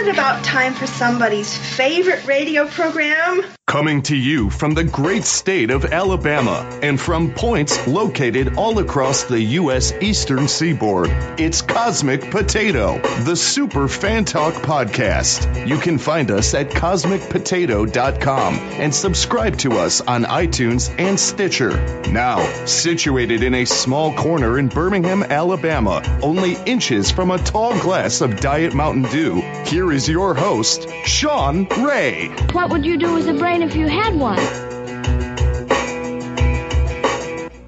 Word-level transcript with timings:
it 0.00 0.08
about 0.08 0.42
time 0.42 0.72
for 0.72 0.86
somebody's 0.86 1.56
favorite 1.56 2.24
radio 2.26 2.66
program? 2.66 3.42
Coming 3.66 4.02
to 4.02 4.16
you 4.16 4.50
from 4.50 4.74
the 4.74 4.82
great 4.82 5.24
state 5.24 5.70
of 5.70 5.84
Alabama 5.84 6.68
and 6.82 7.00
from 7.00 7.32
points 7.32 7.86
located 7.86 8.56
all 8.56 8.80
across 8.80 9.24
the 9.24 9.40
U.S. 9.40 9.92
eastern 10.00 10.48
seaboard, 10.48 11.08
it's 11.38 11.62
Cosmic 11.62 12.32
Potato, 12.32 12.98
the 13.22 13.36
Super 13.36 13.86
Fan 13.86 14.24
Talk 14.24 14.54
podcast. 14.54 15.68
You 15.68 15.78
can 15.78 15.98
find 15.98 16.32
us 16.32 16.52
at 16.54 16.70
cosmicpotato.com 16.70 18.54
and 18.54 18.92
subscribe 18.92 19.56
to 19.58 19.74
us 19.74 20.00
on 20.00 20.24
iTunes 20.24 20.92
and 20.98 21.20
Stitcher. 21.20 21.76
Now, 22.10 22.44
situated 22.64 23.44
in 23.44 23.54
a 23.54 23.66
small 23.66 24.12
corner 24.14 24.58
in 24.58 24.66
Birmingham, 24.66 25.22
Alabama, 25.22 26.02
only 26.22 26.56
inches 26.66 27.12
from 27.12 27.30
a 27.30 27.38
tall 27.38 27.78
glass 27.80 28.20
of 28.20 28.40
Diet 28.40 28.74
Mountain 28.74 29.04
Dew, 29.12 29.42
here 29.66 29.92
is 29.92 30.08
your 30.08 30.34
host, 30.34 30.88
Sean 31.04 31.66
Ray. 31.78 32.28
What 32.52 32.70
would 32.70 32.84
you 32.84 32.96
do 32.96 33.14
with 33.14 33.28
a 33.28 33.34
brain 33.34 33.62
if 33.62 33.76
you 33.76 33.86
had 33.88 34.14
one? 34.14 34.38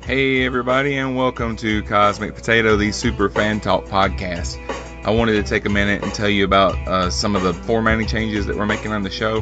Hey, 0.03 0.45
everybody, 0.45 0.97
and 0.97 1.17
welcome 1.17 1.57
to 1.57 1.83
Cosmic 1.85 2.35
Potato, 2.35 2.77
the 2.77 2.93
Super 2.93 3.29
Fan 3.29 3.61
Talk 3.61 3.85
podcast. 3.85 4.59
I 5.05 5.11
wanted 5.11 5.33
to 5.35 5.43
take 5.43 5.65
a 5.65 5.69
minute 5.69 6.03
and 6.03 6.13
tell 6.13 6.29
you 6.29 6.45
about 6.45 6.77
uh, 6.89 7.11
some 7.11 7.37
of 7.37 7.43
the 7.43 7.55
formatting 7.55 8.07
changes 8.07 8.47
that 8.47 8.57
we're 8.57 8.67
making 8.67 8.93
on 8.93 9.03
the 9.03 9.11
show. 9.11 9.41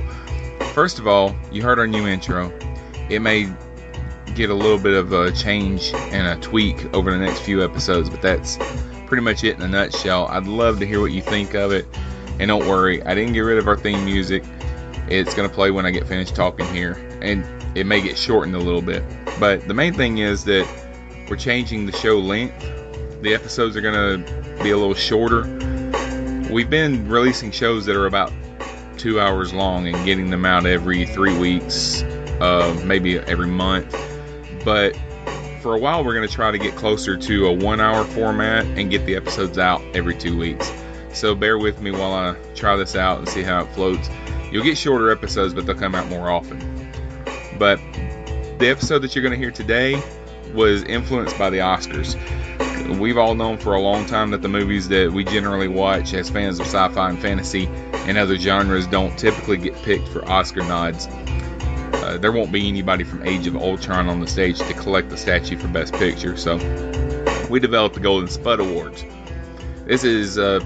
First 0.74 0.98
of 0.98 1.06
all, 1.06 1.34
you 1.50 1.62
heard 1.62 1.78
our 1.78 1.86
new 1.86 2.06
intro. 2.06 2.52
It 3.08 3.20
may 3.20 3.52
get 4.34 4.50
a 4.50 4.54
little 4.54 4.78
bit 4.78 4.94
of 4.94 5.12
a 5.12 5.32
change 5.32 5.92
and 5.94 6.26
a 6.26 6.40
tweak 6.40 6.94
over 6.94 7.10
the 7.10 7.18
next 7.18 7.40
few 7.40 7.64
episodes, 7.64 8.08
but 8.08 8.22
that's 8.22 8.58
pretty 9.06 9.22
much 9.22 9.42
it 9.44 9.56
in 9.56 9.62
a 9.62 9.68
nutshell. 9.68 10.26
I'd 10.28 10.46
love 10.46 10.78
to 10.78 10.86
hear 10.86 11.00
what 11.00 11.10
you 11.10 11.20
think 11.20 11.54
of 11.54 11.72
it. 11.72 11.86
And 12.40 12.48
don't 12.48 12.66
worry, 12.66 13.02
I 13.02 13.14
didn't 13.14 13.34
get 13.34 13.40
rid 13.40 13.58
of 13.58 13.68
our 13.68 13.76
theme 13.76 14.02
music. 14.02 14.42
It's 15.08 15.34
going 15.34 15.46
to 15.46 15.54
play 15.54 15.70
when 15.70 15.84
I 15.84 15.90
get 15.90 16.08
finished 16.08 16.34
talking 16.34 16.66
here. 16.72 16.92
And 17.20 17.44
it 17.76 17.84
may 17.84 18.00
get 18.00 18.16
shortened 18.16 18.56
a 18.56 18.58
little 18.58 18.80
bit. 18.80 19.04
But 19.38 19.68
the 19.68 19.74
main 19.74 19.92
thing 19.92 20.18
is 20.18 20.44
that 20.44 20.66
we're 21.28 21.36
changing 21.36 21.84
the 21.84 21.92
show 21.92 22.18
length. 22.18 22.58
The 23.20 23.34
episodes 23.34 23.76
are 23.76 23.82
going 23.82 24.24
to 24.24 24.62
be 24.62 24.70
a 24.70 24.78
little 24.78 24.94
shorter. 24.94 25.42
We've 26.50 26.70
been 26.70 27.06
releasing 27.06 27.50
shows 27.50 27.84
that 27.84 27.94
are 27.94 28.06
about 28.06 28.32
two 28.96 29.20
hours 29.20 29.52
long 29.52 29.86
and 29.86 30.02
getting 30.06 30.30
them 30.30 30.46
out 30.46 30.64
every 30.64 31.04
three 31.04 31.38
weeks, 31.38 32.02
uh, 32.40 32.82
maybe 32.86 33.18
every 33.18 33.48
month. 33.48 33.94
But 34.64 34.96
for 35.60 35.74
a 35.76 35.78
while, 35.78 36.02
we're 36.02 36.14
going 36.14 36.26
to 36.26 36.34
try 36.34 36.50
to 36.50 36.58
get 36.58 36.74
closer 36.74 37.18
to 37.18 37.48
a 37.48 37.52
one 37.52 37.82
hour 37.82 38.02
format 38.04 38.64
and 38.64 38.90
get 38.90 39.04
the 39.04 39.14
episodes 39.14 39.58
out 39.58 39.82
every 39.94 40.16
two 40.16 40.38
weeks. 40.38 40.72
So 41.12 41.34
bear 41.34 41.58
with 41.58 41.80
me 41.80 41.90
while 41.90 42.12
I 42.12 42.36
try 42.54 42.76
this 42.76 42.94
out 42.94 43.18
and 43.18 43.28
see 43.28 43.42
how 43.42 43.62
it 43.62 43.72
floats. 43.72 44.08
You'll 44.50 44.64
get 44.64 44.78
shorter 44.78 45.10
episodes, 45.10 45.54
but 45.54 45.66
they'll 45.66 45.76
come 45.76 45.94
out 45.94 46.08
more 46.08 46.30
often. 46.30 46.58
But 47.58 47.78
the 48.58 48.68
episode 48.68 49.00
that 49.00 49.14
you're 49.14 49.22
going 49.22 49.32
to 49.32 49.38
hear 49.38 49.50
today 49.50 50.02
was 50.54 50.82
influenced 50.84 51.38
by 51.38 51.50
the 51.50 51.58
Oscars. 51.58 52.18
We've 52.98 53.18
all 53.18 53.34
known 53.34 53.58
for 53.58 53.74
a 53.74 53.80
long 53.80 54.06
time 54.06 54.30
that 54.30 54.42
the 54.42 54.48
movies 54.48 54.88
that 54.88 55.12
we 55.12 55.24
generally 55.24 55.68
watch 55.68 56.12
as 56.14 56.28
fans 56.28 56.58
of 56.58 56.66
sci 56.66 56.88
fi 56.88 57.10
and 57.10 57.20
fantasy 57.20 57.66
and 57.92 58.18
other 58.18 58.36
genres 58.36 58.86
don't 58.86 59.16
typically 59.18 59.58
get 59.58 59.74
picked 59.82 60.08
for 60.08 60.28
Oscar 60.28 60.62
nods. 60.64 61.06
Uh, 61.06 62.18
there 62.18 62.32
won't 62.32 62.50
be 62.50 62.68
anybody 62.68 63.04
from 63.04 63.26
Age 63.26 63.46
of 63.46 63.56
Ultron 63.56 64.08
on 64.08 64.20
the 64.20 64.26
stage 64.26 64.58
to 64.58 64.74
collect 64.74 65.10
the 65.10 65.16
statue 65.16 65.56
for 65.56 65.68
Best 65.68 65.92
Picture, 65.94 66.36
so 66.36 66.56
we 67.48 67.60
developed 67.60 67.94
the 67.94 68.00
Golden 68.00 68.28
Spud 68.28 68.58
Awards. 68.58 69.04
This 69.84 70.02
is 70.02 70.38
uh, 70.38 70.60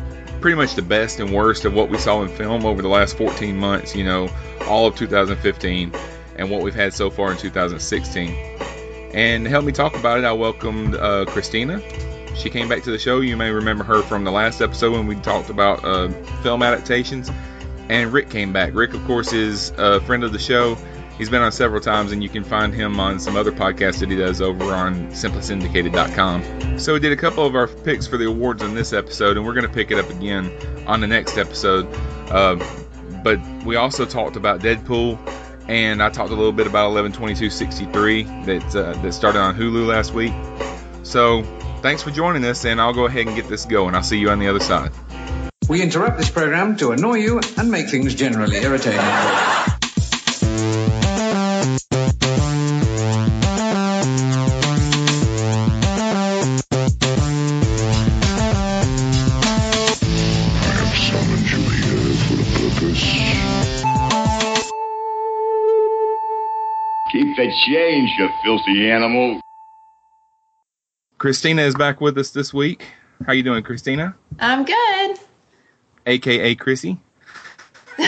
pretty 0.44 0.58
much 0.58 0.74
the 0.74 0.82
best 0.82 1.20
and 1.20 1.32
worst 1.32 1.64
of 1.64 1.72
what 1.72 1.88
we 1.88 1.96
saw 1.96 2.20
in 2.20 2.28
film 2.28 2.66
over 2.66 2.82
the 2.82 2.88
last 2.88 3.16
14 3.16 3.56
months, 3.56 3.96
you 3.96 4.04
know, 4.04 4.28
all 4.66 4.86
of 4.86 4.94
2015, 4.94 5.90
and 6.36 6.50
what 6.50 6.60
we've 6.60 6.74
had 6.74 6.92
so 6.92 7.08
far 7.08 7.32
in 7.32 7.38
2016. 7.38 8.28
And 9.14 9.44
to 9.44 9.48
help 9.48 9.64
me 9.64 9.72
talk 9.72 9.96
about 9.96 10.18
it, 10.18 10.24
I 10.24 10.32
welcomed 10.32 10.96
uh, 10.96 11.24
Christina. 11.24 11.80
She 12.36 12.50
came 12.50 12.68
back 12.68 12.82
to 12.82 12.90
the 12.90 12.98
show. 12.98 13.20
You 13.20 13.38
may 13.38 13.52
remember 13.52 13.84
her 13.84 14.02
from 14.02 14.24
the 14.24 14.30
last 14.30 14.60
episode 14.60 14.92
when 14.92 15.06
we 15.06 15.14
talked 15.16 15.48
about 15.48 15.82
uh, 15.82 16.10
film 16.42 16.62
adaptations. 16.62 17.30
And 17.88 18.12
Rick 18.12 18.28
came 18.28 18.52
back. 18.52 18.74
Rick, 18.74 18.92
of 18.92 19.02
course, 19.06 19.32
is 19.32 19.72
a 19.78 20.02
friend 20.02 20.24
of 20.24 20.34
the 20.34 20.38
show. 20.38 20.76
He's 21.18 21.30
been 21.30 21.42
on 21.42 21.52
several 21.52 21.80
times, 21.80 22.10
and 22.10 22.22
you 22.22 22.28
can 22.28 22.42
find 22.42 22.74
him 22.74 22.98
on 22.98 23.20
some 23.20 23.36
other 23.36 23.52
podcasts 23.52 24.00
that 24.00 24.10
he 24.10 24.16
does 24.16 24.40
over 24.40 24.74
on 24.74 25.08
simplysyndicated.com. 25.08 26.78
So 26.78 26.94
we 26.94 27.00
did 27.00 27.12
a 27.12 27.16
couple 27.16 27.46
of 27.46 27.54
our 27.54 27.68
picks 27.68 28.06
for 28.06 28.16
the 28.16 28.26
awards 28.26 28.62
in 28.62 28.74
this 28.74 28.92
episode, 28.92 29.36
and 29.36 29.46
we're 29.46 29.54
going 29.54 29.66
to 29.66 29.72
pick 29.72 29.92
it 29.92 29.98
up 29.98 30.10
again 30.10 30.50
on 30.86 31.00
the 31.00 31.06
next 31.06 31.38
episode. 31.38 31.86
Uh, 32.30 32.56
but 33.22 33.40
we 33.64 33.76
also 33.76 34.04
talked 34.04 34.36
about 34.36 34.60
Deadpool, 34.60 35.18
and 35.68 36.02
I 36.02 36.10
talked 36.10 36.30
a 36.30 36.34
little 36.34 36.52
bit 36.52 36.66
about 36.66 36.90
112263 36.92 38.22
that 38.46 38.76
uh, 38.76 39.00
that 39.00 39.12
started 39.12 39.38
on 39.38 39.54
Hulu 39.54 39.86
last 39.86 40.12
week. 40.12 40.34
So 41.04 41.44
thanks 41.80 42.02
for 42.02 42.10
joining 42.10 42.44
us, 42.44 42.64
and 42.64 42.80
I'll 42.80 42.92
go 42.92 43.06
ahead 43.06 43.28
and 43.28 43.36
get 43.36 43.48
this 43.48 43.66
going. 43.66 43.94
I'll 43.94 44.02
see 44.02 44.18
you 44.18 44.30
on 44.30 44.40
the 44.40 44.48
other 44.48 44.60
side. 44.60 44.90
We 45.68 45.80
interrupt 45.80 46.18
this 46.18 46.28
program 46.28 46.76
to 46.78 46.90
annoy 46.90 47.18
you 47.18 47.40
and 47.56 47.70
make 47.70 47.88
things 47.88 48.14
generally 48.14 48.56
irritating. 48.56 49.00
Change, 67.66 68.10
you 68.18 68.28
filthy 68.42 68.90
animal. 68.90 69.40
Christina 71.18 71.62
is 71.62 71.74
back 71.74 72.00
with 72.00 72.18
us 72.18 72.30
this 72.30 72.52
week. 72.52 72.86
How 73.26 73.32
you 73.32 73.42
doing, 73.42 73.62
Christina? 73.62 74.14
I'm 74.40 74.64
good. 74.64 75.18
AKA 76.06 76.54
Chrissy. 76.56 76.98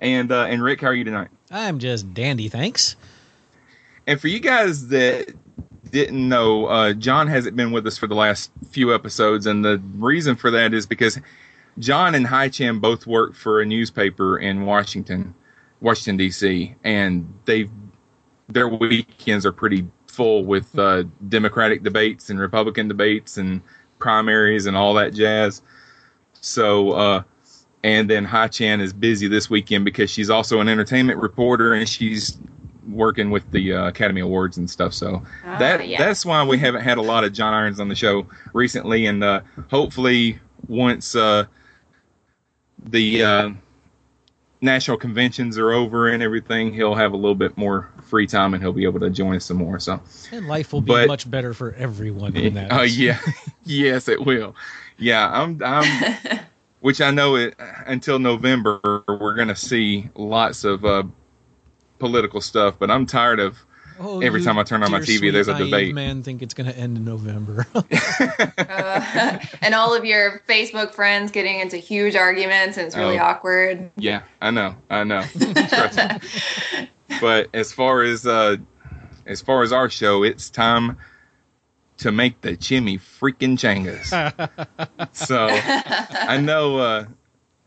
and 0.00 0.32
uh, 0.32 0.44
and 0.44 0.62
Rick, 0.62 0.80
how 0.80 0.88
are 0.88 0.94
you 0.94 1.04
tonight? 1.04 1.28
I'm 1.50 1.78
just 1.78 2.12
dandy, 2.14 2.48
thanks. 2.48 2.96
And 4.06 4.20
for 4.20 4.28
you 4.28 4.40
guys 4.40 4.88
that 4.88 5.34
didn't 5.90 6.28
know, 6.28 6.66
uh, 6.66 6.92
John 6.94 7.28
hasn't 7.28 7.56
been 7.56 7.72
with 7.72 7.86
us 7.86 7.98
for 7.98 8.06
the 8.06 8.14
last 8.14 8.50
few 8.70 8.94
episodes, 8.94 9.46
and 9.46 9.64
the 9.64 9.80
reason 9.96 10.36
for 10.36 10.50
that 10.50 10.74
is 10.74 10.86
because 10.86 11.18
John 11.78 12.14
and 12.14 12.26
Hai 12.26 12.48
Chan 12.48 12.78
both 12.78 13.06
work 13.06 13.34
for 13.34 13.60
a 13.60 13.66
newspaper 13.66 14.38
in 14.38 14.64
Washington, 14.64 15.34
Washington 15.80 16.16
D.C., 16.16 16.74
and 16.84 17.32
they 17.44 17.68
their 18.48 18.68
weekends 18.68 19.44
are 19.44 19.52
pretty 19.52 19.86
full 20.06 20.44
with 20.44 20.78
uh, 20.78 21.04
Democratic 21.28 21.82
debates 21.82 22.30
and 22.30 22.38
Republican 22.40 22.88
debates 22.88 23.36
and 23.36 23.60
primaries 23.98 24.66
and 24.66 24.76
all 24.76 24.94
that 24.94 25.12
jazz. 25.12 25.62
So, 26.40 26.92
uh, 26.92 27.22
and 27.82 28.08
then 28.08 28.24
Hai 28.24 28.48
Chan 28.48 28.80
is 28.80 28.92
busy 28.92 29.28
this 29.28 29.50
weekend 29.50 29.84
because 29.84 30.10
she's 30.10 30.30
also 30.30 30.60
an 30.60 30.68
entertainment 30.68 31.18
reporter 31.20 31.74
and 31.74 31.88
she's 31.88 32.38
working 32.88 33.30
with 33.30 33.50
the 33.50 33.72
uh, 33.72 33.88
Academy 33.88 34.20
Awards 34.20 34.58
and 34.58 34.70
stuff. 34.70 34.94
So 34.94 35.22
Ah, 35.44 35.58
that 35.58 35.88
yeah. 35.88 35.98
that's 35.98 36.24
why 36.24 36.44
we 36.44 36.58
haven't 36.58 36.82
had 36.82 36.98
a 36.98 37.02
lot 37.02 37.24
of 37.24 37.32
John 37.32 37.52
Irons 37.52 37.80
on 37.80 37.88
the 37.88 37.94
show 37.94 38.26
recently. 38.52 39.06
And 39.06 39.22
uh, 39.24 39.40
hopefully, 39.70 40.38
once 40.68 41.14
uh, 41.16 41.44
the 42.84 43.22
uh, 43.22 43.50
national 44.60 44.96
conventions 44.96 45.58
are 45.58 45.72
over 45.72 46.08
and 46.08 46.22
everything, 46.22 46.72
he'll 46.72 46.94
have 46.94 47.12
a 47.12 47.16
little 47.16 47.34
bit 47.34 47.56
more 47.56 47.90
free 48.06 48.26
time 48.26 48.54
and 48.54 48.62
he'll 48.62 48.72
be 48.72 48.84
able 48.84 49.00
to 49.00 49.10
join 49.10 49.36
us 49.36 49.44
some 49.44 49.58
more. 49.58 49.78
So, 49.80 50.00
And 50.32 50.46
life 50.48 50.72
will 50.72 50.80
be 50.80 50.92
But- 50.92 51.08
much 51.08 51.30
better 51.30 51.52
for 51.54 51.72
everyone 51.74 52.36
in 52.36 52.54
that. 52.54 52.68
oh 52.72 52.82
yeah, 52.82 53.18
yes, 53.64 54.08
it 54.08 54.24
will. 54.24 54.54
Yeah, 54.98 55.28
I'm. 55.30 55.60
I'm. 55.62 56.16
which 56.80 57.00
I 57.00 57.10
know 57.10 57.34
it 57.36 57.54
until 57.86 58.18
November 58.18 58.80
we're 59.08 59.34
gonna 59.34 59.56
see 59.56 60.08
lots 60.14 60.62
of 60.64 60.84
uh, 60.84 61.02
political 61.98 62.40
stuff, 62.40 62.76
but 62.78 62.90
I'm 62.90 63.06
tired 63.06 63.40
of 63.40 63.56
Oh, 63.98 64.20
every 64.20 64.40
you 64.40 64.46
time 64.46 64.58
I 64.58 64.62
turn 64.62 64.82
on 64.82 64.90
my 64.92 65.00
dear, 65.00 65.18
TV, 65.18 65.32
there's 65.32 65.48
a 65.48 65.56
debate. 65.56 65.94
Man, 65.94 66.22
think 66.22 66.42
it's 66.42 66.52
going 66.52 66.70
to 66.70 66.76
end 66.76 66.98
in 66.98 67.06
November. 67.06 67.66
Uh, 67.74 69.38
and 69.62 69.74
all 69.74 69.94
of 69.94 70.04
your 70.04 70.42
Facebook 70.46 70.92
friends 70.92 71.30
getting 71.30 71.60
into 71.60 71.78
huge 71.78 72.14
arguments, 72.14 72.76
and 72.76 72.86
it's 72.88 72.94
really 72.94 73.18
Oh. 73.18 73.22
awkward. 73.22 73.90
Yeah, 73.96 74.20
I 74.42 74.50
know, 74.50 74.74
I 74.90 75.04
know. 75.04 75.24
But 77.20 77.48
as 77.54 77.72
far 77.72 78.02
as 78.02 78.26
uh, 78.26 78.56
as 79.26 79.40
far 79.40 79.62
as 79.62 79.72
our 79.72 79.88
show, 79.88 80.22
it's 80.22 80.50
time 80.50 80.98
to 81.98 82.12
make 82.12 82.40
the 82.40 82.56
chimmy 82.56 82.98
freaking 82.98 83.56
changas. 83.56 84.06
so 85.12 85.48
I 85.50 86.38
know, 86.38 86.78
uh, 86.78 87.06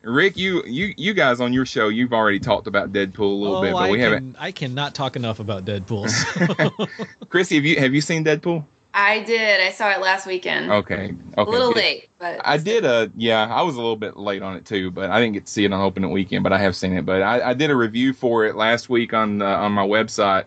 Rick, 0.01 0.37
you 0.37 0.63
you 0.65 0.93
you 0.97 1.13
guys 1.13 1.41
on 1.41 1.53
your 1.53 1.65
show, 1.65 1.89
you've 1.89 2.13
already 2.13 2.39
talked 2.39 2.67
about 2.67 2.93
Deadpool 2.93 3.19
a 3.19 3.23
little 3.23 3.57
oh, 3.57 3.61
bit, 3.61 3.73
but 3.73 3.79
I 3.79 3.91
we 3.91 3.97
can, 3.97 4.03
haven't. 4.03 4.35
I 4.39 4.51
cannot 4.51 4.95
talk 4.95 5.15
enough 5.15 5.39
about 5.39 5.65
Deadpool. 5.65 6.09
so- 6.09 7.05
Chrissy, 7.29 7.55
have 7.55 7.65
you 7.65 7.79
have 7.79 7.93
you 7.93 8.01
seen 8.01 8.23
Deadpool? 8.23 8.65
I 8.93 9.21
did. 9.21 9.61
I 9.61 9.71
saw 9.71 9.91
it 9.91 10.01
last 10.01 10.25
weekend. 10.25 10.71
Okay. 10.71 11.13
Okay. 11.37 11.37
a 11.37 11.43
little 11.43 11.71
late, 11.71 12.09
but 12.17 12.41
I 12.43 12.57
did 12.57 12.85
a 12.85 13.11
yeah, 13.15 13.47
I 13.47 13.61
was 13.61 13.75
a 13.75 13.77
little 13.77 13.95
bit 13.95 14.17
late 14.17 14.41
on 14.41 14.55
it 14.55 14.65
too, 14.65 14.91
but 14.91 15.11
I 15.11 15.19
didn't 15.19 15.33
get 15.33 15.45
to 15.45 15.51
see 15.51 15.65
it 15.65 15.71
on 15.71 15.81
opening 15.81 16.11
weekend, 16.11 16.43
but 16.43 16.53
I 16.53 16.57
have 16.57 16.75
seen 16.75 16.93
it. 16.93 17.05
But 17.05 17.21
I, 17.21 17.51
I 17.51 17.53
did 17.53 17.69
a 17.69 17.75
review 17.75 18.13
for 18.13 18.45
it 18.45 18.55
last 18.55 18.89
week 18.89 19.13
on 19.13 19.41
uh, 19.41 19.45
on 19.45 19.73
my 19.73 19.85
website, 19.85 20.45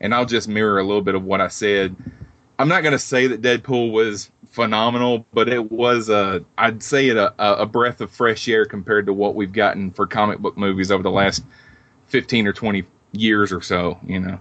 and 0.00 0.14
I'll 0.14 0.24
just 0.24 0.48
mirror 0.48 0.78
a 0.78 0.82
little 0.82 1.02
bit 1.02 1.14
of 1.14 1.24
what 1.24 1.40
I 1.40 1.48
said. 1.48 1.94
I'm 2.58 2.68
not 2.68 2.82
going 2.82 2.92
to 2.92 2.98
say 2.98 3.26
that 3.26 3.42
Deadpool 3.42 3.92
was 3.92 4.30
phenomenal, 4.50 5.26
but 5.32 5.48
it 5.48 5.70
was 5.70 6.08
a 6.08 6.44
I'd 6.56 6.82
say 6.82 7.08
it 7.08 7.16
a, 7.16 7.34
a 7.38 7.66
breath 7.66 8.00
of 8.00 8.10
fresh 8.10 8.48
air 8.48 8.64
compared 8.64 9.06
to 9.06 9.12
what 9.12 9.34
we've 9.34 9.52
gotten 9.52 9.90
for 9.90 10.06
comic 10.06 10.38
book 10.38 10.56
movies 10.56 10.90
over 10.90 11.02
the 11.02 11.10
last 11.10 11.44
15 12.06 12.46
or 12.46 12.52
20 12.52 12.84
years 13.12 13.52
or 13.52 13.60
so. 13.60 13.98
You 14.06 14.20
know, 14.20 14.40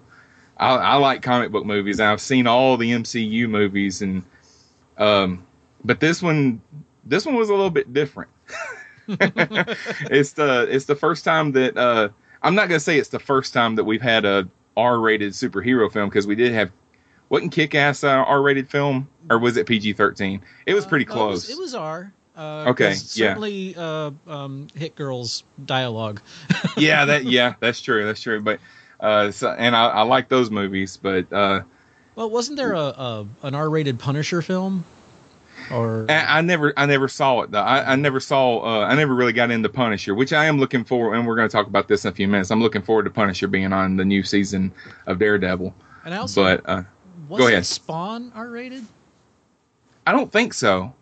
I, 0.62 0.75
I 0.75 0.96
like 0.96 1.22
comic 1.24 1.52
book 1.52 1.66
movies. 1.66 2.00
I've 2.00 2.22
seen 2.22 2.48
all 2.48 2.78
the 2.78 2.92
MCU 2.92 3.50
movies, 3.50 4.02
and 4.02 4.24
um, 4.98 5.46
but 5.84 6.00
this 6.00 6.22
one 6.22 6.62
this 7.04 7.25
one 7.25 7.36
was 7.36 7.50
a 7.50 7.54
little 7.54 7.69
bit 7.72 7.92
different. 7.94 8.30
it's 9.08 10.34
the 10.34 10.68
it's 10.69 10.86
the 10.86 10.96
first 10.96 11.25
time 11.25 11.52
that 11.54 11.75
uh, 11.78 12.10
I'm 12.44 12.56
not 12.56 12.69
gonna 12.69 12.80
say 12.80 12.98
it's 13.00 13.10
the 13.10 13.19
first 13.19 13.54
time 13.54 13.75
that 13.75 13.84
we've 13.84 14.02
had 14.02 14.24
a 14.25 14.48
R-rated 14.78 15.34
superhero 15.34 15.92
film 15.92 16.10
because 16.10 16.28
we 16.28 16.36
did 16.36 16.54
have 16.54 16.72
wasn't 17.30 17.52
Kick-Ass 17.52 18.04
R-rated 18.04 18.69
film 18.69 19.07
or 19.30 19.40
was 19.40 19.57
it 19.57 19.66
PG-13? 19.66 20.42
It 20.66 20.74
was 20.74 20.86
pretty 20.86 21.07
Uh, 21.07 21.16
no, 21.16 21.25
it 21.25 21.28
was- 21.31 21.46
close. 21.46 21.57
It 21.57 21.62
was, 21.62 21.75
R. 21.75 22.14
Uh, 22.38 22.66
Okay, 22.69 22.90
'cause 22.90 23.18
yeah. 23.18 23.30
Certainly, 23.30 23.75
uh, 23.78 24.12
um, 24.28 24.68
Hit 24.75 24.96
Girl's 24.96 25.44
dialogue. 25.66 26.22
yeah, 26.78 27.06
that 27.06 27.24
yeah, 27.25 27.56
that's 27.60 27.81
true. 27.81 28.06
That's 28.06 28.22
true. 28.22 28.42
But 28.42 28.60
uh, 29.01 29.31
so, 29.31 29.50
and 29.51 29.75
I, 29.75 29.88
I 29.88 30.01
like 30.03 30.30
those 30.30 30.50
movies, 30.51 30.98
but 31.01 31.31
uh, 31.33 31.62
Well, 32.15 32.30
wasn't 32.30 32.57
there 32.57 32.74
a, 32.74 32.80
a 32.80 33.27
an 33.44 33.56
R-rated 33.56 34.00
Punisher 34.00 34.42
film? 34.42 34.83
Or 35.71 36.06
I, 36.09 36.39
I 36.39 36.42
never 36.42 36.74
I 36.75 36.86
never 36.86 37.07
saw 37.07 37.42
it 37.42 37.51
though. 37.51 37.62
I, 37.62 37.94
I 37.94 37.95
never 37.95 38.19
saw 38.19 38.59
uh, 38.59 38.86
I 38.86 38.95
never 38.95 39.13
really 39.13 39.33
got 39.33 39.51
into 39.51 39.69
Punisher, 39.69 40.15
which 40.15 40.33
I 40.33 40.45
am 40.45 40.57
looking 40.59 40.83
for, 40.83 41.13
and 41.15 41.25
we're 41.27 41.36
going 41.36 41.48
to 41.48 41.51
talk 41.51 41.68
about 41.68 41.88
this 41.88 42.03
in 42.06 42.09
a 42.09 42.13
few 42.13 42.27
minutes. 42.27 42.51
I'm 42.51 42.62
looking 42.62 42.81
forward 42.81 43.03
to 43.03 43.09
Punisher 43.12 43.48
being 43.48 43.71
on 43.71 43.95
the 43.95 44.06
new 44.06 44.24
season 44.24 44.71
of 45.07 45.19
Daredevil. 45.19 45.74
and 46.06 46.13
I 46.13 46.18
also 46.18 46.44
But 46.44 46.62
uh, 46.69 46.83
wasn't 47.30 47.50
ahead. 47.51 47.65
Spawn 47.65 48.31
R-rated? 48.36 48.83
I 50.07 50.12
don't 50.12 50.31
think 50.31 50.54
so. 50.54 50.94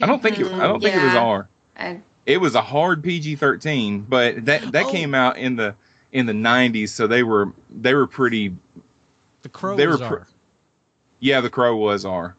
I 0.00 0.06
don't 0.06 0.22
think 0.22 0.38
it, 0.38 0.46
I 0.46 0.66
don't 0.68 0.80
think 0.80 0.94
it 0.94 1.02
was 1.02 1.14
Yeah. 1.14 1.20
R. 1.24 1.48
I, 1.76 2.00
It 2.24 2.40
was 2.40 2.54
a 2.54 2.62
hard 2.62 3.02
PG-13, 3.02 4.04
but 4.08 4.44
that 4.44 4.70
that 4.72 4.86
Oh. 4.86 4.90
came 4.92 5.14
out 5.14 5.36
in 5.38 5.56
the 5.56 5.74
in 6.14 6.24
the 6.26 6.32
90s, 6.32 6.88
so 6.88 7.06
they 7.06 7.22
were 7.22 7.52
they 7.68 7.92
were 7.94 8.06
pretty 8.06 8.54
The 9.42 9.48
Crow 9.50 9.76
They 9.76 9.86
was 9.86 10.00
were 10.00 10.06
pr- 10.08 10.14
R. 10.14 10.28
Yeah, 11.20 11.40
The 11.42 11.50
Crow 11.50 11.76
was 11.76 12.06
R. 12.06 12.36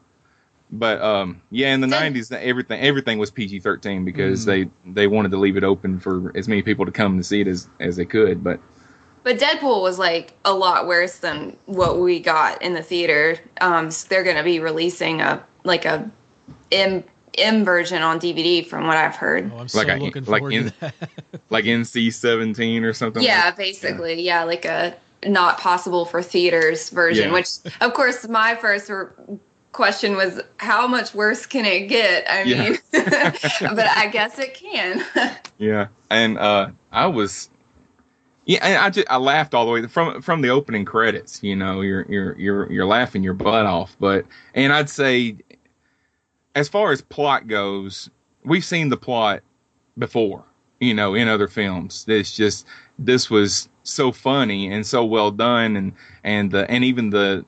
But 0.72 1.00
um, 1.02 1.42
yeah, 1.52 1.74
in 1.76 1.82
the 1.82 1.88
Did- 1.88 1.92
nineties, 1.92 2.32
everything 2.32 2.82
everything 2.82 3.20
was 3.20 3.30
PG 3.30 3.60
thirteen 3.60 4.04
because 4.04 4.42
Mm. 4.42 4.46
they 4.86 4.92
they 4.92 5.08
wanted 5.08 5.30
to 5.32 5.38
leave 5.38 5.58
it 5.58 5.64
open 5.64 6.00
for 6.00 6.32
as 6.36 6.48
many 6.48 6.64
people 6.64 6.86
to 6.86 6.92
come 6.92 7.18
to 7.18 7.24
see 7.24 7.42
it 7.42 7.48
as 7.48 7.70
as 7.80 7.98
they 7.98 8.06
could. 8.06 8.44
But 8.44 8.60
but 9.24 9.38
Deadpool 9.38 9.82
was 9.84 10.00
like 10.00 10.34
a 10.44 10.54
lot 10.54 10.88
worse 10.88 11.18
than 11.18 11.56
what 11.68 12.00
we 12.00 12.20
got 12.20 12.62
in 12.64 12.74
the 12.74 12.82
theater. 12.82 13.38
Um, 13.62 13.92
so 13.92 14.08
they're 14.10 14.24
going 14.24 14.38
to 14.38 14.44
be 14.44 14.60
releasing 14.60 15.22
a 15.22 15.44
like 15.66 15.86
a 15.86 16.10
M 16.72 17.04
M 17.38 17.64
version 17.66 18.02
on 18.02 18.20
DVD, 18.20 18.66
from 18.66 18.88
what 18.88 18.98
I've 18.98 19.16
heard. 19.16 19.52
Oh, 19.54 19.60
I'm 19.60 19.68
so 19.68 19.78
Like 19.80 19.90
I- 19.90 19.98
looking 19.98 20.24
like 20.26 20.40
forward 20.42 20.54
in- 20.54 20.66
to 20.72 20.80
that. 20.80 20.96
like 21.50 21.66
NC 21.66 22.14
seventeen 22.14 22.84
or 22.84 22.94
something. 22.94 23.22
Yeah, 23.24 23.46
like- 23.46 23.58
basically, 23.58 24.22
yeah. 24.22 24.44
like 24.44 24.66
a 24.66 24.96
not 25.26 25.58
possible 25.60 26.06
for 26.06 26.22
theaters 26.22 26.90
version. 26.92 27.30
Yeah. 27.30 27.34
Which, 27.34 27.48
of 27.82 27.94
course, 27.94 28.28
my 28.28 28.56
first 28.56 28.92
r- 28.92 29.14
question 29.72 30.16
was, 30.16 30.40
how 30.58 30.88
much 30.88 31.16
worse 31.16 31.46
can 31.48 31.66
it 31.66 31.88
get? 31.88 32.30
I 32.30 32.44
Yeah. 32.44 32.64
mean, 32.70 32.78
but 32.92 33.88
I 33.88 34.08
guess 34.12 34.38
it 34.40 34.54
can. 34.54 35.04
Yeah, 35.58 35.88
and 36.12 36.38
uh, 36.38 36.70
I 36.92 37.08
was, 37.08 37.50
yeah, 38.46 38.60
and 38.62 38.78
I 38.78 38.90
just 38.92 39.08
I 39.10 39.18
laughed 39.18 39.56
all 39.56 39.66
the 39.66 39.72
way 39.72 39.88
from 39.88 40.22
from 40.22 40.42
the 40.42 40.50
opening 40.50 40.86
credits. 40.86 41.42
You 41.42 41.56
know, 41.56 41.82
you're 41.82 42.06
you're 42.08 42.38
you're 42.38 42.72
you're 42.72 42.86
laughing 42.86 43.24
your 43.24 43.34
butt 43.34 43.66
off. 43.66 43.96
But 44.00 44.26
and 44.54 44.72
I'd 44.72 44.90
say, 44.92 45.38
as 46.56 46.70
far 46.70 46.92
as 46.92 47.02
plot 47.02 47.48
goes, 47.48 48.10
we've 48.44 48.66
seen 48.66 48.90
the 48.90 48.98
plot 48.98 49.42
before. 49.98 50.44
You 50.80 50.94
know, 50.94 51.14
in 51.14 51.28
other 51.28 51.48
films, 51.48 52.06
it's 52.08 52.36
just 52.36 52.66
this 53.00 53.30
was 53.30 53.70
so 53.84 54.12
funny 54.12 54.72
and 54.72 54.86
so 54.86 55.06
well 55.06 55.32
done, 55.32 55.76
and 55.76 55.94
and 56.24 56.52
the 56.52 56.70
and 56.70 56.84
even 56.84 57.12
the 57.12 57.46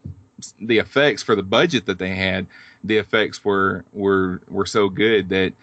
the 0.62 0.78
effects 0.78 1.24
for 1.24 1.36
the 1.36 1.44
budget 1.44 1.88
that 1.88 2.00
they 2.00 2.16
had, 2.16 2.48
the 2.84 2.98
effects 2.98 3.44
were 3.44 3.84
were 3.92 4.42
were 4.48 4.66
so 4.66 4.88
good 4.88 5.30
that 5.30 5.54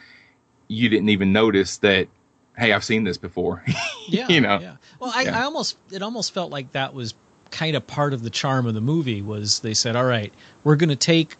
you 0.68 0.88
didn't 0.88 1.08
even 1.10 1.32
notice 1.32 1.78
that 1.78 2.08
hey 2.56 2.72
i've 2.72 2.84
seen 2.84 3.04
this 3.04 3.18
before 3.18 3.62
Yeah, 4.08 4.26
you 4.28 4.40
know 4.40 4.58
Yeah. 4.60 4.76
Well, 4.98 5.12
I, 5.14 5.22
Yeah. 5.22 5.40
I 5.40 5.42
almost 5.42 5.76
it 5.90 6.02
almost 6.02 6.32
felt 6.32 6.50
like 6.50 6.72
that 6.72 6.94
was 6.94 7.14
kind 7.50 7.76
of 7.76 7.86
part 7.86 8.12
of 8.12 8.22
the 8.22 8.30
charm 8.30 8.66
of 8.66 8.74
the 8.74 8.80
movie 8.80 9.22
was 9.22 9.60
they 9.60 9.74
said, 9.74 9.94
all 9.94 10.04
right, 10.04 10.32
we're 10.64 10.76
going 10.76 10.88
to 10.88 10.96
take 10.96 11.36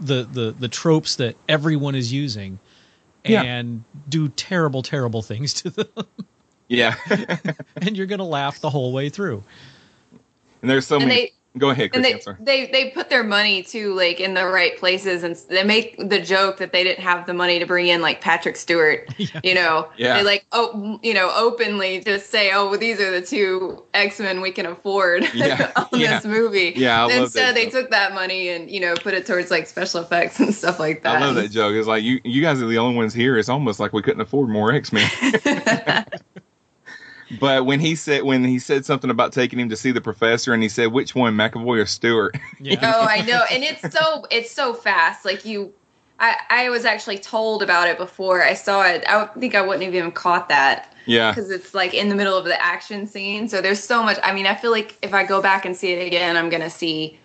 the 0.00 0.24
the 0.30 0.54
the 0.58 0.68
tropes 0.68 1.16
that 1.16 1.36
everyone 1.48 1.94
is 1.94 2.12
using 2.12 2.58
Yeah. 3.24 3.42
and 3.42 3.84
do 4.08 4.28
terrible 4.28 4.82
terrible 4.82 5.22
things 5.22 5.52
to 5.54 5.70
them 5.70 5.86
yeah 6.68 6.94
and 7.76 7.96
you're 7.96 8.06
going 8.06 8.18
to 8.18 8.24
laugh 8.24 8.60
the 8.60 8.70
whole 8.70 8.92
way 8.92 9.08
through. 9.08 9.42
and 10.62 10.70
there's 10.70 10.86
so 10.86 10.96
And 10.96 11.08
many 11.08 11.20
they- 11.20 11.32
go 11.58 11.70
ahead 11.70 11.90
and 11.92 12.04
they, 12.04 12.20
they 12.40 12.66
they 12.66 12.90
put 12.90 13.10
their 13.10 13.24
money 13.24 13.62
too 13.62 13.94
like 13.94 14.20
in 14.20 14.34
the 14.34 14.46
right 14.46 14.76
places 14.78 15.22
and 15.22 15.36
they 15.48 15.64
make 15.64 15.96
the 16.08 16.20
joke 16.20 16.58
that 16.58 16.72
they 16.72 16.84
didn't 16.84 17.02
have 17.02 17.26
the 17.26 17.34
money 17.34 17.58
to 17.58 17.66
bring 17.66 17.88
in 17.88 18.00
like 18.00 18.20
Patrick 18.20 18.56
Stewart 18.56 19.08
you 19.44 19.54
know? 19.54 19.88
Yeah. 19.96 20.18
they 20.18 20.24
like 20.24 20.46
oh 20.52 20.98
you 21.02 21.14
know 21.14 21.32
openly 21.36 22.00
just 22.00 22.30
say 22.30 22.52
oh 22.52 22.70
well 22.70 22.78
these 22.78 23.00
are 23.00 23.10
the 23.10 23.24
two 23.24 23.82
X-Men 23.94 24.40
we 24.40 24.50
can 24.50 24.66
afford 24.66 25.26
Yeah. 25.34 25.72
on 25.76 25.86
Yeah. 26.00 26.16
this 26.20 26.24
movie. 26.24 26.72
Yeah, 26.76 27.02
I 27.02 27.06
love 27.06 27.22
instead 27.24 27.54
they 27.56 27.66
took 27.70 27.90
that 27.90 28.14
money 28.14 28.48
and 28.48 28.70
you 28.70 28.80
know 28.80 28.94
put 28.94 29.14
it 29.14 29.26
towards 29.26 29.50
like 29.50 29.66
special 29.66 30.00
effects 30.02 30.40
and 30.40 30.54
stuff 30.54 30.78
like 30.78 31.02
that 31.02 31.16
i 31.16 31.26
love 31.26 31.34
that 31.36 31.50
joke. 31.50 31.74
It's 31.74 31.88
like 31.88 32.02
you 32.02 32.20
you 32.24 32.42
guys 32.42 32.62
are 32.62 32.66
the 32.66 32.78
only 32.78 32.96
ones 32.96 33.14
here. 33.14 33.36
It's 33.38 33.48
almost 33.48 33.80
like 33.80 33.92
we 33.92 34.02
couldn't 34.02 34.20
afford 34.20 34.48
more 34.48 34.72
x-men 34.72 35.08
but 37.40 37.66
when 37.66 37.80
he 37.80 37.94
said 37.94 38.22
when 38.22 38.44
he 38.44 38.58
said 38.58 38.84
something 38.86 39.10
about 39.10 39.32
taking 39.32 39.58
him 39.60 39.68
to 39.68 39.76
see 39.76 39.92
the 39.92 40.00
professor 40.00 40.52
and 40.54 40.62
he 40.62 40.68
said 40.68 40.86
which 40.92 41.14
one 41.14 41.34
mcavoy 41.34 41.82
or 41.82 41.86
stewart 41.86 42.34
Yeah. 42.60 42.78
oh 42.82 43.06
i 43.06 43.20
know 43.22 43.44
and 43.50 43.62
it's 43.62 43.92
so 43.94 44.24
it's 44.30 44.50
so 44.50 44.74
fast 44.74 45.24
like 45.24 45.44
you 45.44 45.72
I, 46.20 46.36
I 46.50 46.70
was 46.70 46.84
actually 46.84 47.18
told 47.18 47.62
about 47.62 47.86
it 47.88 47.96
before 47.96 48.42
I 48.42 48.54
saw 48.54 48.82
it. 48.82 49.04
I 49.08 49.26
think 49.38 49.54
I 49.54 49.62
wouldn't 49.62 49.84
have 49.84 49.94
even 49.94 50.10
caught 50.10 50.48
that. 50.48 50.92
yeah 51.06 51.30
because 51.30 51.48
it's 51.48 51.74
like 51.74 51.94
in 51.94 52.08
the 52.08 52.16
middle 52.16 52.36
of 52.36 52.44
the 52.44 52.60
action 52.60 53.06
scene. 53.06 53.48
So 53.48 53.60
there's 53.60 53.78
so 53.80 54.02
much. 54.02 54.18
I 54.24 54.34
mean, 54.34 54.44
I 54.44 54.56
feel 54.56 54.72
like 54.72 54.98
if 55.00 55.14
I 55.14 55.22
go 55.24 55.40
back 55.40 55.64
and 55.64 55.76
see 55.76 55.92
it 55.92 56.04
again, 56.04 56.36
I'm 56.36 56.48
gonna 56.48 56.70
see 56.70 57.20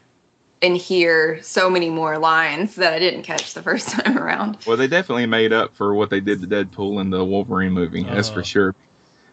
and 0.62 0.78
hear 0.78 1.42
so 1.42 1.70
many 1.72 1.90
more 1.90 2.20
lines 2.20 2.76
that 2.76 2.94
I 2.94 3.00
didn't 3.00 3.24
catch 3.24 3.54
the 3.56 3.64
first 3.64 3.90
time 4.00 4.16
around. 4.18 4.60
well 4.68 4.78
they 4.78 4.88
definitely 4.88 5.26
made 5.26 5.52
up 5.54 5.76
for 5.76 5.96
what 5.96 6.10
they 6.12 6.20
did 6.22 6.42
to 6.42 6.48
deadpool 6.48 7.02
in 7.02 7.10
the 7.10 7.26
wolverine 7.26 7.74
movie 7.74 8.04
that's 8.04 8.30
Uh, 8.30 8.34
for 8.34 8.44
sure 8.44 8.76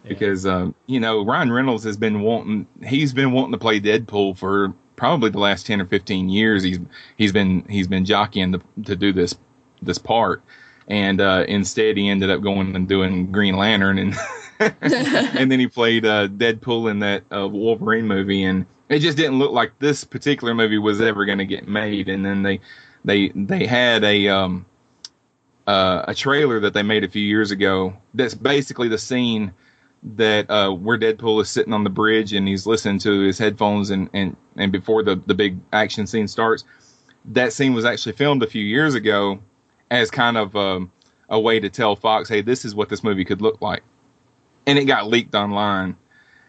because 0.03 0.45
um, 0.45 0.75
you 0.87 0.99
know 0.99 1.23
Ryan 1.23 1.51
Reynolds 1.51 1.83
has 1.83 1.97
been 1.97 2.21
wanting 2.21 2.67
he's 2.85 3.13
been 3.13 3.31
wanting 3.31 3.51
to 3.53 3.57
play 3.57 3.79
Deadpool 3.79 4.37
for 4.37 4.73
probably 4.95 5.29
the 5.29 5.39
last 5.39 5.65
ten 5.65 5.81
or 5.81 5.85
fifteen 5.85 6.29
years. 6.29 6.63
He's 6.63 6.79
he's 7.17 7.31
been 7.31 7.65
he's 7.69 7.87
been 7.87 8.05
jockeying 8.05 8.53
to, 8.53 8.61
to 8.85 8.95
do 8.95 9.13
this 9.13 9.35
this 9.81 9.97
part, 9.97 10.43
and 10.87 11.21
uh, 11.21 11.45
instead 11.47 11.97
he 11.97 12.09
ended 12.09 12.29
up 12.29 12.41
going 12.41 12.75
and 12.75 12.87
doing 12.87 13.31
Green 13.31 13.57
Lantern, 13.57 13.97
and 13.97 14.15
and 14.81 15.51
then 15.51 15.59
he 15.59 15.67
played 15.67 16.05
uh, 16.05 16.27
Deadpool 16.27 16.89
in 16.89 16.99
that 16.99 17.23
uh, 17.33 17.47
Wolverine 17.47 18.07
movie, 18.07 18.43
and 18.43 18.65
it 18.89 18.99
just 18.99 19.17
didn't 19.17 19.39
look 19.39 19.51
like 19.51 19.77
this 19.79 20.03
particular 20.03 20.53
movie 20.53 20.77
was 20.77 21.01
ever 21.01 21.25
going 21.25 21.37
to 21.37 21.45
get 21.45 21.67
made. 21.67 22.09
And 22.09 22.25
then 22.25 22.43
they 22.43 22.59
they 23.05 23.29
they 23.29 23.65
had 23.65 24.03
a 24.03 24.27
um, 24.27 24.65
uh, 25.67 26.05
a 26.07 26.13
trailer 26.13 26.59
that 26.59 26.73
they 26.73 26.83
made 26.83 27.03
a 27.03 27.09
few 27.09 27.23
years 27.23 27.51
ago 27.51 27.95
that's 28.13 28.35
basically 28.35 28.87
the 28.87 28.97
scene 28.97 29.53
that 30.03 30.49
uh, 30.49 30.71
where 30.71 30.97
Deadpool 30.97 31.41
is 31.41 31.49
sitting 31.49 31.73
on 31.73 31.83
the 31.83 31.89
bridge 31.89 32.33
and 32.33 32.47
he's 32.47 32.65
listening 32.65 32.99
to 32.99 33.21
his 33.21 33.37
headphones 33.37 33.91
and, 33.91 34.09
and, 34.13 34.35
and 34.55 34.71
before 34.71 35.03
the, 35.03 35.15
the 35.27 35.35
big 35.35 35.57
action 35.73 36.07
scene 36.07 36.27
starts. 36.27 36.63
That 37.25 37.53
scene 37.53 37.73
was 37.73 37.85
actually 37.85 38.13
filmed 38.13 38.41
a 38.41 38.47
few 38.47 38.63
years 38.63 38.95
ago 38.95 39.39
as 39.91 40.09
kind 40.09 40.37
of 40.37 40.55
um, 40.55 40.91
a 41.29 41.39
way 41.39 41.59
to 41.59 41.69
tell 41.69 41.95
Fox, 41.95 42.27
hey, 42.29 42.41
this 42.41 42.65
is 42.65 42.73
what 42.73 42.89
this 42.89 43.03
movie 43.03 43.25
could 43.25 43.41
look 43.41 43.61
like. 43.61 43.83
And 44.65 44.79
it 44.79 44.85
got 44.85 45.07
leaked 45.07 45.35
online. 45.35 45.95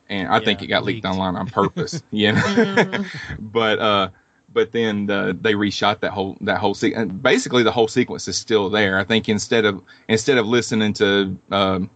And 0.09 0.29
I 0.29 0.41
think 0.41 0.63
it 0.63 0.67
got 0.67 0.85
leaked 0.85 1.05
leaked. 1.05 1.07
online 1.07 1.37
on 1.37 1.47
purpose, 1.47 2.03
you 2.11 2.33
know. 2.33 3.05
but 3.39 3.79
uh, 3.79 4.09
but 4.53 4.73
then 4.73 5.07
the, 5.07 5.37
they 5.41 5.55
reshot 5.55 6.01
that 6.01 6.13
whole 6.13 6.37
that 6.43 6.59
whole 6.59 6.75
sequence. 6.75 7.13
Basically, 7.13 7.63
the 7.63 7.73
whole 7.73 7.89
sequence 7.89 8.29
is 8.29 8.37
still 8.37 8.69
there. 8.69 8.99
I 8.99 9.05
think 9.05 9.29
instead 9.29 9.65
of 9.65 9.83
instead 10.09 10.37
of 10.37 10.47
listening 10.47 10.93
to 10.95 11.39
um, 11.51 11.91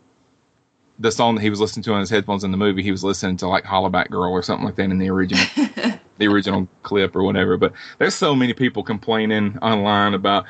the 0.99 1.12
song 1.12 1.35
that 1.35 1.43
he 1.43 1.50
was 1.50 1.61
listening 1.61 1.83
to 1.85 1.93
on 1.93 2.00
his 2.00 2.11
headphones 2.11 2.45
in 2.45 2.50
the 2.50 2.57
movie, 2.57 2.83
he 2.83 2.91
was 2.91 3.05
listening 3.05 3.37
to 3.38 3.49
like 3.49 3.65
Hollaback 3.65 4.11
Girl 4.11 4.31
or 4.33 4.43
something 4.43 4.65
like 4.65 4.76
that 4.76 4.85
in 4.85 4.99
the 4.99 5.11
original. 5.11 5.45
the 6.19 6.26
original 6.26 6.67
clip 6.83 7.15
or 7.15 7.23
whatever. 7.23 7.57
But 7.57 7.73
there's 7.99 8.15
so 8.15 8.35
many 8.35 8.53
people 8.53 8.83
complaining 8.83 9.59
online 9.59 10.15
about 10.15 10.47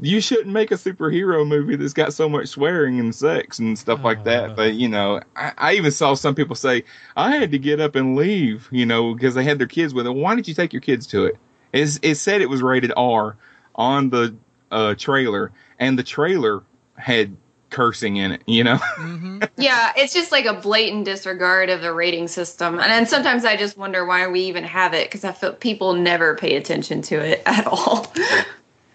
you 0.00 0.20
shouldn't 0.20 0.48
make 0.48 0.70
a 0.70 0.74
superhero 0.74 1.46
movie 1.46 1.76
that's 1.76 1.92
got 1.92 2.12
so 2.12 2.28
much 2.28 2.48
swearing 2.48 3.00
and 3.00 3.12
sex 3.14 3.58
and 3.58 3.76
stuff 3.78 4.04
like 4.04 4.24
that. 4.24 4.54
But 4.54 4.74
you 4.74 4.88
know, 4.88 5.20
I, 5.34 5.52
I 5.58 5.72
even 5.74 5.90
saw 5.90 6.14
some 6.14 6.34
people 6.34 6.54
say 6.54 6.84
I 7.16 7.36
had 7.36 7.50
to 7.50 7.58
get 7.58 7.80
up 7.80 7.96
and 7.96 8.16
leave, 8.16 8.68
you 8.70 8.86
know, 8.86 9.14
because 9.14 9.34
they 9.34 9.44
had 9.44 9.58
their 9.58 9.66
kids 9.66 9.94
with 9.94 10.06
it. 10.06 10.12
Why 10.12 10.36
did 10.36 10.46
you 10.46 10.54
take 10.54 10.72
your 10.72 10.82
kids 10.82 11.06
to 11.08 11.26
it? 11.26 11.36
It's, 11.72 11.98
it 12.02 12.14
said 12.14 12.40
it 12.40 12.48
was 12.48 12.62
rated 12.62 12.92
R 12.96 13.36
on 13.74 14.10
the 14.10 14.34
uh, 14.70 14.94
trailer, 14.94 15.52
and 15.78 15.98
the 15.98 16.02
trailer 16.02 16.62
had 16.96 17.36
cursing 17.70 18.16
in 18.16 18.32
it. 18.32 18.42
You 18.46 18.64
know, 18.64 18.78
Yeah, 19.56 19.92
it's 19.96 20.12
just 20.12 20.32
like 20.32 20.44
a 20.44 20.54
blatant 20.54 21.04
disregard 21.04 21.70
of 21.70 21.80
the 21.82 21.92
rating 21.92 22.28
system. 22.28 22.74
And 22.74 22.90
then 22.90 23.06
sometimes 23.06 23.44
I 23.44 23.56
just 23.56 23.76
wonder 23.76 24.04
why 24.04 24.26
we 24.26 24.40
even 24.40 24.64
have 24.64 24.94
it 24.94 25.08
because 25.08 25.24
I 25.24 25.32
feel 25.32 25.52
people 25.52 25.94
never 25.94 26.34
pay 26.36 26.56
attention 26.56 27.02
to 27.02 27.16
it 27.16 27.42
at 27.46 27.66
all. 27.70 28.12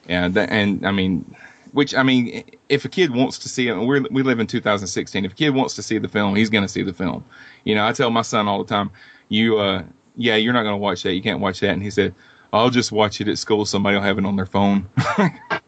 Yeah, 0.08 0.28
that, 0.30 0.50
and 0.50 0.86
I 0.86 0.92
mean, 0.92 1.36
which 1.72 1.96
I 1.96 2.04
mean, 2.04 2.44
if 2.70 2.86
a 2.86 2.90
kid 2.90 3.12
wants 3.14 3.40
to 3.40 3.50
see 3.50 3.68
it, 3.68 3.76
we 3.76 4.00
we 4.02 4.24
live 4.24 4.40
in 4.40 4.48
2016. 4.48 5.26
If 5.26 5.32
a 5.32 5.36
kid 5.36 5.50
wants 5.52 5.76
to 5.76 5.84
see 5.84 5.98
the 5.98 6.08
film, 6.08 6.36
he's 6.36 6.50
going 6.50 6.64
to 6.64 6.68
see 6.68 6.84
the 6.84 6.94
film. 6.94 7.26
You 7.64 7.76
know, 7.76 7.88
I 7.88 7.94
tell 7.94 8.10
my 8.10 8.22
son 8.22 8.48
all 8.48 8.64
the 8.64 8.70
time, 8.70 8.92
you, 9.30 9.58
uh, 9.58 9.84
yeah, 10.16 10.36
you're 10.36 10.54
not 10.54 10.64
going 10.64 10.74
to 10.74 10.78
watch 10.78 11.04
that. 11.04 11.14
You 11.14 11.22
can't 11.22 11.40
watch 11.40 11.60
that. 11.62 11.72
And 11.72 11.82
he 11.82 11.90
said, 11.90 12.14
I'll 12.52 12.70
just 12.70 12.92
watch 12.92 13.20
it 13.22 13.28
at 13.28 13.40
school. 13.40 13.66
Somebody 13.66 13.96
will 13.96 14.04
have 14.04 14.20
it 14.20 14.26
on 14.26 14.36
their 14.36 14.46
phone. 14.46 14.88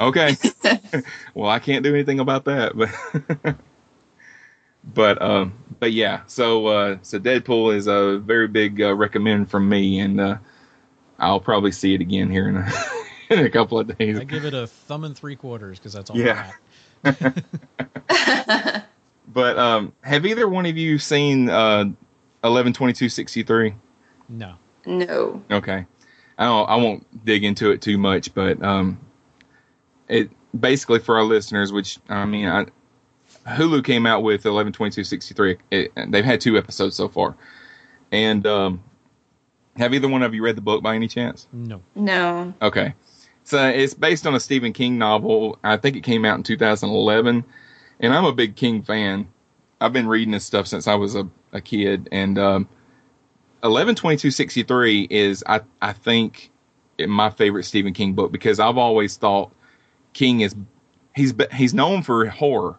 okay. 0.00 0.36
well, 1.34 1.50
I 1.50 1.58
can't 1.58 1.82
do 1.82 1.94
anything 1.94 2.20
about 2.20 2.44
that, 2.44 2.76
but. 2.76 3.56
But 4.94 5.20
um, 5.20 5.52
but 5.80 5.92
yeah, 5.92 6.20
so 6.28 6.68
uh, 6.68 6.98
so 7.02 7.18
Deadpool 7.18 7.74
is 7.74 7.88
a 7.88 8.18
very 8.18 8.46
big 8.46 8.80
uh, 8.80 8.94
recommend 8.94 9.50
from 9.50 9.68
me, 9.68 9.98
and 9.98 10.20
uh, 10.20 10.36
I'll 11.18 11.40
probably 11.40 11.72
see 11.72 11.92
it 11.92 12.00
again 12.00 12.30
here 12.30 12.48
in 12.48 12.56
a, 12.56 12.72
in 13.30 13.44
a 13.44 13.50
couple 13.50 13.80
of 13.80 13.98
days. 13.98 14.16
I 14.16 14.22
give 14.22 14.44
it 14.44 14.54
a 14.54 14.68
thumb 14.68 15.02
and 15.02 15.16
three 15.18 15.34
quarters 15.34 15.80
because 15.80 15.92
that's 15.92 16.08
all. 16.08 16.16
Yeah. 16.16 16.52
I 17.02 17.10
got. 18.06 18.84
But 19.28 19.58
um, 19.58 19.92
have 20.02 20.24
either 20.24 20.48
one 20.48 20.66
of 20.66 20.76
you 20.78 20.98
seen 20.98 21.50
uh, 21.50 21.86
eleven 22.42 22.72
twenty 22.72 22.92
two 22.92 23.08
sixty 23.08 23.42
three? 23.42 23.74
No. 24.28 24.54
no. 24.86 25.42
Okay, 25.50 25.84
I 26.38 26.44
don't, 26.44 26.68
I 26.70 26.76
won't 26.76 27.24
dig 27.24 27.44
into 27.44 27.70
it 27.70 27.82
too 27.82 27.98
much, 27.98 28.32
but 28.32 28.62
um, 28.62 28.98
it 30.08 30.30
basically 30.58 30.98
for 30.98 31.16
our 31.16 31.24
listeners, 31.24 31.72
which 31.72 31.98
I 32.08 32.24
mean, 32.24 32.48
I, 32.48 32.66
Hulu 33.46 33.84
came 33.84 34.06
out 34.06 34.22
with 34.22 34.46
eleven 34.46 34.72
twenty 34.72 34.92
two 34.92 35.04
sixty 35.04 35.34
three. 35.34 35.56
They've 35.70 36.24
had 36.24 36.40
two 36.40 36.58
episodes 36.58 36.96
so 36.96 37.08
far, 37.08 37.36
and 38.12 38.46
um, 38.46 38.82
have 39.76 39.92
either 39.94 40.08
one 40.08 40.22
of 40.22 40.34
you 40.34 40.42
read 40.42 40.56
the 40.56 40.62
book 40.62 40.82
by 40.82 40.94
any 40.94 41.08
chance? 41.08 41.46
No. 41.52 41.82
No. 41.94 42.54
Okay. 42.62 42.94
So 43.44 43.68
it's 43.68 43.94
based 43.94 44.26
on 44.26 44.34
a 44.34 44.40
Stephen 44.40 44.72
King 44.72 44.98
novel. 44.98 45.58
I 45.62 45.76
think 45.76 45.96
it 45.96 46.02
came 46.02 46.24
out 46.24 46.36
in 46.36 46.42
2011. 46.42 47.44
And 48.00 48.14
I'm 48.14 48.24
a 48.24 48.32
big 48.32 48.56
King 48.56 48.82
fan. 48.82 49.28
I've 49.80 49.92
been 49.92 50.08
reading 50.08 50.32
his 50.32 50.44
stuff 50.44 50.66
since 50.66 50.88
I 50.88 50.94
was 50.94 51.14
a, 51.14 51.28
a 51.52 51.60
kid. 51.60 52.08
And 52.10 52.38
um, 52.38 52.68
112263 53.62 55.06
is, 55.10 55.44
I, 55.46 55.60
I 55.80 55.92
think, 55.92 56.50
my 56.98 57.30
favorite 57.30 57.64
Stephen 57.64 57.92
King 57.92 58.14
book 58.14 58.32
because 58.32 58.58
I've 58.58 58.78
always 58.78 59.16
thought 59.16 59.52
King 60.16 60.40
is, 60.40 60.56
he's, 61.14 61.34
he's 61.52 61.74
known 61.74 62.02
for 62.02 62.24
horror, 62.24 62.78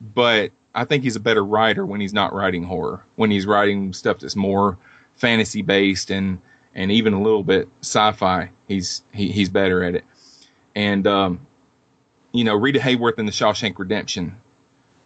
but 0.00 0.50
I 0.74 0.86
think 0.86 1.02
he's 1.02 1.14
a 1.14 1.20
better 1.20 1.44
writer 1.44 1.84
when 1.84 2.00
he's 2.00 2.14
not 2.14 2.32
writing 2.32 2.64
horror, 2.64 3.04
when 3.16 3.30
he's 3.30 3.44
writing 3.44 3.92
stuff 3.92 4.20
that's 4.20 4.34
more 4.34 4.78
fantasy 5.14 5.60
based 5.60 6.10
and, 6.10 6.40
and 6.74 6.90
even 6.90 7.12
a 7.12 7.20
little 7.20 7.44
bit 7.44 7.68
sci-fi. 7.82 8.48
He's 8.66 9.02
he, 9.12 9.30
he's 9.30 9.50
better 9.50 9.84
at 9.84 9.94
it. 9.94 10.04
And 10.74 11.06
um, 11.06 11.46
you 12.32 12.44
know, 12.44 12.56
Rita 12.56 12.80
Hayworth 12.80 13.18
in 13.18 13.26
the 13.26 13.32
Shawshank 13.32 13.78
Redemption, 13.78 14.38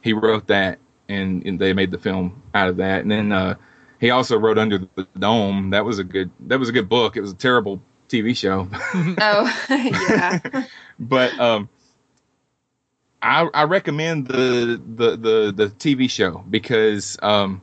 he 0.00 0.12
wrote 0.12 0.46
that, 0.46 0.78
and, 1.08 1.44
and 1.44 1.58
they 1.58 1.72
made 1.72 1.90
the 1.90 1.98
film 1.98 2.40
out 2.54 2.68
of 2.68 2.76
that. 2.76 3.02
And 3.02 3.10
then 3.10 3.32
uh, 3.32 3.56
he 4.00 4.10
also 4.10 4.38
wrote 4.38 4.58
Under 4.58 4.78
the 4.78 5.08
Dome. 5.18 5.70
That 5.70 5.84
was 5.84 5.98
a 5.98 6.04
good 6.04 6.30
that 6.46 6.60
was 6.60 6.68
a 6.68 6.72
good 6.72 6.88
book. 6.88 7.16
It 7.16 7.20
was 7.20 7.32
a 7.32 7.36
terrible 7.36 7.82
TV 8.08 8.34
show, 8.34 8.68
Oh, 9.20 9.66
yeah. 9.70 10.40
but 10.98 11.38
um, 11.38 11.68
I 13.22 13.48
I 13.54 13.64
recommend 13.64 14.26
the 14.28 14.80
the 14.96 15.16
the 15.16 15.52
the 15.54 15.66
TV 15.68 16.08
show 16.10 16.44
because 16.48 17.18
um, 17.22 17.62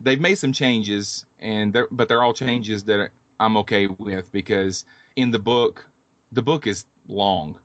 they've 0.00 0.20
made 0.20 0.36
some 0.36 0.52
changes, 0.52 1.26
and 1.38 1.72
they're, 1.72 1.88
but 1.90 2.08
they're 2.08 2.22
all 2.22 2.34
changes 2.34 2.84
that 2.84 3.10
I'm 3.40 3.56
okay 3.58 3.86
with 3.86 4.32
because 4.32 4.84
in 5.16 5.30
the 5.30 5.38
book, 5.38 5.86
the 6.32 6.42
book 6.42 6.66
is 6.66 6.86
long, 7.06 7.58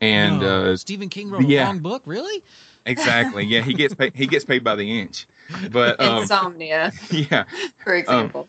and 0.00 0.40
No. 0.40 0.72
uh, 0.72 0.76
Stephen 0.76 1.08
King 1.08 1.30
wrote 1.30 1.44
a 1.44 1.48
yeah. 1.48 1.66
long 1.66 1.80
book. 1.80 2.02
Really? 2.06 2.42
exactly, 2.86 3.44
yeah, 3.44 3.60
he 3.62 3.74
gets 3.74 3.94
paid, 3.94 4.14
he 4.14 4.26
gets 4.26 4.44
paid 4.44 4.64
by 4.64 4.76
the 4.76 5.00
inch, 5.00 5.26
but 5.72 6.00
um, 6.00 6.22
Insomnia, 6.22 6.92
yeah, 7.10 7.44
for 7.84 7.94
example. 7.94 8.48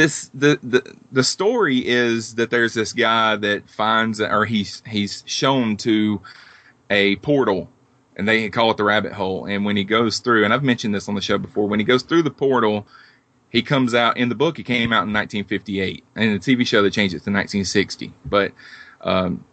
This 0.00 0.30
the, 0.32 0.58
the 0.62 0.96
the 1.12 1.22
story 1.22 1.86
is 1.86 2.34
that 2.36 2.50
there's 2.50 2.72
this 2.72 2.92
guy 2.94 3.36
that 3.36 3.68
finds 3.68 4.20
or 4.20 4.46
he's 4.46 4.82
he's 4.86 5.22
shown 5.26 5.76
to 5.76 6.22
a 6.88 7.16
portal 7.16 7.68
and 8.16 8.26
they 8.26 8.48
call 8.48 8.70
it 8.70 8.78
the 8.78 8.84
rabbit 8.84 9.12
hole 9.12 9.44
and 9.44 9.64
when 9.64 9.76
he 9.76 9.84
goes 9.84 10.18
through 10.18 10.44
and 10.44 10.54
I've 10.54 10.64
mentioned 10.64 10.94
this 10.94 11.08
on 11.08 11.14
the 11.14 11.20
show 11.20 11.36
before 11.36 11.68
when 11.68 11.80
he 11.80 11.84
goes 11.84 12.02
through 12.02 12.22
the 12.22 12.30
portal 12.30 12.86
he 13.50 13.60
comes 13.60 13.94
out 13.94 14.16
in 14.16 14.30
the 14.30 14.34
book 14.34 14.56
he 14.56 14.62
came 14.62 14.90
out 14.90 15.04
in 15.06 15.12
1958 15.12 16.02
and 16.16 16.40
the 16.40 16.56
TV 16.56 16.66
show 16.66 16.82
they 16.82 16.88
changed 16.88 17.14
it 17.14 17.20
to 17.24 17.30
1960 17.30 18.12
but 18.24 18.52
um 19.02 19.44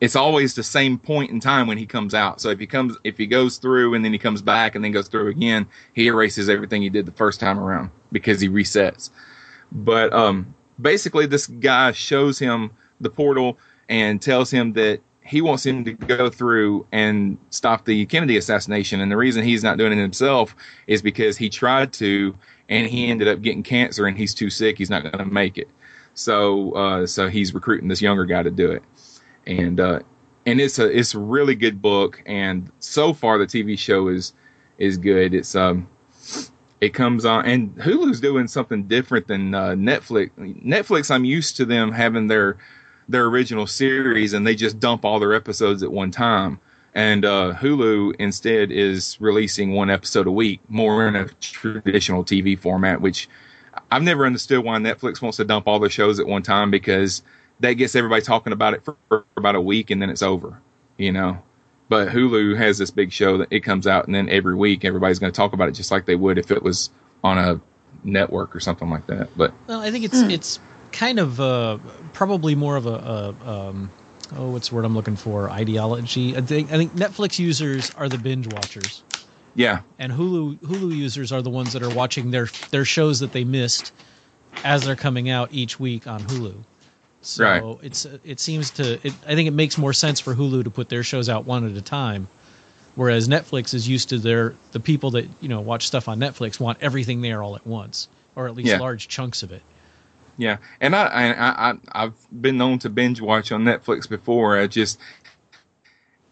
it's 0.00 0.16
always 0.16 0.54
the 0.54 0.64
same 0.64 0.98
point 0.98 1.30
in 1.30 1.40
time 1.40 1.66
when 1.66 1.78
he 1.78 1.86
comes 1.86 2.12
out. 2.12 2.38
So 2.38 2.50
if 2.50 2.58
he 2.58 2.66
comes, 2.66 2.98
if 3.02 3.16
he 3.16 3.26
goes 3.26 3.56
through 3.56 3.94
and 3.94 4.04
then 4.04 4.12
he 4.12 4.18
comes 4.18 4.42
back 4.42 4.74
and 4.74 4.84
then 4.84 4.92
goes 4.92 5.08
through 5.08 5.28
again, 5.28 5.66
he 5.94 6.08
erases 6.08 6.50
everything 6.50 6.82
he 6.82 6.90
did 6.90 7.06
the 7.06 7.12
first 7.12 7.40
time 7.40 7.58
around 7.58 7.90
because 8.12 8.38
he 8.38 8.48
resets. 8.50 9.08
But 9.72 10.12
um, 10.12 10.54
basically, 10.80 11.26
this 11.26 11.46
guy 11.46 11.92
shows 11.92 12.38
him 12.38 12.70
the 13.00 13.10
portal 13.10 13.58
and 13.88 14.20
tells 14.20 14.50
him 14.50 14.72
that 14.74 15.00
he 15.26 15.40
wants 15.40 15.66
him 15.66 15.84
to 15.84 15.92
go 15.92 16.30
through 16.30 16.86
and 16.92 17.36
stop 17.50 17.84
the 17.84 18.06
Kennedy 18.06 18.36
assassination. 18.36 19.00
And 19.00 19.10
the 19.10 19.16
reason 19.16 19.42
he's 19.42 19.64
not 19.64 19.76
doing 19.76 19.92
it 19.92 20.00
himself 20.00 20.54
is 20.86 21.02
because 21.02 21.36
he 21.36 21.48
tried 21.48 21.92
to 21.94 22.34
and 22.68 22.86
he 22.86 23.08
ended 23.08 23.28
up 23.28 23.42
getting 23.42 23.62
cancer 23.62 24.06
and 24.06 24.16
he's 24.16 24.34
too 24.34 24.50
sick. 24.50 24.78
He's 24.78 24.90
not 24.90 25.02
going 25.02 25.18
to 25.18 25.24
make 25.24 25.58
it. 25.58 25.68
So, 26.14 26.72
uh, 26.72 27.06
so 27.06 27.28
he's 27.28 27.52
recruiting 27.52 27.88
this 27.88 28.00
younger 28.00 28.24
guy 28.24 28.42
to 28.42 28.50
do 28.50 28.70
it. 28.70 28.82
And, 29.46 29.80
uh, 29.80 30.00
and 30.46 30.60
it's 30.60 30.78
a, 30.78 30.86
it's 30.96 31.14
a 31.14 31.18
really 31.18 31.56
good 31.56 31.82
book. 31.82 32.22
And 32.26 32.70
so 32.78 33.12
far 33.12 33.36
the 33.38 33.46
TV 33.46 33.78
show 33.78 34.08
is, 34.08 34.32
is 34.78 34.96
good. 34.96 35.34
It's, 35.34 35.56
um, 35.56 35.88
it 36.80 36.90
comes 36.90 37.24
on 37.24 37.44
and 37.46 37.74
Hulu's 37.76 38.20
doing 38.20 38.48
something 38.48 38.84
different 38.84 39.26
than 39.26 39.54
uh, 39.54 39.70
Netflix. 39.70 40.30
Netflix, 40.62 41.10
I'm 41.10 41.24
used 41.24 41.56
to 41.56 41.64
them 41.64 41.92
having 41.92 42.26
their 42.26 42.56
their 43.08 43.26
original 43.26 43.66
series 43.66 44.32
and 44.32 44.46
they 44.46 44.54
just 44.54 44.80
dump 44.80 45.04
all 45.04 45.20
their 45.20 45.32
episodes 45.34 45.82
at 45.82 45.90
one 45.90 46.10
time. 46.10 46.58
And 46.94 47.24
uh, 47.24 47.54
Hulu 47.54 48.16
instead 48.18 48.72
is 48.72 49.16
releasing 49.20 49.72
one 49.72 49.90
episode 49.90 50.26
a 50.26 50.30
week, 50.30 50.60
more 50.68 51.06
in 51.06 51.14
a 51.14 51.26
traditional 51.40 52.24
TV 52.24 52.58
format. 52.58 53.00
Which 53.00 53.28
I've 53.90 54.02
never 54.02 54.26
understood 54.26 54.64
why 54.64 54.78
Netflix 54.78 55.22
wants 55.22 55.36
to 55.36 55.44
dump 55.44 55.68
all 55.68 55.78
their 55.78 55.90
shows 55.90 56.18
at 56.18 56.26
one 56.26 56.42
time 56.42 56.70
because 56.70 57.22
that 57.60 57.74
gets 57.74 57.94
everybody 57.94 58.22
talking 58.22 58.52
about 58.52 58.74
it 58.74 58.84
for, 58.84 58.96
for 59.08 59.24
about 59.36 59.54
a 59.54 59.60
week 59.60 59.90
and 59.90 60.00
then 60.00 60.10
it's 60.10 60.22
over, 60.22 60.60
you 60.98 61.12
know. 61.12 61.38
But 61.88 62.08
Hulu 62.08 62.56
has 62.56 62.78
this 62.78 62.90
big 62.90 63.12
show 63.12 63.38
that 63.38 63.48
it 63.50 63.60
comes 63.60 63.86
out, 63.86 64.06
and 64.06 64.14
then 64.14 64.28
every 64.28 64.54
week 64.54 64.84
everybody's 64.84 65.18
going 65.18 65.32
to 65.32 65.36
talk 65.36 65.52
about 65.52 65.68
it 65.68 65.72
just 65.72 65.90
like 65.90 66.06
they 66.06 66.16
would 66.16 66.38
if 66.38 66.50
it 66.50 66.62
was 66.62 66.90
on 67.22 67.38
a 67.38 67.60
network 68.02 68.54
or 68.54 68.60
something 68.60 68.90
like 68.90 69.06
that. 69.06 69.30
But 69.36 69.54
Well, 69.68 69.80
I 69.80 69.90
think 69.90 70.04
it's 70.04 70.20
it's 70.22 70.58
kind 70.92 71.18
of 71.18 71.40
uh, 71.40 71.78
probably 72.12 72.54
more 72.54 72.76
of 72.76 72.86
a, 72.86 72.90
a 73.42 73.50
um, 73.50 73.90
oh, 74.34 74.50
what's 74.50 74.68
the 74.68 74.74
word 74.74 74.84
I'm 74.84 74.94
looking 74.94 75.16
for? 75.16 75.50
Ideology. 75.50 76.36
I 76.36 76.40
think 76.40 76.72
I 76.72 76.76
think 76.76 76.92
Netflix 76.94 77.38
users 77.38 77.90
are 77.90 78.08
the 78.08 78.18
binge 78.18 78.46
watchers, 78.46 79.04
yeah, 79.54 79.80
and 79.98 80.12
Hulu 80.12 80.58
Hulu 80.60 80.94
users 80.94 81.32
are 81.32 81.42
the 81.42 81.50
ones 81.50 81.72
that 81.72 81.82
are 81.82 81.90
watching 81.90 82.30
their 82.30 82.48
their 82.70 82.84
shows 82.84 83.20
that 83.20 83.32
they 83.32 83.44
missed 83.44 83.92
as 84.64 84.84
they're 84.84 84.96
coming 84.96 85.28
out 85.30 85.48
each 85.52 85.78
week 85.78 86.06
on 86.06 86.24
Hulu. 86.24 86.64
So 87.26 87.44
Right. 87.44 87.78
it's 87.82 88.06
it 88.24 88.38
seems 88.38 88.70
to 88.72 88.94
it, 89.04 89.12
I 89.26 89.34
think 89.34 89.48
it 89.48 89.52
makes 89.52 89.76
more 89.76 89.92
sense 89.92 90.20
for 90.20 90.34
Hulu 90.34 90.62
to 90.64 90.70
put 90.70 90.88
their 90.88 91.02
shows 91.02 91.28
out 91.28 91.44
one 91.44 91.68
at 91.68 91.76
a 91.76 91.82
time, 91.82 92.28
whereas 92.94 93.26
Netflix 93.26 93.74
is 93.74 93.88
used 93.88 94.08
to 94.10 94.18
their 94.18 94.54
the 94.70 94.78
people 94.80 95.10
that 95.12 95.26
you 95.40 95.48
know 95.48 95.60
watch 95.60 95.86
stuff 95.88 96.08
on 96.08 96.20
Netflix 96.20 96.60
want 96.60 96.78
everything 96.80 97.22
there 97.22 97.42
all 97.42 97.56
at 97.56 97.66
once, 97.66 98.06
or 98.36 98.46
at 98.46 98.54
least 98.54 98.68
Yeah. 98.68 98.78
large 98.78 99.08
chunks 99.08 99.42
of 99.42 99.50
it. 99.50 99.62
yeah. 100.38 100.58
And 100.80 100.94
I, 100.94 101.06
I, 101.06 101.70
I, 101.70 101.74
I've 101.92 102.14
been 102.42 102.58
known 102.58 102.78
to 102.80 102.90
binge 102.90 103.20
watch 103.20 103.50
on 103.50 103.64
Netflix 103.64 104.08
before. 104.08 104.56
I 104.58 104.68
just 104.68 105.00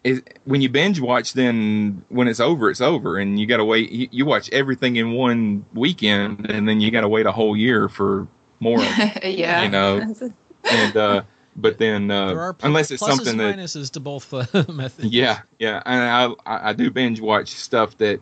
it, 0.05 0.39
when 0.45 0.61
you 0.61 0.69
binge 0.69 1.01
watch, 1.01 1.33
then 1.33 2.05
when 2.09 2.29
it's 2.29 2.39
over, 2.41 2.71
it's 2.71 2.81
over, 2.83 3.19
and 3.19 3.41
you 3.41 3.47
got 3.47 3.57
to 3.57 3.65
wait. 3.65 3.91
You, 3.91 4.09
you 4.13 4.27
watch 4.27 4.49
everything 4.53 4.95
in 4.97 5.13
one 5.13 5.65
weekend, 5.73 6.51
and 6.51 6.69
then 6.69 6.81
you 6.81 6.91
got 6.93 7.01
to 7.01 7.09
wait 7.09 7.27
a 7.27 7.33
whole 7.33 7.57
year 7.57 7.89
for 7.89 8.29
more. 8.61 8.79
yeah. 9.25 9.65
You 9.65 9.71
know, 9.71 10.15
and 10.71 10.97
uh, 10.97 11.23
but 11.56 11.78
then 11.78 12.09
There 12.09 12.16
uh, 12.16 12.35
are 12.40 12.52
pl- 12.54 12.68
unless 12.68 12.90
it's 12.90 13.02
pluses 13.02 13.06
something 13.16 13.40
and 13.40 13.40
that 13.40 13.59
minuses 13.59 13.90
to 13.92 14.00
both 14.00 14.33
uh, 14.33 14.47
methods. 14.73 15.11
yeah, 15.11 15.40
yeah, 15.59 15.83
and 15.87 16.02
I, 16.47 16.52
I 16.52 16.71
I 16.71 16.73
do 16.73 16.90
binge 16.90 17.21
watch 17.21 17.49
stuff 17.49 17.97
that 17.99 18.21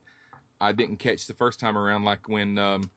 I 0.61 0.73
didn't 0.73 0.99
catch 0.99 1.27
the 1.27 1.35
first 1.35 1.61
time 1.61 1.77
around, 1.77 2.05
like 2.05 2.29
when 2.29 2.59
um 2.59 2.91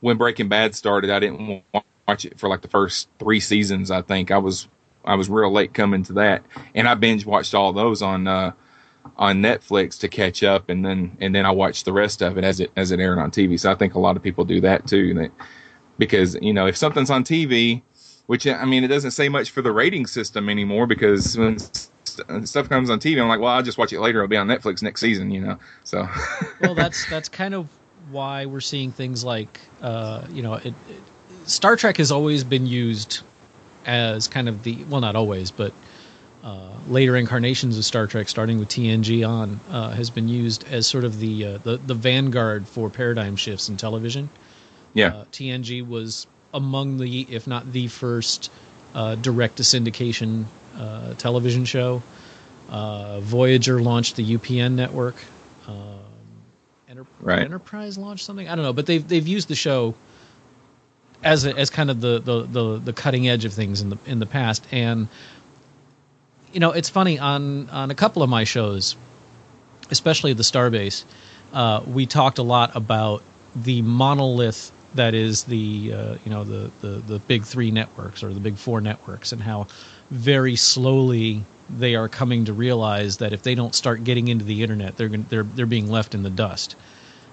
when 0.00 0.16
Breaking 0.16 0.48
Bad 0.48 0.74
started. 0.74 1.10
I 1.10 1.18
didn't 1.20 1.62
watch 2.06 2.24
it 2.24 2.38
for 2.38 2.48
like 2.48 2.62
the 2.62 2.68
first 2.68 3.08
three 3.18 3.40
seasons. 3.40 3.90
I 3.90 4.02
think 4.02 4.30
I 4.30 4.38
was 4.38 4.68
I 5.04 5.14
was 5.14 5.28
real 5.28 5.52
late 5.52 5.74
coming 5.74 6.02
to 6.04 6.12
that, 6.14 6.42
and 6.74 6.88
I 6.88 6.94
binge 6.94 7.26
watched 7.26 7.54
all 7.54 7.72
those 7.72 8.02
on 8.02 8.26
uh 8.26 8.52
on 9.16 9.42
Netflix 9.42 9.98
to 10.00 10.08
catch 10.08 10.42
up, 10.42 10.68
and 10.68 10.84
then 10.84 11.16
and 11.20 11.34
then 11.34 11.46
I 11.46 11.50
watched 11.50 11.84
the 11.84 11.92
rest 11.92 12.22
of 12.22 12.38
it 12.38 12.44
as 12.44 12.60
it 12.60 12.70
as 12.76 12.90
it 12.92 13.00
aired 13.00 13.18
on 13.18 13.30
TV. 13.30 13.58
So 13.58 13.70
I 13.70 13.74
think 13.74 13.94
a 13.94 14.00
lot 14.00 14.16
of 14.16 14.22
people 14.22 14.44
do 14.44 14.60
that 14.62 14.86
too, 14.86 15.14
that 15.14 15.30
because 15.98 16.36
you 16.40 16.52
know 16.52 16.66
if 16.66 16.76
something's 16.76 17.10
on 17.10 17.24
TV. 17.24 17.82
Which 18.28 18.46
I 18.46 18.66
mean, 18.66 18.84
it 18.84 18.88
doesn't 18.88 19.12
say 19.12 19.30
much 19.30 19.50
for 19.52 19.62
the 19.62 19.72
rating 19.72 20.06
system 20.06 20.50
anymore 20.50 20.86
because 20.86 21.34
when 21.38 21.58
stuff 22.44 22.68
comes 22.68 22.90
on 22.90 23.00
TV, 23.00 23.18
I'm 23.22 23.26
like, 23.26 23.40
well, 23.40 23.54
I'll 23.54 23.62
just 23.62 23.78
watch 23.78 23.90
it 23.94 24.00
later. 24.00 24.18
It'll 24.18 24.28
be 24.28 24.36
on 24.36 24.46
Netflix 24.46 24.82
next 24.82 25.00
season, 25.00 25.30
you 25.30 25.40
know. 25.40 25.58
So 25.84 26.06
well, 26.60 26.74
that's 26.74 27.06
that's 27.06 27.30
kind 27.30 27.54
of 27.54 27.68
why 28.10 28.44
we're 28.44 28.60
seeing 28.60 28.92
things 28.92 29.24
like 29.24 29.58
uh, 29.80 30.26
you 30.30 30.42
know, 30.42 30.54
it, 30.54 30.66
it, 30.66 30.74
Star 31.46 31.74
Trek 31.74 31.96
has 31.96 32.12
always 32.12 32.44
been 32.44 32.66
used 32.66 33.20
as 33.86 34.28
kind 34.28 34.46
of 34.46 34.62
the 34.62 34.84
well, 34.90 35.00
not 35.00 35.16
always, 35.16 35.50
but 35.50 35.72
uh, 36.44 36.68
later 36.86 37.16
incarnations 37.16 37.78
of 37.78 37.84
Star 37.86 38.06
Trek, 38.06 38.28
starting 38.28 38.58
with 38.58 38.68
TNG 38.68 39.26
on, 39.26 39.58
uh, 39.70 39.92
has 39.92 40.10
been 40.10 40.28
used 40.28 40.70
as 40.70 40.86
sort 40.86 41.04
of 41.04 41.18
the 41.18 41.46
uh, 41.46 41.58
the 41.62 41.78
the 41.78 41.94
vanguard 41.94 42.68
for 42.68 42.90
paradigm 42.90 43.36
shifts 43.36 43.70
in 43.70 43.78
television. 43.78 44.28
yeah, 44.92 45.08
Uh, 45.08 45.24
TNG 45.32 45.86
was 45.86 46.26
among 46.52 46.98
the, 46.98 47.26
if 47.30 47.46
not 47.46 47.72
the 47.72 47.88
first, 47.88 48.50
uh, 48.94 49.14
direct 49.16 49.56
to 49.56 49.62
syndication 49.62 50.44
uh, 50.76 51.14
television 51.14 51.64
show. 51.64 52.02
Uh, 52.70 53.20
Voyager 53.20 53.80
launched 53.80 54.16
the 54.16 54.36
UPN 54.36 54.72
network. 54.72 55.16
Um, 55.66 55.98
Enter- 56.88 57.06
Right. 57.20 57.40
Enterprise 57.40 57.98
launched 57.98 58.24
something. 58.24 58.48
I 58.48 58.54
don't 58.54 58.64
know, 58.64 58.72
but 58.72 58.86
they've 58.86 59.06
they've 59.06 59.26
used 59.26 59.48
the 59.48 59.54
show 59.54 59.94
as 61.22 61.44
a, 61.44 61.56
as 61.56 61.70
kind 61.70 61.90
of 61.90 62.00
the, 62.00 62.20
the, 62.20 62.42
the, 62.42 62.78
the 62.78 62.92
cutting 62.92 63.28
edge 63.28 63.44
of 63.44 63.52
things 63.52 63.80
in 63.80 63.90
the 63.90 63.98
in 64.06 64.18
the 64.18 64.26
past. 64.26 64.66
And 64.70 65.08
you 66.52 66.60
know, 66.60 66.72
it's 66.72 66.88
funny 66.88 67.18
on 67.18 67.68
on 67.70 67.90
a 67.90 67.94
couple 67.94 68.22
of 68.22 68.30
my 68.30 68.44
shows, 68.44 68.96
especially 69.90 70.32
the 70.32 70.42
Starbase, 70.42 71.04
uh, 71.52 71.82
we 71.86 72.06
talked 72.06 72.38
a 72.38 72.42
lot 72.42 72.76
about 72.76 73.22
the 73.56 73.82
monolith 73.82 74.70
that 74.94 75.14
is 75.14 75.44
the 75.44 75.92
uh, 75.92 76.16
you 76.24 76.30
know 76.30 76.44
the, 76.44 76.70
the 76.80 76.88
the 76.88 77.18
big 77.20 77.44
three 77.44 77.70
networks 77.70 78.22
or 78.22 78.32
the 78.32 78.40
big 78.40 78.56
four 78.56 78.80
networks 78.80 79.32
and 79.32 79.42
how 79.42 79.66
very 80.10 80.56
slowly 80.56 81.44
they 81.70 81.94
are 81.94 82.08
coming 82.08 82.46
to 82.46 82.52
realize 82.52 83.18
that 83.18 83.32
if 83.32 83.42
they 83.42 83.54
don't 83.54 83.74
start 83.74 84.04
getting 84.04 84.28
into 84.28 84.44
the 84.44 84.62
internet 84.62 84.96
they're 84.96 85.08
gonna, 85.08 85.24
they're 85.28 85.42
they're 85.42 85.66
being 85.66 85.90
left 85.90 86.14
in 86.14 86.22
the 86.22 86.30
dust 86.30 86.76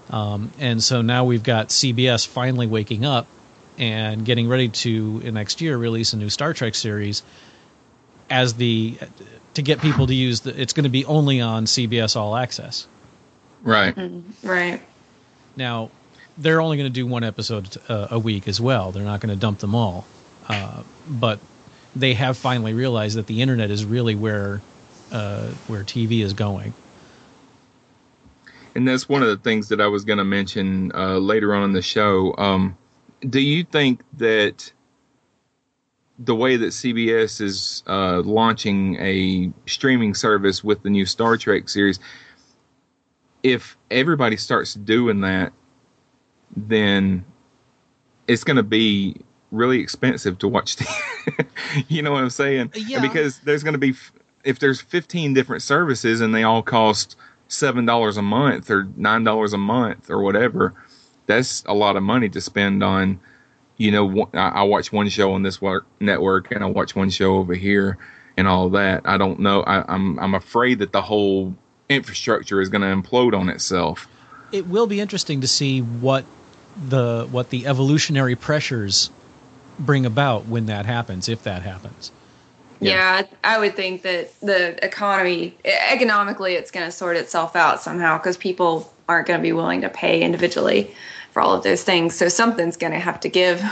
um, 0.10 0.52
and 0.60 0.84
so 0.84 1.02
now 1.02 1.24
we've 1.26 1.44
got 1.44 1.70
CBS 1.70 2.28
finally 2.28 2.68
waking 2.68 3.06
up 3.06 3.28
and 3.78 4.26
getting 4.26 4.48
ready 4.48 4.70
to 4.70 5.22
in 5.24 5.34
next 5.34 5.62
year 5.62 5.78
release 5.78 6.14
a 6.14 6.18
new 6.18 6.30
Star 6.30 6.54
Trek 6.54 6.76
series 6.76 7.24
as 8.30 8.54
the 8.56 8.98
to 9.54 9.62
get 9.62 9.80
people 9.80 10.08
to 10.08 10.14
use 10.14 10.42
the 10.42 10.60
it's 10.60 10.74
going 10.74 10.84
to 10.84 10.90
be 10.90 11.06
only 11.06 11.42
on 11.42 11.66
CBS 11.66 12.16
All 12.16 12.36
Access 12.36 12.88
right. 13.64 13.96
Right. 14.44 14.82
now, 15.56 15.90
they're 16.38 16.62
only 16.62 16.78
going 16.78 16.92
to 16.92 16.94
do 16.94 17.08
one 17.08 17.24
episode 17.24 17.78
uh, 17.90 18.08
a 18.12 18.20
week 18.20 18.48
as 18.48 18.60
well. 18.60 18.92
They're 18.92 19.04
not 19.04 19.20
going 19.22 19.34
to 19.34 19.40
dump 19.40 19.60
them 19.60 19.76
all. 19.76 20.06
Uh, 20.48 20.84
but 21.08 21.40
they 21.96 22.14
have 22.14 22.38
finally 22.38 22.74
realized 22.74 23.18
that 23.18 23.28
the 23.28 23.42
internet 23.42 23.72
is 23.72 23.86
really 23.86 24.16
where 24.16 24.62
uh, 25.12 25.48
where 25.68 25.84
TV 25.84 26.22
is 26.22 26.34
going. 26.34 26.74
And 28.76 28.88
that's 28.88 29.08
one 29.08 29.24
of 29.24 29.30
the 29.30 29.38
things 29.38 29.70
that 29.70 29.80
I 29.80 29.88
was 29.88 30.04
going 30.04 30.18
to 30.18 30.26
mention 30.26 30.92
uh, 30.94 31.18
later 31.18 31.56
on 31.56 31.64
in 31.64 31.74
the 31.74 31.82
show. 31.82 32.36
Um, 32.38 32.78
do 33.30 33.40
you 33.40 33.64
think 33.64 34.02
that 34.18 34.72
the 36.20 36.36
way 36.36 36.58
that 36.58 36.68
CBS 36.68 37.42
is 37.42 37.84
uh, 37.88 38.22
launching 38.22 38.96
a 39.00 39.52
streaming 39.66 40.14
service 40.14 40.64
with 40.64 40.84
the 40.84 40.90
new 40.90 41.06
Star 41.06 41.38
Trek 41.38 41.70
series, 41.70 42.00
if 43.44 43.78
everybody 43.90 44.36
starts 44.36 44.74
doing 44.74 45.22
that, 45.22 45.54
then 46.56 47.26
it's 48.28 48.44
going 48.44 48.58
to 48.58 48.64
be 48.64 49.18
really 49.52 49.80
expensive 49.80 50.38
to 50.40 50.48
watch. 50.48 50.76
TV. 50.78 51.86
you 51.88 52.02
know 52.02 52.12
what 52.12 52.24
I'm 52.24 52.30
saying? 52.30 52.72
Yeah. 52.76 53.02
Because 53.02 53.40
there's 53.40 53.64
going 53.64 53.74
to 53.74 53.80
be 53.80 53.96
if 54.44 54.60
there's 54.60 54.80
15 54.80 55.34
different 55.34 55.64
services 55.64 56.22
and 56.22 56.34
they 56.34 56.44
all 56.44 56.62
cost 56.62 57.16
seven 57.48 57.86
dollars 57.86 58.18
a 58.18 58.22
month 58.22 58.70
or 58.70 58.88
nine 58.96 59.24
dollars 59.24 59.54
a 59.54 59.58
month 59.58 60.10
or 60.10 60.22
whatever, 60.22 60.74
that's 61.28 61.64
a 61.68 61.74
lot 61.74 61.96
of 61.96 62.04
money 62.04 62.30
to 62.30 62.42
spend 62.42 62.84
on. 62.84 63.20
You 63.78 63.92
know, 63.92 64.30
I 64.34 64.50
I 64.50 64.64
watch 64.64 64.92
one 64.92 65.10
show 65.10 65.34
on 65.34 65.44
this 65.44 65.60
network 66.00 66.52
and 66.52 66.64
I 66.64 66.68
watch 66.68 66.96
one 66.96 67.10
show 67.10 67.36
over 67.36 67.54
here 67.54 67.98
and 68.38 68.48
all 68.48 68.70
that. 68.70 69.02
I 69.06 69.18
don't 69.18 69.40
know. 69.40 69.62
I, 69.64 69.84
I'm 69.94 70.18
I'm 70.20 70.34
afraid 70.34 70.80
that 70.80 70.92
the 70.92 71.02
whole 71.02 71.56
infrastructure 71.90 72.62
is 72.62 72.70
going 72.70 72.82
to 72.82 72.88
implode 73.10 73.38
on 73.38 73.50
itself. 73.50 74.08
It 74.52 74.68
will 74.68 74.88
be 74.88 75.00
interesting 75.00 75.42
to 75.42 75.48
see 75.48 75.82
what 75.82 76.26
the 76.90 77.28
what 77.32 77.50
the 77.50 77.68
evolutionary 77.68 78.36
pressures 78.36 79.10
bring 79.80 80.06
about 80.06 80.46
when 80.46 80.68
that 80.68 80.86
happens, 80.86 81.30
if 81.30 81.44
that 81.44 81.62
happens. 81.62 82.12
Yeah, 82.82 83.24
I 83.44 83.58
would 83.58 83.76
think 83.76 84.02
that 84.04 84.40
the 84.42 84.84
economy, 84.86 85.56
economically, 85.64 86.54
it's 86.54 86.72
going 86.72 86.86
to 86.86 86.92
sort 86.92 87.18
itself 87.18 87.56
out 87.56 87.82
somehow 87.82 88.18
because 88.18 88.38
people 88.38 88.94
aren't 89.08 89.28
going 89.28 89.40
to 89.40 89.42
be 89.42 89.54
willing 89.54 89.82
to 89.82 89.90
pay 89.90 90.22
individually 90.22 90.94
for 91.32 91.42
all 91.42 91.54
of 91.54 91.64
those 91.64 91.84
things. 91.84 92.16
So 92.16 92.28
something's 92.28 92.78
going 92.78 92.94
to 92.94 93.00
have 93.00 93.20
to 93.22 93.30
give. 93.30 93.64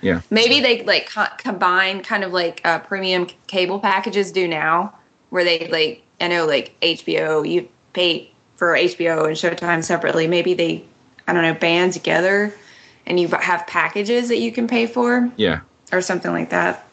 Yeah. 0.00 0.20
Maybe 0.30 0.60
they 0.60 0.84
like 0.84 1.10
co- 1.10 1.26
combine 1.38 2.02
kind 2.02 2.24
of 2.24 2.32
like 2.32 2.60
uh, 2.64 2.78
premium 2.80 3.28
c- 3.28 3.36
cable 3.46 3.78
packages 3.78 4.32
do 4.32 4.48
now, 4.48 4.94
where 5.30 5.44
they 5.44 5.68
like 5.68 6.02
I 6.20 6.28
know 6.28 6.46
like 6.46 6.78
HBO, 6.80 7.48
you 7.48 7.68
pay 7.92 8.30
for 8.56 8.74
HBO 8.74 9.26
and 9.26 9.36
Showtime 9.36 9.84
separately. 9.84 10.26
Maybe 10.26 10.54
they 10.54 10.84
I 11.28 11.32
don't 11.32 11.42
know 11.42 11.54
band 11.54 11.92
together, 11.92 12.52
and 13.06 13.18
you 13.18 13.28
have 13.28 13.66
packages 13.66 14.28
that 14.28 14.38
you 14.38 14.52
can 14.52 14.66
pay 14.68 14.86
for 14.86 15.30
Yeah. 15.36 15.60
or 15.92 16.00
something 16.00 16.30
like 16.32 16.50
that. 16.50 16.86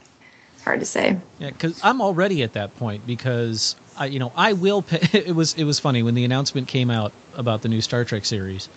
It's 0.56 0.64
hard 0.64 0.80
to 0.80 0.86
say. 0.86 1.18
Yeah, 1.40 1.50
because 1.50 1.80
I'm 1.84 2.02
already 2.02 2.42
at 2.44 2.54
that 2.54 2.76
point 2.78 3.06
because 3.06 3.76
I, 3.98 4.06
you 4.08 4.20
know, 4.20 4.32
I 4.36 4.54
will 4.54 4.82
pay. 4.82 5.00
It 5.28 5.36
was 5.36 5.54
it 5.56 5.64
was 5.66 5.80
funny 5.80 6.04
when 6.04 6.16
the 6.16 6.26
announcement 6.26 6.68
came 6.68 6.90
out 6.90 7.12
about 7.36 7.62
the 7.62 7.70
new 7.70 7.82
Star 7.82 8.06
Trek 8.06 8.26
series. 8.26 8.70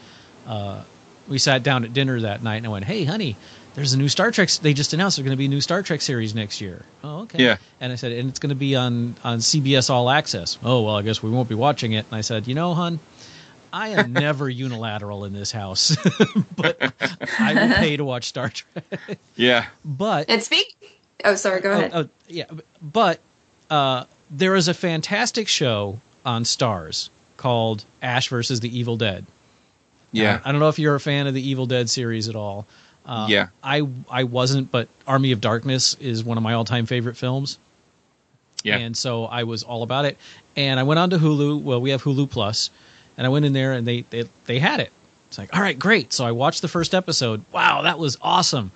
Uh, 0.47 0.83
we 1.29 1.39
sat 1.39 1.63
down 1.63 1.85
at 1.85 1.93
dinner 1.93 2.21
that 2.21 2.43
night 2.43 2.57
and 2.57 2.67
I 2.67 2.69
went, 2.69 2.85
"Hey, 2.85 3.05
honey, 3.05 3.37
there's 3.77 3.93
a 3.93 3.99
new 3.99 4.09
Star 4.09 4.31
Trek. 4.33 4.49
They 4.51 4.75
just 4.75 4.93
announced 4.95 5.17
there's 5.17 5.25
going 5.25 5.37
to 5.37 5.39
be 5.39 5.45
a 5.45 5.49
new 5.49 5.61
Star 5.61 5.83
Trek 5.83 6.01
series 6.01 6.35
next 6.35 6.61
year." 6.61 6.83
Oh, 7.05 7.21
okay. 7.21 7.45
Yeah. 7.45 7.59
And 7.81 7.93
I 7.93 7.97
said, 7.97 8.11
"And 8.11 8.29
it's 8.29 8.41
going 8.41 8.51
to 8.51 8.57
be 8.57 8.75
on 8.75 9.15
on 9.23 9.39
CBS 9.39 9.91
All 9.91 10.11
Access." 10.11 10.59
Oh, 10.65 10.83
well, 10.83 10.97
I 10.97 11.03
guess 11.03 11.23
we 11.23 11.31
won't 11.31 11.49
be 11.49 11.55
watching 11.55 11.93
it. 11.93 12.07
And 12.07 12.15
I 12.17 12.23
said, 12.23 12.49
"You 12.49 12.55
know, 12.55 12.75
hon." 12.75 12.99
I 13.73 13.89
am 13.89 14.13
never 14.15 14.49
unilateral 14.49 15.27
in 15.27 15.35
this 15.35 15.53
house, 15.53 15.97
but 16.57 16.81
I 17.39 17.53
will 17.55 17.75
pay 17.75 17.97
to 17.97 18.05
watch 18.05 18.25
Star 18.25 18.49
Trek. 18.49 19.19
Yeah. 19.35 19.67
But 19.85 20.31
And 20.31 20.43
speak. 20.43 20.75
Oh, 21.25 21.35
sorry. 21.35 21.61
Go 21.61 21.73
ahead. 21.73 21.91
Oh, 21.93 22.01
oh, 22.03 22.09
yeah, 22.29 22.45
but 22.81 23.21
uh, 23.69 24.05
there 24.31 24.55
is 24.55 24.69
a 24.69 24.75
fantastic 24.75 25.49
show 25.49 26.01
on 26.25 26.45
Starz 26.45 27.11
called 27.37 27.85
Ash 28.01 28.29
versus 28.29 28.61
the 28.61 28.79
Evil 28.79 28.97
Dead. 28.97 29.27
Yeah. 30.13 30.41
I 30.45 30.53
don't 30.53 30.61
know 30.61 30.69
if 30.69 30.79
you're 30.79 30.95
a 30.95 31.01
fan 31.01 31.27
of 31.27 31.35
the 31.35 31.47
Evil 31.47 31.67
Dead 31.67 31.91
series 31.91 32.29
at 32.29 32.37
all. 32.37 32.67
Uh, 33.07 33.27
Yeah. 33.31 33.49
I 33.63 33.87
I 34.11 34.25
wasn't, 34.25 34.71
but 34.71 34.89
Army 35.07 35.33
of 35.33 35.41
Darkness 35.41 35.95
is 36.01 36.25
one 36.25 36.37
of 36.37 36.43
my 36.43 36.55
all-time 36.55 36.87
favorite 36.87 37.17
films. 37.17 37.59
Yeah. 38.65 38.79
And 38.79 38.97
so 38.97 39.27
I 39.27 39.45
was 39.45 39.63
all 39.63 39.83
about 39.85 40.07
it. 40.07 40.17
And 40.57 40.81
I 40.81 40.83
went 40.83 40.99
on 40.99 41.11
to 41.11 41.19
Hulu. 41.19 41.63
Well, 41.63 41.81
we 41.81 41.91
have 41.91 42.03
Hulu 42.03 42.29
Plus, 42.31 42.71
and 43.17 43.27
I 43.27 43.31
went 43.31 43.45
in 43.45 43.53
there 43.53 43.73
and 43.75 43.87
they 43.87 44.03
they, 44.11 44.25
they 44.47 44.59
had 44.59 44.81
it. 44.81 44.91
It's 45.29 45.39
like, 45.39 45.55
all 45.55 45.61
right, 45.63 45.79
great. 45.79 46.13
So 46.13 46.25
I 46.25 46.33
watched 46.33 46.63
the 46.63 46.69
first 46.69 46.95
episode. 46.95 47.45
Wow, 47.53 47.83
that 47.83 47.99
was 47.99 48.17
awesome. 48.23 48.73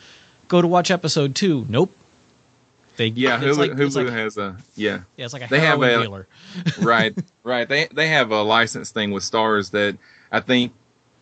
Go 0.49 0.61
to 0.62 0.69
watch 0.69 0.90
episode 0.90 1.35
two. 1.35 1.64
Nope. 1.69 1.93
They 2.97 3.07
Yeah. 3.09 3.40
Hulu, 3.40 3.57
like- 3.57 3.71
Hulu 3.73 3.95
like- 4.05 4.12
has 4.12 4.37
a 4.37 4.57
yeah. 4.77 5.01
yeah, 5.16 5.25
it's 5.25 5.33
like 5.33 5.43
a 5.45 5.49
They 5.49 5.61
have 5.61 5.81
a- 5.83 6.03
dealer. 6.03 6.27
right, 6.83 7.16
right. 7.43 7.69
They 7.69 7.88
they 7.93 8.09
have 8.09 8.31
a 8.31 8.43
license 8.43 8.90
thing 8.90 9.11
with 9.11 9.25
Starz 9.25 9.71
that 9.73 9.97
I 10.31 10.40
think 10.40 10.73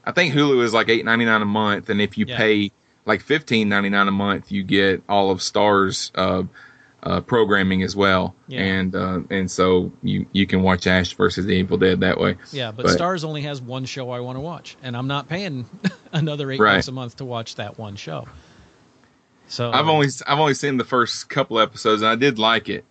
I 0.05 0.13
think 0.13 0.35
Hulu 0.35 0.63
is 0.63 0.75
like 0.75 0.89
eight 0.89 1.05
ninety 1.05 1.25
nine 1.25 1.41
a 1.43 1.47
month, 1.47 1.89
and 1.89 2.01
if 2.03 2.19
you 2.19 2.27
Yeah. 2.27 2.37
pay 2.37 2.73
like 3.09 3.23
fifteen 3.23 3.69
ninety 3.69 3.89
nine 3.89 4.07
a 4.07 4.13
month, 4.13 4.53
you 4.53 4.63
get 4.63 5.03
all 5.09 5.31
of 5.33 5.39
Starz 5.41 6.13
uh, 6.15 6.45
uh, 7.03 7.21
programming 7.23 7.83
as 7.83 7.97
well, 7.97 8.35
Yeah. 8.47 8.61
and 8.61 8.95
uh, 8.95 9.21
and 9.31 9.51
so 9.51 9.91
you 10.03 10.27
you 10.33 10.47
can 10.47 10.63
watch 10.63 10.87
Ash 10.87 11.13
versus 11.15 11.47
the 11.47 11.53
Evil 11.55 11.79
Dead 11.79 12.01
that 12.01 12.21
way. 12.21 12.37
Yeah, 12.53 12.71
but, 12.71 12.85
But- 12.87 12.99
Starz 12.99 13.25
only 13.25 13.43
has 13.43 13.61
one 13.61 13.85
show 13.87 14.11
I 14.11 14.21
want 14.21 14.37
to 14.37 14.41
watch, 14.41 14.77
and 14.83 14.97
I'm 14.97 15.07
not 15.09 15.29
paying 15.29 15.67
another 16.13 16.51
eight 16.53 16.61
Right. 16.61 16.77
bucks 16.77 16.89
a 16.89 16.93
month 16.93 17.17
to 17.17 17.25
watch 17.25 17.57
that 17.57 17.79
one 17.79 17.97
show. 17.97 18.29
So 19.49 19.71
I've 19.73 19.89
only 19.89 20.09
I've 20.27 20.39
only 20.39 20.55
seen 20.55 20.77
the 20.77 20.85
first 20.85 21.29
couple 21.31 21.59
episodes, 21.59 22.03
and 22.03 22.09
I 22.11 22.17
did 22.17 22.39
like 22.39 22.69
it. 22.69 22.85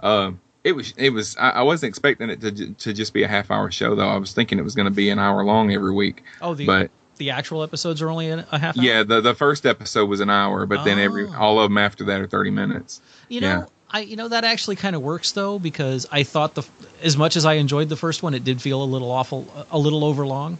Um, 0.00 0.40
it 0.62 0.72
was 0.72 0.92
it 0.98 1.10
was 1.10 1.36
I, 1.38 1.50
I 1.50 1.62
wasn't 1.62 1.88
expecting 1.88 2.28
it 2.30 2.40
to 2.42 2.72
to 2.74 2.92
just 2.92 3.14
be 3.14 3.22
a 3.22 3.28
half 3.28 3.50
hour 3.50 3.70
show 3.70 3.94
though. 3.94 4.08
I 4.08 4.16
was 4.18 4.32
thinking 4.32 4.58
it 4.58 4.62
was 4.62 4.74
going 4.74 4.84
to 4.86 4.90
be 4.94 5.08
an 5.10 5.18
hour 5.18 5.44
long 5.44 5.72
every 5.72 5.94
week. 5.94 6.22
oh 6.42 6.54
the 6.54 6.66
but 6.66 6.90
the 7.16 7.30
actual 7.30 7.62
episodes 7.62 8.02
are 8.02 8.10
only 8.10 8.30
a 8.30 8.42
half. 8.52 8.76
Hour? 8.78 8.84
yeah, 8.84 9.02
the 9.02 9.20
the 9.20 9.34
first 9.34 9.66
episode 9.66 10.06
was 10.06 10.20
an 10.20 10.30
hour, 10.30 10.66
but 10.66 10.84
then 10.84 10.98
every 10.98 11.26
Oh. 11.26 11.34
all 11.38 11.60
of 11.60 11.70
them 11.70 11.78
after 11.78 12.04
that 12.04 12.20
are 12.20 12.26
thirty 12.26 12.50
minutes. 12.50 13.00
You 13.28 13.40
know, 13.40 13.48
Yeah. 13.48 13.64
I 13.90 14.00
you 14.00 14.16
know 14.16 14.28
that 14.28 14.44
actually 14.44 14.76
kind 14.76 14.96
of 14.96 15.02
works 15.02 15.32
though 15.32 15.58
because 15.58 16.06
I 16.10 16.22
thought 16.24 16.54
the 16.54 16.62
as 17.02 17.16
much 17.16 17.36
as 17.36 17.44
I 17.44 17.54
enjoyed 17.54 17.88
the 17.88 17.96
first 17.96 18.22
one, 18.22 18.34
it 18.34 18.42
did 18.44 18.60
feel 18.60 18.82
a 18.82 18.84
little 18.84 19.10
awful, 19.10 19.46
a 19.70 19.78
little 19.78 20.04
overlong. 20.04 20.58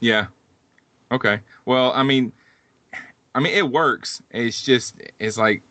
Yeah. 0.00 0.26
Okay. 1.12 1.40
Well, 1.64 1.92
I 1.92 2.02
mean, 2.02 2.32
I 3.34 3.40
mean, 3.40 3.54
it 3.54 3.70
works. 3.70 4.22
It's 4.30 4.64
just, 4.64 4.96
it's 5.18 5.38
like, 5.38 5.62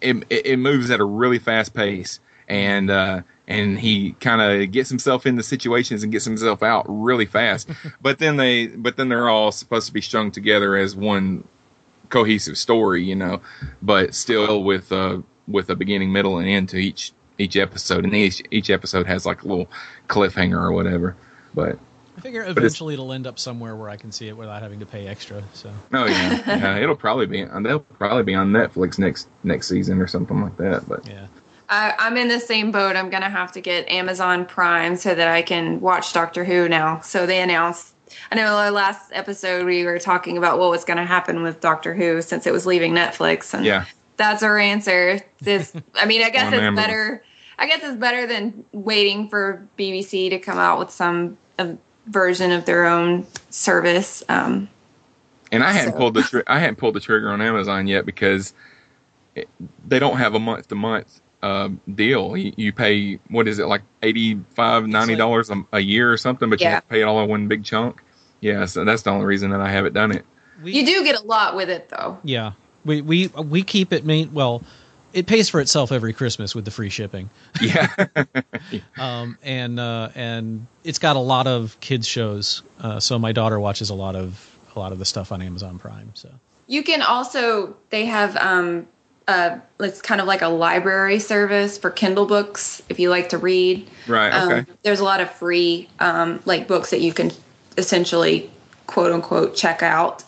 it, 0.00 0.24
it 0.28 0.58
moves 0.58 0.90
at 0.90 1.00
a 1.00 1.04
really 1.04 1.38
fast 1.38 1.72
pace, 1.74 2.20
and 2.48 2.90
uh, 2.90 3.22
and 3.48 3.78
he 3.78 4.12
kind 4.12 4.40
of 4.40 4.70
gets 4.70 4.88
himself 4.88 5.26
into 5.26 5.42
situations 5.42 6.02
and 6.02 6.12
gets 6.12 6.24
himself 6.24 6.62
out 6.62 6.84
really 6.88 7.26
fast. 7.26 7.68
but 8.00 8.18
then 8.18 8.36
they, 8.36 8.68
but 8.68 8.96
then 8.96 9.08
they're 9.08 9.28
all 9.28 9.52
supposed 9.52 9.86
to 9.86 9.92
be 9.92 10.00
strung 10.00 10.30
together 10.30 10.76
as 10.76 10.94
one 10.94 11.44
cohesive 12.08 12.58
story, 12.58 13.02
you 13.04 13.16
know, 13.16 13.40
but 13.80 14.14
still 14.14 14.62
with 14.62 14.92
uh 14.92 15.18
with 15.48 15.70
a 15.70 15.74
beginning, 15.74 16.12
middle, 16.12 16.38
and 16.38 16.48
end 16.48 16.68
to 16.70 16.76
each 16.76 17.12
each 17.38 17.56
episode, 17.56 18.04
and 18.04 18.14
each 18.14 18.42
each 18.50 18.70
episode 18.70 19.06
has 19.06 19.26
like 19.26 19.42
a 19.42 19.48
little 19.48 19.68
cliffhanger 20.08 20.60
or 20.60 20.72
whatever. 20.72 21.16
But 21.54 21.78
I 22.16 22.20
figure 22.20 22.44
eventually 22.44 22.94
it'll 22.94 23.12
end 23.12 23.26
up 23.26 23.38
somewhere 23.38 23.74
where 23.74 23.88
I 23.88 23.96
can 23.96 24.12
see 24.12 24.28
it 24.28 24.36
without 24.36 24.62
having 24.62 24.80
to 24.80 24.86
pay 24.86 25.08
extra. 25.08 25.42
So 25.54 25.72
Oh 25.92 26.06
yeah, 26.06 26.42
yeah. 26.46 26.78
It'll 26.78 26.96
probably 26.96 27.26
be 27.26 27.44
they'll 27.44 27.80
probably 27.80 28.22
be 28.22 28.34
on 28.34 28.52
Netflix 28.52 28.98
next 28.98 29.28
next 29.42 29.68
season 29.68 30.00
or 30.00 30.06
something 30.06 30.40
like 30.40 30.56
that. 30.58 30.88
But 30.88 31.06
yeah, 31.08 31.26
I, 31.72 31.94
I'm 31.98 32.18
in 32.18 32.28
the 32.28 32.38
same 32.38 32.70
boat. 32.70 32.96
I'm 32.96 33.08
gonna 33.08 33.30
have 33.30 33.50
to 33.52 33.60
get 33.62 33.88
Amazon 33.88 34.44
Prime 34.44 34.94
so 34.94 35.14
that 35.14 35.28
I 35.28 35.40
can 35.40 35.80
watch 35.80 36.12
Doctor 36.12 36.44
Who 36.44 36.68
now. 36.68 37.00
So 37.00 37.24
they 37.24 37.40
announced. 37.40 37.94
I 38.30 38.34
know 38.34 38.56
our 38.56 38.70
last 38.70 39.10
episode 39.14 39.64
we 39.64 39.82
were 39.84 39.98
talking 39.98 40.36
about 40.36 40.58
what 40.58 40.68
was 40.68 40.84
gonna 40.84 41.06
happen 41.06 41.42
with 41.42 41.62
Doctor 41.62 41.94
Who 41.94 42.20
since 42.20 42.46
it 42.46 42.52
was 42.52 42.66
leaving 42.66 42.92
Netflix, 42.92 43.54
and 43.54 43.64
yeah, 43.64 43.86
that's 44.18 44.42
our 44.42 44.58
answer. 44.58 45.18
This, 45.40 45.72
I 45.94 46.04
mean, 46.04 46.22
I 46.22 46.28
guess 46.28 46.52
it's 46.52 46.76
better. 46.76 47.24
I 47.58 47.66
guess 47.66 47.80
it's 47.82 47.96
better 47.96 48.26
than 48.26 48.66
waiting 48.72 49.30
for 49.30 49.66
BBC 49.78 50.28
to 50.28 50.38
come 50.38 50.58
out 50.58 50.78
with 50.78 50.90
some 50.90 51.38
uh, 51.58 51.72
version 52.08 52.52
of 52.52 52.66
their 52.66 52.84
own 52.84 53.26
service. 53.48 54.22
Um, 54.28 54.68
and 55.50 55.64
I 55.64 55.72
hadn't 55.72 55.92
So- 55.92 55.98
pulled 55.98 56.14
the 56.14 56.22
tri- 56.22 56.42
I 56.48 56.58
hadn't 56.58 56.76
pulled 56.76 56.96
the 56.96 57.00
trigger 57.00 57.30
on 57.30 57.40
Amazon 57.40 57.86
yet 57.86 58.04
because 58.04 58.52
it, 59.34 59.48
they 59.88 59.98
don't 59.98 60.18
have 60.18 60.34
a 60.34 60.38
month 60.38 60.68
to 60.68 60.74
month 60.74 61.21
deal. 61.94 62.36
You, 62.36 62.52
you 62.56 62.72
pay 62.72 63.18
what 63.28 63.48
is 63.48 63.58
it 63.58 63.66
like 63.66 63.82
85 64.02 64.86
90 64.86 65.16
dollars 65.16 65.50
a, 65.50 65.64
a 65.72 65.80
year 65.80 66.12
or 66.12 66.16
something, 66.16 66.48
but 66.48 66.60
you 66.60 66.68
have 66.68 66.82
to 66.84 66.88
pay 66.88 67.00
it 67.00 67.04
all 67.04 67.22
in 67.22 67.28
one 67.28 67.48
big 67.48 67.64
chunk. 67.64 68.02
Yeah, 68.40 68.66
so 68.66 68.84
that's 68.84 69.02
the 69.02 69.10
only 69.10 69.26
reason 69.26 69.50
that 69.50 69.60
I 69.60 69.70
haven't 69.70 69.92
done 69.92 70.12
it. 70.12 70.24
we, 70.62 70.72
you 70.72 70.84
do 70.86 71.04
get 71.04 71.16
a 71.20 71.22
lot 71.22 71.54
with 71.54 71.70
it, 71.70 71.88
though. 71.88 72.18
yeah, 72.24 72.52
we 72.84 73.00
we 73.00 73.28
we 73.28 73.62
keep 73.62 73.92
it 73.92 74.04
main. 74.04 74.32
Well, 74.32 74.62
it 75.12 75.26
pays 75.26 75.48
for 75.48 75.60
itself 75.60 75.92
every 75.92 76.12
Christmas 76.12 76.54
with 76.54 76.64
the 76.64 76.70
free 76.70 76.88
shipping. 76.88 77.30
Yeah, 77.60 77.88
um, 78.96 79.38
and 79.42 79.78
uh, 79.78 80.08
and 80.14 80.66
it's 80.84 80.98
got 80.98 81.16
a 81.16 81.20
lot 81.20 81.46
of 81.46 81.78
kids 81.80 82.06
shows. 82.08 82.62
Uh, 82.80 82.98
so 83.00 83.18
my 83.18 83.32
daughter 83.32 83.60
watches 83.60 83.90
a 83.90 83.94
lot 83.94 84.16
of 84.16 84.48
a 84.74 84.78
lot 84.78 84.92
of 84.92 84.98
the 84.98 85.04
stuff 85.04 85.32
on 85.32 85.42
Amazon 85.42 85.78
Prime. 85.78 86.10
So 86.14 86.30
You 86.66 86.82
can 86.82 87.02
also 87.02 87.76
they 87.90 88.06
have 88.06 88.36
um 88.36 88.88
uh 89.28 89.58
it's 89.80 90.02
kind 90.02 90.20
of 90.20 90.26
like 90.26 90.42
a 90.42 90.48
library 90.48 91.18
service 91.18 91.78
for 91.78 91.90
Kindle 91.90 92.26
books 92.26 92.82
if 92.88 92.98
you 92.98 93.08
like 93.10 93.28
to 93.30 93.38
read. 93.38 93.88
right. 94.08 94.32
Okay. 94.44 94.58
Um, 94.60 94.66
there's 94.82 95.00
a 95.00 95.04
lot 95.04 95.20
of 95.20 95.30
free 95.30 95.88
um 96.00 96.40
like 96.44 96.66
books 96.68 96.90
that 96.90 97.00
you 97.00 97.12
can 97.12 97.30
essentially 97.78 98.50
quote 98.86 99.12
unquote 99.12 99.54
check 99.56 99.82
out. 99.82 100.24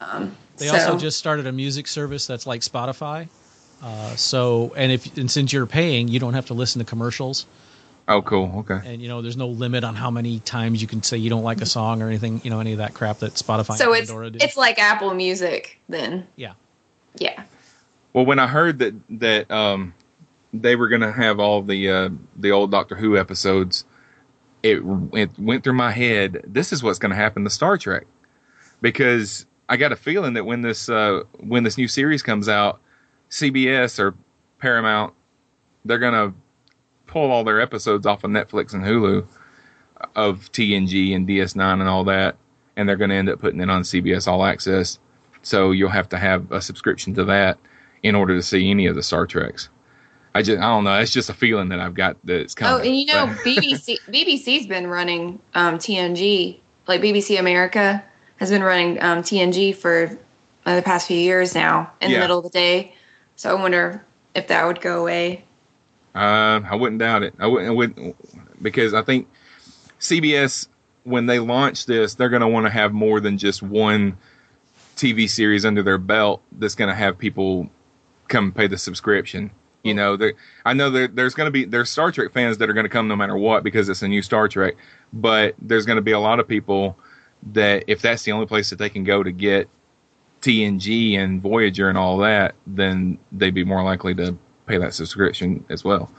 Um, 0.00 0.36
They 0.56 0.66
so- 0.68 0.74
also 0.74 0.98
just 0.98 1.18
started 1.18 1.46
a 1.46 1.52
music 1.52 1.86
service 1.86 2.26
that's 2.26 2.46
like 2.46 2.60
Spotify. 2.60 3.28
Uh, 3.82 4.14
so 4.14 4.72
and 4.76 4.92
if 4.92 5.16
and 5.16 5.28
since 5.30 5.52
you're 5.52 5.66
paying, 5.66 6.06
you 6.06 6.20
don't 6.20 6.34
have 6.34 6.46
to 6.46 6.54
listen 6.54 6.78
to 6.78 6.84
commercials, 6.84 7.46
oh, 8.06 8.22
cool. 8.22 8.52
Okay. 8.58 8.80
and 8.84 9.02
you 9.02 9.08
know 9.08 9.20
there's 9.22 9.36
no 9.36 9.48
limit 9.48 9.82
on 9.82 9.96
how 9.96 10.08
many 10.08 10.38
times 10.40 10.80
you 10.80 10.86
can 10.86 11.02
say 11.02 11.16
you 11.16 11.28
don't 11.28 11.42
like 11.42 11.60
a 11.60 11.66
song 11.66 12.00
or 12.00 12.06
anything. 12.06 12.40
You 12.44 12.50
know 12.50 12.60
any 12.60 12.70
of 12.70 12.78
that 12.78 12.94
crap 12.94 13.18
that 13.18 13.34
Spotify 13.34 13.74
so 13.76 13.92
and 13.92 14.02
it's 14.02 14.10
Pandora 14.10 14.30
do. 14.30 14.38
it's 14.40 14.56
like 14.56 14.78
Apple 14.78 15.12
Music 15.14 15.80
then. 15.88 16.24
yeah. 16.36 16.52
Yeah. 17.16 17.42
Well, 18.12 18.26
when 18.26 18.38
I 18.38 18.46
heard 18.46 18.78
that 18.80 18.94
that 19.20 19.50
um, 19.50 19.94
they 20.52 20.76
were 20.76 20.88
going 20.88 21.00
to 21.00 21.12
have 21.12 21.40
all 21.40 21.62
the 21.62 21.88
uh, 21.90 22.08
the 22.36 22.50
old 22.50 22.70
Doctor 22.70 22.94
Who 22.94 23.16
episodes, 23.16 23.84
it 24.62 24.82
it 25.12 25.38
went 25.38 25.64
through 25.64 25.74
my 25.74 25.92
head. 25.92 26.42
This 26.46 26.72
is 26.72 26.82
what's 26.82 26.98
going 26.98 27.10
to 27.10 27.16
happen 27.16 27.44
to 27.44 27.50
Star 27.50 27.78
Trek, 27.78 28.06
because 28.80 29.46
I 29.68 29.76
got 29.76 29.92
a 29.92 29.96
feeling 29.96 30.34
that 30.34 30.44
when 30.44 30.60
this 30.60 30.88
uh, 30.88 31.22
when 31.38 31.62
this 31.62 31.78
new 31.78 31.88
series 31.88 32.22
comes 32.22 32.48
out, 32.48 32.80
CBS 33.30 33.98
or 33.98 34.14
Paramount, 34.58 35.14
they're 35.84 35.98
going 35.98 36.12
to 36.12 36.36
pull 37.06 37.30
all 37.30 37.44
their 37.44 37.60
episodes 37.60 38.06
off 38.06 38.24
of 38.24 38.30
Netflix 38.30 38.74
and 38.74 38.84
Hulu 38.84 39.26
of 40.16 40.50
TNG 40.52 41.14
and 41.14 41.26
DS9 41.26 41.80
and 41.80 41.88
all 41.88 42.04
that, 42.04 42.36
and 42.76 42.88
they're 42.88 42.96
going 42.96 43.10
to 43.10 43.16
end 43.16 43.30
up 43.30 43.40
putting 43.40 43.60
it 43.60 43.70
on 43.70 43.82
CBS 43.82 44.26
All 44.28 44.44
Access. 44.44 44.98
So 45.42 45.70
you'll 45.70 45.88
have 45.88 46.08
to 46.10 46.18
have 46.18 46.52
a 46.52 46.60
subscription 46.60 47.14
to 47.14 47.24
that 47.24 47.58
in 48.02 48.14
order 48.14 48.34
to 48.34 48.42
see 48.42 48.70
any 48.70 48.86
of 48.86 48.94
the 48.94 49.02
Star 49.02 49.26
Treks. 49.26 49.68
I 50.34 50.42
just 50.42 50.58
I 50.58 50.62
don't 50.62 50.84
know. 50.84 50.98
It's 50.98 51.12
just 51.12 51.28
a 51.30 51.34
feeling 51.34 51.68
that 51.70 51.80
I've 51.80 51.94
got 51.94 52.16
that 52.24 52.40
it's 52.40 52.54
coming. 52.54 52.74
Oh, 52.74 52.78
and 52.84 52.96
you 52.96 53.06
know 53.06 53.26
BBC 53.44 53.98
BBC's 54.08 54.66
been 54.66 54.86
running 54.86 55.40
um, 55.54 55.78
TNG 55.78 56.58
like 56.86 57.00
BBC 57.00 57.38
America 57.38 58.02
has 58.38 58.50
been 58.50 58.62
running 58.62 59.00
um, 59.02 59.18
TNG 59.22 59.76
for 59.76 60.18
uh, 60.66 60.76
the 60.76 60.82
past 60.82 61.06
few 61.06 61.16
years 61.18 61.54
now 61.54 61.92
in 62.00 62.10
Yeah. 62.10 62.16
the 62.16 62.20
middle 62.22 62.38
of 62.38 62.44
the 62.44 62.50
day. 62.50 62.94
So 63.36 63.56
I 63.56 63.60
wonder 63.60 64.04
if 64.34 64.48
that 64.48 64.66
would 64.66 64.80
go 64.80 65.00
away. 65.00 65.44
Uh, 66.14 66.60
I 66.68 66.74
wouldn't 66.74 66.98
doubt 66.98 67.22
it. 67.22 67.34
I 67.38 67.46
wouldn't, 67.46 67.68
I 67.68 67.72
wouldn't 67.72 68.62
because 68.62 68.94
I 68.94 69.02
think 69.02 69.28
CBS 70.00 70.66
when 71.04 71.26
they 71.26 71.38
launch 71.38 71.86
this, 71.86 72.14
they're 72.14 72.28
going 72.28 72.42
to 72.42 72.48
want 72.48 72.64
to 72.66 72.70
have 72.70 72.92
more 72.92 73.20
than 73.20 73.38
just 73.38 73.62
one 73.62 74.16
TV 74.96 75.28
series 75.28 75.64
under 75.64 75.82
their 75.82 75.98
belt 75.98 76.42
that's 76.52 76.74
going 76.74 76.88
to 76.88 76.94
have 76.94 77.18
people 77.18 77.68
come 78.32 78.50
pay 78.52 78.66
the 78.66 78.78
subscription. 78.78 79.50
You 79.84 79.94
know, 79.94 80.16
I 80.64 80.74
know 80.74 80.90
there, 80.90 81.08
there's 81.08 81.34
going 81.34 81.46
to 81.48 81.50
be 81.50 81.64
there's 81.64 81.90
Star 81.90 82.10
Trek 82.12 82.32
fans 82.32 82.58
that 82.58 82.70
are 82.70 82.72
going 82.72 82.84
to 82.84 82.90
come 82.90 83.08
no 83.08 83.16
matter 83.16 83.36
what 83.36 83.62
because 83.64 83.88
it's 83.88 84.02
a 84.02 84.08
new 84.08 84.22
Star 84.22 84.48
Trek, 84.48 84.74
but 85.12 85.54
there's 85.60 85.86
going 85.86 85.96
to 85.96 86.02
be 86.02 86.12
a 86.12 86.20
lot 86.20 86.40
of 86.40 86.46
people 86.48 86.96
that 87.52 87.84
if 87.88 88.00
that's 88.00 88.22
the 88.22 88.32
only 88.32 88.46
place 88.46 88.70
that 88.70 88.76
they 88.78 88.88
can 88.88 89.02
go 89.04 89.22
to 89.22 89.32
get 89.32 89.68
TNG 90.40 91.18
and 91.18 91.42
Voyager 91.42 91.88
and 91.88 91.98
all 91.98 92.16
that, 92.18 92.54
then 92.66 93.18
they'd 93.32 93.54
be 93.54 93.64
more 93.64 93.82
likely 93.82 94.14
to 94.14 94.36
pay 94.66 94.78
that 94.78 94.94
subscription 94.94 95.64
as 95.68 95.84
well. 95.84 96.10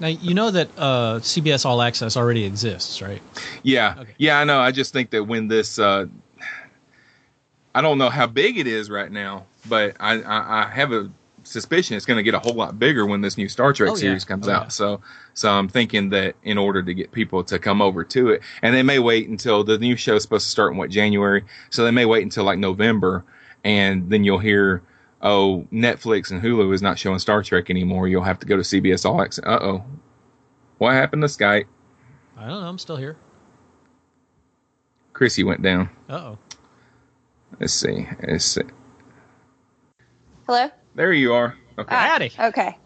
Now 0.00 0.08
you 0.08 0.34
know 0.34 0.50
that 0.50 0.68
uh, 0.76 1.18
CBS 1.20 1.64
All 1.64 1.80
Access 1.82 2.16
already 2.16 2.44
exists, 2.44 3.00
right? 3.02 3.22
Yeah, 3.62 3.94
Okay. 3.98 4.14
yeah, 4.18 4.38
I 4.38 4.44
know. 4.44 4.60
I 4.60 4.70
just 4.70 4.92
think 4.92 5.10
that 5.10 5.24
when 5.24 5.48
this, 5.48 5.78
uh, 5.78 6.06
I 7.74 7.80
don't 7.80 7.98
know 7.98 8.10
how 8.10 8.26
big 8.26 8.58
it 8.58 8.66
is 8.66 8.90
right 8.90 9.10
now, 9.10 9.46
but 9.66 9.96
I, 9.98 10.20
I, 10.22 10.64
I 10.64 10.68
have 10.68 10.92
a 10.92 11.10
suspicion 11.48 11.96
it's 11.96 12.06
going 12.06 12.16
to 12.18 12.22
get 12.22 12.34
a 12.34 12.38
whole 12.38 12.54
lot 12.54 12.78
bigger 12.78 13.06
when 13.06 13.20
this 13.20 13.36
new 13.38 13.48
Star 13.48 13.72
Trek 13.72 13.90
Oh, 13.90 13.94
yeah. 13.94 14.00
series 14.00 14.24
comes 14.24 14.46
Oh, 14.48 14.52
out. 14.52 14.62
yeah. 14.64 14.68
So, 14.68 15.00
so 15.34 15.50
I'm 15.50 15.68
thinking 15.68 16.10
that 16.10 16.34
in 16.42 16.58
order 16.58 16.82
to 16.82 16.94
get 16.94 17.10
people 17.12 17.42
to 17.44 17.58
come 17.58 17.80
over 17.82 18.04
to 18.04 18.28
it, 18.30 18.42
and 18.62 18.74
they 18.74 18.82
may 18.82 18.98
wait 18.98 19.28
until 19.28 19.64
the 19.64 19.78
new 19.78 19.96
show 19.96 20.16
is 20.16 20.22
supposed 20.22 20.44
to 20.46 20.50
start 20.50 20.72
in 20.72 20.78
what 20.78 20.90
January, 20.90 21.44
so 21.70 21.84
they 21.84 21.90
may 21.90 22.04
wait 22.04 22.22
until 22.22 22.44
like 22.44 22.58
November, 22.58 23.24
and 23.64 24.08
then 24.10 24.24
you'll 24.24 24.38
hear. 24.38 24.82
Oh, 25.20 25.66
Netflix 25.72 26.30
and 26.30 26.40
Hulu 26.40 26.72
is 26.72 26.80
not 26.80 26.96
showing 26.96 27.18
Star 27.18 27.42
Trek 27.42 27.70
anymore. 27.70 28.06
You'll 28.06 28.22
have 28.22 28.38
to 28.38 28.46
go 28.46 28.54
to 28.56 28.62
CBS 28.62 29.04
All 29.04 29.20
Access. 29.20 29.44
Uh 29.44 29.58
oh, 29.60 29.84
what 30.78 30.92
happened 30.92 31.22
to 31.22 31.26
Skype? 31.26 31.64
I 32.36 32.42
don't 32.46 32.60
know. 32.60 32.68
I'm 32.68 32.78
still 32.78 32.94
here. 32.96 33.16
Chrissy 35.12 35.42
went 35.42 35.60
down. 35.60 35.90
Uh 36.08 36.12
oh. 36.14 36.38
Let's 37.58 37.72
see. 37.72 38.06
Let's 38.28 38.44
see. 38.44 38.60
Hello? 40.46 40.70
There 40.98 41.12
you 41.12 41.32
are. 41.32 41.56
Okay. 41.78 41.94
Ah, 41.94 42.08
Howdy. 42.08 42.32
Okay. 42.36 42.76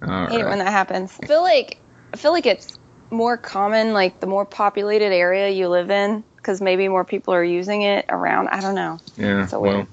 All 0.00 0.10
I 0.10 0.30
hate 0.30 0.40
it 0.42 0.44
when 0.44 0.60
that 0.60 0.70
happens. 0.70 1.18
I 1.20 1.26
feel 1.26 1.42
like 1.42 1.80
I 2.14 2.16
feel 2.16 2.30
like 2.30 2.46
it's 2.46 2.78
more 3.10 3.36
common 3.36 3.94
like 3.94 4.20
the 4.20 4.28
more 4.28 4.44
populated 4.44 5.12
area 5.12 5.48
you 5.48 5.68
live 5.68 5.90
in 5.90 6.22
because 6.36 6.60
maybe 6.60 6.86
more 6.86 7.04
people 7.04 7.34
are 7.34 7.42
using 7.42 7.82
it 7.82 8.04
around. 8.08 8.50
I 8.50 8.60
don't 8.60 8.76
know. 8.76 9.00
Yeah. 9.16 9.46
so 9.46 9.58
well, 9.58 9.74
weird. 9.74 9.88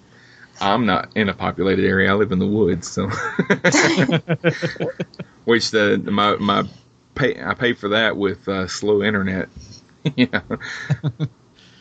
I'm 0.62 0.86
not 0.86 1.18
in 1.18 1.28
a 1.28 1.34
populated 1.34 1.88
area. 1.88 2.12
I 2.12 2.14
live 2.14 2.32
in 2.32 2.38
the 2.38 2.46
woods, 2.46 2.88
so 2.88 3.08
which 5.46 5.72
the 5.72 5.98
my 5.98 6.36
my 6.36 6.70
pay 7.16 7.44
I 7.44 7.56
pay 7.56 7.74
for 7.74 7.90
that 7.90 8.16
with 8.16 8.48
uh, 8.48 8.68
slow 8.68 9.02
internet. 9.02 9.50
you 10.16 10.30
know. 10.32 10.44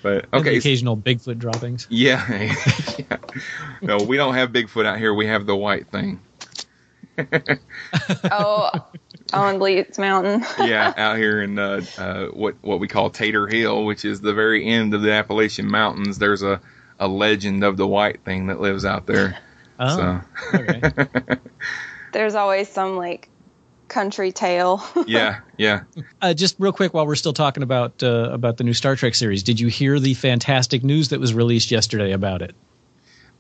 But 0.05 0.27
And 0.33 0.43
okay, 0.43 0.59
occasional 0.59 0.99
Bigfoot 0.99 1.39
droppings. 1.39 1.87
yeah. 1.89 2.27
yeah. 2.99 3.17
No, 3.81 3.97
we 3.97 4.19
don't 4.19 4.35
have 4.35 4.51
Bigfoot 4.51 4.85
out 4.85 4.99
here. 4.99 5.15
We 5.15 5.27
have 5.29 5.47
the 5.47 5.57
white 5.57 5.89
thing. 5.89 6.21
oh, 8.31 8.71
on 9.33 9.59
Bleats 9.59 9.99
Mountain. 9.99 10.45
yeah, 10.69 10.93
out 10.95 11.17
here 11.17 11.41
in 11.41 11.59
uh, 11.59 11.81
uh, 11.97 12.27
what 12.27 12.57
what 12.61 12.81
we 12.81 12.87
call 12.87 13.09
Tater 13.09 13.47
Hill, 13.47 13.87
which 13.87 14.05
is 14.05 14.21
the 14.21 14.35
very 14.35 14.67
end 14.67 14.93
of 14.93 15.01
the 15.01 15.13
Appalachian 15.13 15.71
Mountains. 15.71 16.19
There's 16.19 16.43
a 16.43 16.61
a 17.01 17.09
legend 17.09 17.65
of 17.65 17.79
the 17.79 17.87
white 17.87 18.25
thing 18.25 18.49
that 18.49 18.61
lives 18.61 18.85
out 18.85 19.07
there. 19.07 19.39
Oh, 19.81 19.97
So 19.97 20.21
okay. 20.59 20.83
There's 22.13 22.35
always 22.35 22.69
some 22.69 22.99
like 22.99 23.31
country 23.89 24.33
tale. 24.33 24.83
yeah, 25.07 25.41
yeah. 25.57 25.83
Uh, 26.21 26.35
just 26.35 26.57
real 26.59 26.73
quick, 26.73 26.95
while 26.95 27.07
we're 27.07 27.15
still 27.15 27.33
talking 27.33 27.63
about 27.63 28.03
uh, 28.03 28.31
about 28.33 28.57
the 28.57 28.65
new 28.65 28.75
Star 28.75 28.97
Trek 28.97 29.15
series, 29.15 29.43
did 29.43 29.61
you 29.61 29.69
hear 29.69 29.99
the 29.99 30.15
fantastic 30.15 30.83
news 30.83 31.11
that 31.11 31.21
was 31.21 31.35
released 31.35 31.71
yesterday 31.71 32.13
about 32.13 32.43
it? 32.43 32.55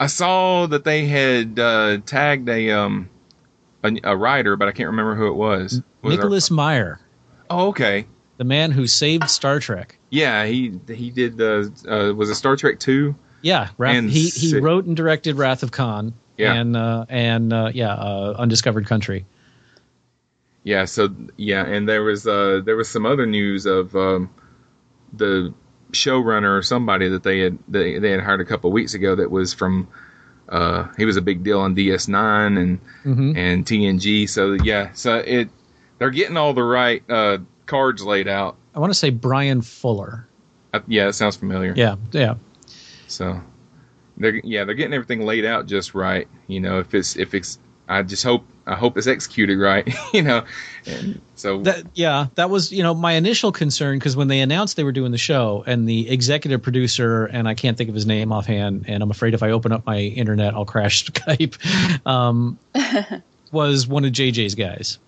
I 0.00 0.06
saw 0.06 0.66
that 0.66 0.84
they 0.84 1.06
had 1.06 1.58
uh, 1.58 1.98
tagged 2.04 2.48
a 2.48 2.70
um 2.70 3.08
a, 3.82 3.92
a 4.04 4.16
writer, 4.16 4.56
but 4.56 4.68
I 4.68 4.72
can't 4.72 4.88
remember 4.88 5.14
who 5.14 5.28
it 5.28 5.34
was. 5.34 5.82
was 6.02 6.16
Nicholas 6.16 6.50
Meyer, 6.50 7.00
oh, 7.50 7.68
okay. 7.68 8.06
the 8.36 8.44
man 8.44 8.70
who 8.70 8.86
saved 8.86 9.28
Star 9.30 9.60
Trek. 9.60 9.98
Yeah, 10.10 10.46
he 10.46 10.78
he 10.88 11.10
did 11.10 11.36
the 11.36 11.72
uh, 11.88 12.14
was 12.14 12.30
it 12.30 12.34
Star 12.34 12.56
Trek 12.56 12.80
two? 12.80 13.14
Yeah, 13.42 13.68
Wrath, 13.76 13.96
And 13.96 14.10
he 14.10 14.28
he 14.28 14.58
wrote 14.58 14.86
and 14.86 14.96
directed 14.96 15.36
Wrath 15.36 15.62
of 15.62 15.70
Khan. 15.70 16.14
Yeah. 16.36 16.54
and 16.54 16.76
uh, 16.76 17.06
and 17.08 17.52
uh, 17.52 17.70
yeah, 17.72 17.92
uh, 17.92 18.34
Undiscovered 18.38 18.86
Country. 18.86 19.26
Yeah, 20.64 20.86
so 20.86 21.14
yeah, 21.36 21.64
and 21.64 21.86
there 21.88 22.02
was 22.02 22.26
uh 22.26 22.60
there 22.64 22.74
was 22.76 22.88
some 22.88 23.04
other 23.06 23.26
news 23.26 23.66
of 23.66 23.94
um 23.94 24.30
the 25.12 25.52
showrunner 25.92 26.58
or 26.58 26.62
somebody 26.62 27.08
that 27.10 27.22
they 27.22 27.38
had 27.40 27.58
they, 27.68 27.98
they 27.98 28.10
had 28.10 28.20
hired 28.20 28.40
a 28.40 28.44
couple 28.44 28.72
weeks 28.72 28.94
ago 28.94 29.14
that 29.14 29.30
was 29.30 29.54
from 29.54 29.86
uh 30.48 30.88
he 30.96 31.04
was 31.04 31.16
a 31.16 31.22
big 31.22 31.44
deal 31.44 31.60
on 31.60 31.76
DS9 31.76 32.58
and 32.58 32.80
Mhm. 33.04 33.36
and 33.36 33.64
TNG. 33.66 34.28
So 34.28 34.52
yeah, 34.54 34.90
so 34.94 35.16
it 35.18 35.50
they're 35.98 36.10
getting 36.10 36.36
all 36.36 36.54
the 36.54 36.64
right 36.64 37.02
uh 37.08 37.38
cards 37.66 38.02
laid 38.02 38.26
out. 38.26 38.56
I 38.74 38.80
want 38.80 38.90
to 38.90 38.98
say 38.98 39.10
Bryan 39.10 39.62
Fuller. 39.62 40.26
Uh, 40.72 40.80
yeah, 40.88 41.06
it 41.08 41.12
sounds 41.12 41.36
familiar. 41.36 41.72
Yeah, 41.76 41.96
yeah. 42.10 42.34
So 43.06 43.40
they're 44.16 44.40
yeah 44.42 44.64
they're 44.64 44.74
getting 44.74 44.94
everything 44.94 45.24
laid 45.26 45.44
out 45.44 45.66
just 45.66 45.94
right. 45.94 46.26
You 46.46 46.60
know 46.60 46.78
if 46.80 46.94
it's 46.94 47.16
if 47.16 47.34
it's 47.34 47.58
I 47.88 48.02
just 48.02 48.24
hope 48.24 48.44
I 48.66 48.74
hope 48.74 48.96
it's 48.96 49.06
executed 49.06 49.58
right. 49.58 49.86
you 50.14 50.22
know, 50.22 50.44
and 50.86 51.20
so 51.34 51.60
That 51.62 51.84
yeah, 51.94 52.26
that 52.36 52.50
was 52.50 52.72
you 52.72 52.82
know 52.82 52.94
my 52.94 53.12
initial 53.12 53.52
concern 53.52 53.98
because 53.98 54.16
when 54.16 54.28
they 54.28 54.40
announced 54.40 54.76
they 54.76 54.84
were 54.84 54.92
doing 54.92 55.12
the 55.12 55.18
show 55.18 55.62
and 55.66 55.88
the 55.88 56.08
executive 56.08 56.62
producer 56.62 57.26
and 57.26 57.46
I 57.46 57.54
can't 57.54 57.76
think 57.76 57.88
of 57.88 57.94
his 57.94 58.06
name 58.06 58.32
offhand 58.32 58.86
and 58.88 59.02
I'm 59.02 59.10
afraid 59.10 59.34
if 59.34 59.42
I 59.42 59.50
open 59.50 59.72
up 59.72 59.84
my 59.86 59.98
internet 59.98 60.54
I'll 60.54 60.64
crash 60.64 61.04
Skype 61.10 61.56
um, 62.06 62.58
was 63.52 63.86
one 63.86 64.04
of 64.04 64.12
JJ's 64.12 64.54
guys. 64.54 64.98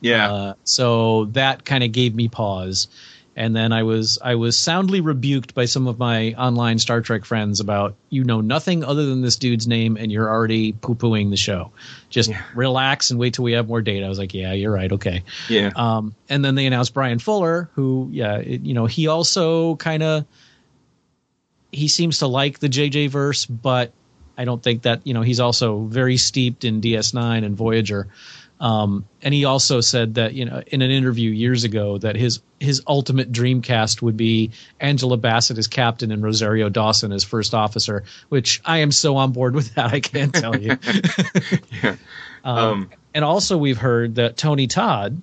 yeah 0.00 0.32
Uh, 0.32 0.54
so 0.64 1.26
that 1.26 1.64
kind 1.64 1.84
of 1.84 1.92
gave 1.92 2.14
me 2.14 2.28
pause. 2.28 2.88
And 3.36 3.54
then 3.56 3.72
I 3.72 3.82
was 3.82 4.18
I 4.22 4.36
was 4.36 4.56
soundly 4.56 5.00
rebuked 5.00 5.54
by 5.54 5.64
some 5.64 5.88
of 5.88 5.98
my 5.98 6.34
online 6.34 6.78
Star 6.78 7.00
Trek 7.00 7.24
friends 7.24 7.58
about 7.58 7.96
you 8.08 8.22
know 8.22 8.40
nothing 8.40 8.84
other 8.84 9.06
than 9.06 9.22
this 9.22 9.36
dude's 9.36 9.66
name 9.66 9.96
and 9.96 10.12
you're 10.12 10.28
already 10.28 10.72
poo 10.72 10.94
pooing 10.94 11.30
the 11.30 11.36
show. 11.36 11.72
Just 12.10 12.30
Yeah. 12.30 12.40
relax 12.54 13.10
and 13.10 13.18
wait 13.18 13.34
till 13.34 13.44
we 13.44 13.52
have 13.52 13.66
more 13.66 13.82
data. 13.82 14.06
I 14.06 14.08
was 14.08 14.18
like, 14.20 14.34
yeah, 14.34 14.52
you're 14.52 14.72
right, 14.72 14.92
okay. 14.92 15.24
yeah 15.48 15.72
Um, 15.74 16.14
and 16.28 16.44
then 16.44 16.54
they 16.54 16.66
announced 16.66 16.94
Bryan 16.94 17.18
Fuller, 17.18 17.68
who, 17.74 18.08
yeah, 18.12 18.36
it, 18.36 18.60
you 18.62 18.74
know, 18.74 18.86
he 18.86 19.08
also 19.08 19.74
kind 19.76 20.02
of 20.04 20.24
he 21.72 21.88
seems 21.88 22.20
to 22.20 22.28
like 22.28 22.60
the 22.60 22.68
JJ 22.68 23.10
verse, 23.10 23.46
but 23.46 23.92
I 24.38 24.44
don't 24.44 24.62
think 24.62 24.82
that 24.82 25.00
you 25.04 25.14
know 25.14 25.22
he's 25.22 25.40
also 25.40 25.80
very 25.86 26.16
steeped 26.16 26.64
in 26.64 26.80
DS9 26.80 27.44
and 27.44 27.56
Voyager. 27.56 28.08
Um, 28.64 29.04
and 29.20 29.34
he 29.34 29.44
also 29.44 29.82
said 29.82 30.14
that 30.14 30.32
you 30.32 30.46
know 30.46 30.62
in 30.66 30.80
an 30.80 30.90
interview 30.90 31.30
years 31.30 31.64
ago 31.64 31.98
that 31.98 32.16
his 32.16 32.40
his 32.58 32.82
ultimate 32.86 33.30
dream 33.30 33.60
cast 33.60 34.00
would 34.00 34.16
be 34.16 34.52
Angela 34.80 35.18
Bassett 35.18 35.58
as 35.58 35.66
captain 35.66 36.10
and 36.10 36.22
Rosario 36.22 36.70
Dawson 36.70 37.12
as 37.12 37.24
first 37.24 37.52
officer, 37.52 38.04
which 38.30 38.62
I 38.64 38.78
am 38.78 38.90
so 38.90 39.16
on 39.16 39.32
board 39.32 39.54
with 39.54 39.74
that. 39.74 39.92
I 39.92 40.00
can't 40.00 40.32
tell 40.32 40.56
you. 40.58 40.78
yeah. 41.82 41.96
Um, 42.42 42.58
Um, 42.58 42.90
and 43.14 43.24
also, 43.24 43.56
we've 43.56 43.78
heard 43.78 44.16
that 44.16 44.36
Tony 44.36 44.66
Todd, 44.66 45.22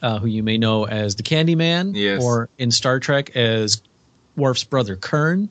uh, 0.00 0.18
who 0.20 0.28
you 0.28 0.42
may 0.44 0.56
know 0.58 0.86
as 0.86 1.16
the 1.16 1.24
Candyman, 1.24 1.92
Yes. 1.96 2.22
or 2.22 2.48
in 2.58 2.70
Star 2.70 3.00
Trek 3.00 3.34
as 3.36 3.82
Worf's 4.36 4.62
brother 4.64 4.94
Kurn, 4.94 5.48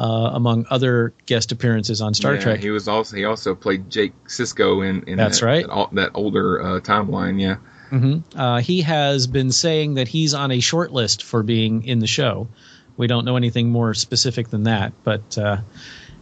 uh, 0.00 0.30
among 0.34 0.66
other 0.70 1.14
guest 1.26 1.52
appearances 1.52 2.00
on 2.00 2.14
Star 2.14 2.36
Yeah, 2.36 2.40
Trek. 2.40 2.60
He 2.60 2.70
was 2.70 2.88
also 2.88 3.16
he 3.16 3.24
also 3.26 3.54
played 3.54 3.90
Jake 3.90 4.14
Sisko 4.26 4.88
in, 4.88 5.02
in 5.08 5.18
That's 5.18 5.40
that, 5.40 5.46
right. 5.46 5.66
that, 5.68 5.88
that 5.92 6.10
older 6.14 6.62
uh, 6.62 6.80
timeline. 6.80 7.40
Yeah, 7.40 7.56
hmm 7.90 8.18
Uh, 8.34 8.60
he 8.60 8.82
has 8.82 9.26
been 9.26 9.52
saying 9.52 9.94
that 9.94 10.08
he's 10.08 10.34
on 10.34 10.50
a 10.52 10.60
short 10.60 10.92
list 10.92 11.22
for 11.24 11.42
being 11.42 11.84
in 11.84 11.98
the 12.00 12.06
show. 12.06 12.48
We 12.96 13.06
don't 13.08 13.24
know 13.24 13.36
anything 13.36 13.70
more 13.70 13.94
specific 13.94 14.50
than 14.50 14.64
that, 14.64 14.94
but 15.04 15.36
uh, 15.38 15.58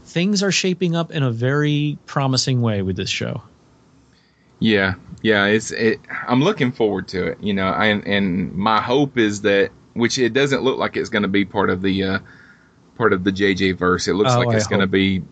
things 0.05 0.43
are 0.43 0.53
shaping 0.53 0.97
up 0.97 1.11
in 1.12 1.23
a 1.23 1.31
very 1.31 1.99
promising 2.07 2.62
way 2.62 2.83
with 2.83 2.97
this 2.97 3.11
show. 3.11 3.43
yeah, 4.61 4.95
yeah. 5.23 5.47
It's 5.47 5.71
it. 5.71 6.01
I'm 6.27 6.43
looking 6.43 6.73
forward 6.73 7.09
to 7.09 7.27
it. 7.29 7.38
You 7.41 7.55
know, 7.55 7.69
and 7.73 8.07
and 8.07 8.55
my 8.55 8.81
hope 8.81 9.19
is 9.19 9.43
that 9.43 9.73
which 9.95 10.19
it 10.19 10.33
doesn't 10.33 10.62
look 10.62 10.79
like 10.79 10.97
it's 10.97 11.09
going 11.11 11.23
to 11.23 11.29
be 11.29 11.45
part 11.45 11.71
of 11.71 11.83
the 11.83 12.05
uh, 12.05 12.19
part 12.98 13.12
of 13.14 13.24
the 13.24 13.32
JJ 13.32 13.78
verse. 13.78 14.08
It 14.08 14.14
looks 14.14 14.32
Oh, 14.32 14.40
like 14.40 14.48
I 14.48 14.56
it's 14.56 14.66
going 14.66 14.80
to 14.80 14.87
be 14.87 15.22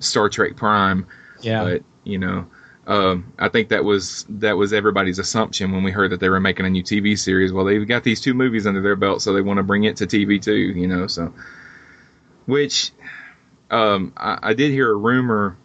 Star 0.00 0.28
Trek 0.28 0.56
Prime. 0.56 1.06
Yeah. 1.42 1.62
But 1.64 1.82
you 2.02 2.18
know, 2.18 2.46
um, 2.86 3.32
I 3.38 3.48
think 3.48 3.68
that 3.68 3.84
was 3.84 4.26
that 4.30 4.56
was 4.56 4.72
everybody's 4.72 5.18
assumption 5.18 5.70
when 5.72 5.84
we 5.84 5.92
heard 5.92 6.10
that 6.10 6.20
they 6.20 6.28
were 6.28 6.40
making 6.40 6.66
a 6.66 6.70
new 6.70 6.82
TV 6.82 7.16
series. 7.18 7.52
Well, 7.52 7.64
they've 7.64 7.86
got 7.86 8.02
these 8.02 8.20
two 8.20 8.34
movies 8.34 8.66
under 8.66 8.80
their 8.82 8.96
belt, 8.96 9.22
so 9.22 9.32
they 9.32 9.42
want 9.42 9.58
to 9.58 9.62
bring 9.62 9.84
it 9.84 9.96
to 9.98 10.06
TV 10.06 10.42
too. 10.42 10.56
You 10.56 10.86
know, 10.88 11.06
so 11.06 11.32
which 12.46 12.90
um, 13.70 14.12
I, 14.16 14.38
I 14.42 14.54
did 14.54 14.70
hear 14.72 14.90
a 14.90 14.96
rumor, 14.96 15.56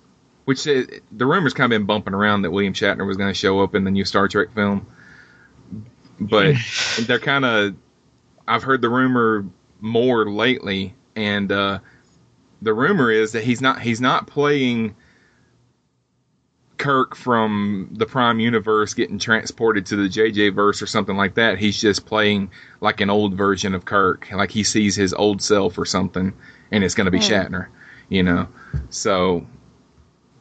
which 0.46 0.68
uh, 0.68 0.84
the 1.12 1.26
rumors 1.26 1.54
kind 1.54 1.72
of 1.72 1.80
been 1.80 1.86
bumping 1.88 2.14
around 2.14 2.44
that 2.44 2.52
William 2.52 2.74
Shatner 2.74 3.08
was 3.08 3.18
going 3.18 3.30
to 3.34 3.38
show 3.40 3.62
up 3.62 3.74
in 3.76 3.84
the 3.84 3.92
new 3.92 4.06
Star 4.06 4.28
Trek 4.28 4.54
film, 4.54 4.86
but 6.20 6.56
they're 7.02 7.20
kind 7.20 7.46
of. 7.46 7.76
I've 8.48 8.64
heard 8.64 8.82
the 8.82 8.90
rumor 8.90 9.46
more 9.82 10.30
lately, 10.30 10.95
and 11.16 11.52
uh, 11.52 11.80
the 12.62 12.74
rumor 12.74 13.12
is 13.12 13.34
that 13.34 13.44
he's 13.44 13.62
not 13.62 13.82
he's 13.82 14.02
not 14.02 14.28
playing 14.28 14.96
Kirk 16.78 17.16
from 17.16 17.90
the 17.94 18.06
Prime 18.06 18.40
Universe 18.40 18.94
getting 18.94 19.18
transported 19.18 19.86
to 19.88 19.96
the 19.96 20.10
JJ 20.10 20.54
verse 20.54 20.82
or 20.82 20.88
something 20.88 21.16
like 21.16 21.36
that. 21.36 21.58
He's 21.58 21.80
just 21.80 22.06
playing 22.06 22.52
like 22.82 23.02
an 23.02 23.10
old 23.10 23.36
version 23.36 23.74
of 23.74 23.86
Kirk, 23.86 24.30
like 24.32 24.52
he 24.52 24.64
sees 24.64 24.96
his 24.96 25.14
old 25.14 25.42
self 25.42 25.78
or 25.78 25.86
something, 25.86 26.34
and 26.72 26.84
it's 26.84 26.96
going 26.96 27.06
to 27.06 27.12
be 27.12 27.20
Shatner, 27.20 27.68
you 28.10 28.24
know. 28.24 28.48
So 28.90 29.46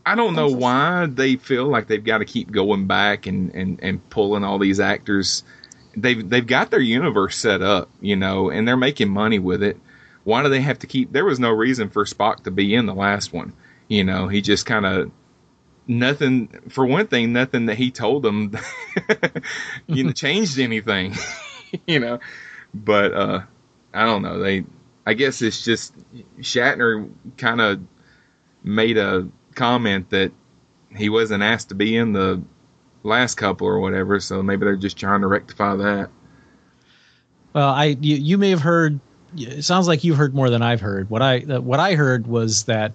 I 0.06 0.14
don't 0.14 0.34
know 0.34 0.48
why 0.48 1.06
they 1.06 1.36
feel 1.36 1.66
like 1.66 1.86
they've 1.86 2.04
got 2.04 2.18
to 2.18 2.24
keep 2.24 2.50
going 2.50 2.86
back 2.86 3.26
and, 3.26 3.54
and, 3.54 3.80
and 3.82 4.10
pulling 4.10 4.44
all 4.44 4.58
these 4.58 4.80
actors. 4.80 5.44
They've 5.96 6.28
they've 6.28 6.46
got 6.46 6.70
their 6.70 6.80
universe 6.80 7.36
set 7.36 7.62
up, 7.62 7.88
you 8.00 8.16
know, 8.16 8.50
and 8.50 8.66
they're 8.66 8.76
making 8.76 9.08
money 9.08 9.38
with 9.38 9.62
it. 9.62 9.78
Why 10.24 10.42
do 10.42 10.48
they 10.48 10.60
have 10.60 10.78
to 10.80 10.86
keep? 10.86 11.12
There 11.12 11.24
was 11.24 11.38
no 11.38 11.50
reason 11.50 11.90
for 11.90 12.04
Spock 12.04 12.44
to 12.44 12.50
be 12.50 12.74
in 12.74 12.86
the 12.86 12.94
last 12.94 13.32
one. 13.32 13.52
You 13.88 14.04
know, 14.04 14.28
he 14.28 14.40
just 14.40 14.66
kind 14.66 14.86
of 14.86 15.10
nothing. 15.86 16.48
For 16.70 16.84
one 16.84 17.06
thing, 17.06 17.32
nothing 17.32 17.66
that 17.66 17.76
he 17.76 17.90
told 17.90 18.22
them, 18.22 18.56
you 19.86 20.04
know, 20.04 20.12
changed 20.14 20.58
anything. 20.58 21.14
you 21.86 22.00
know, 22.00 22.20
but 22.72 23.12
uh, 23.12 23.40
I 23.92 24.04
don't 24.04 24.22
know. 24.22 24.38
They, 24.38 24.64
I 25.06 25.14
guess 25.14 25.42
it's 25.42 25.64
just 25.64 25.94
Shatner 26.38 27.10
kind 27.36 27.60
of 27.60 27.80
made 28.62 28.96
a 28.96 29.28
comment 29.54 30.10
that 30.10 30.32
he 30.96 31.08
wasn't 31.08 31.42
asked 31.42 31.68
to 31.68 31.74
be 31.74 31.96
in 31.96 32.12
the 32.12 32.42
last 33.02 33.34
couple 33.36 33.66
or 33.66 33.80
whatever, 33.80 34.18
so 34.20 34.42
maybe 34.42 34.64
they're 34.64 34.76
just 34.76 34.96
trying 34.96 35.20
to 35.20 35.26
rectify 35.26 35.76
that. 35.76 36.10
Well, 37.52 37.68
I 37.68 37.96
you, 38.00 38.16
you 38.16 38.38
may 38.38 38.50
have 38.50 38.62
heard. 38.62 38.98
It 39.36 39.62
sounds 39.64 39.88
like 39.88 40.04
you 40.04 40.14
heard 40.14 40.34
more 40.34 40.50
than 40.50 40.62
I've 40.62 40.80
heard. 40.80 41.10
What 41.10 41.22
I 41.22 41.40
uh, 41.40 41.60
what 41.60 41.80
I 41.80 41.94
heard 41.94 42.26
was 42.26 42.64
that 42.64 42.92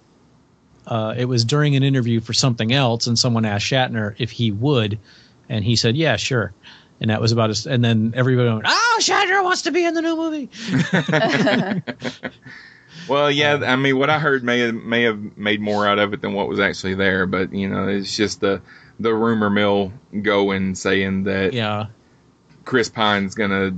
uh, 0.88 1.14
it 1.18 1.26
was 1.26 1.46
during 1.46 1.76
an 1.76 1.84
interview 1.84 2.20
for 2.20 2.34
something 2.34 2.72
else, 2.72 3.08
and 3.08 3.18
someone 3.18 3.46
asked 3.46 3.66
Shatner 3.66 4.16
if 4.18 4.32
he 4.32 4.52
would, 4.52 5.00
and 5.48 5.64
he 5.64 5.76
said, 5.76 5.96
"Yeah, 5.96 6.16
sure." 6.16 6.54
And 7.02 7.10
that 7.12 7.22
was 7.22 7.32
about 7.32 7.50
his. 7.50 7.66
And 7.66 7.84
then 7.84 8.14
everybody 8.16 8.50
went, 8.50 8.66
"Oh, 8.68 8.98
Shatner 9.02 9.44
wants 9.44 9.64
to 9.64 9.72
be 9.72 9.86
in 9.86 9.94
the 9.94 10.02
new 10.02 10.16
movie." 10.16 10.50
Well, 13.08 13.32
yeah, 13.32 13.56
I 13.66 13.76
mean, 13.76 13.98
what 13.98 14.10
I 14.10 14.20
heard 14.20 14.44
may 14.44 14.60
have, 14.60 14.76
may 14.76 15.04
have 15.04 15.38
made 15.38 15.62
more 15.62 15.88
out 15.88 15.98
of 16.00 16.14
it 16.14 16.22
than 16.22 16.34
what 16.34 16.48
was 16.48 16.60
actually 16.60 16.96
there, 16.96 17.26
but 17.26 17.54
you 17.54 17.68
know, 17.68 17.88
it's 17.88 18.16
just 18.16 18.40
the 18.40 18.62
the 19.00 19.14
rumor 19.14 19.50
mill 19.50 19.94
going 20.22 20.76
saying 20.76 21.24
that 21.24 21.54
Yeah. 21.54 21.88
Chris 22.66 22.90
Pine's 22.90 23.34
gonna 23.34 23.76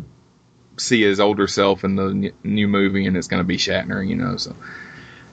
see 0.81 1.01
his 1.03 1.19
older 1.19 1.47
self 1.47 1.83
in 1.83 1.95
the 1.95 2.07
n- 2.07 2.31
new 2.43 2.67
movie, 2.67 3.05
and 3.05 3.15
it's 3.17 3.27
gonna 3.27 3.43
be 3.43 3.57
Shatner, 3.57 4.07
you 4.07 4.15
know. 4.15 4.35
So, 4.37 4.55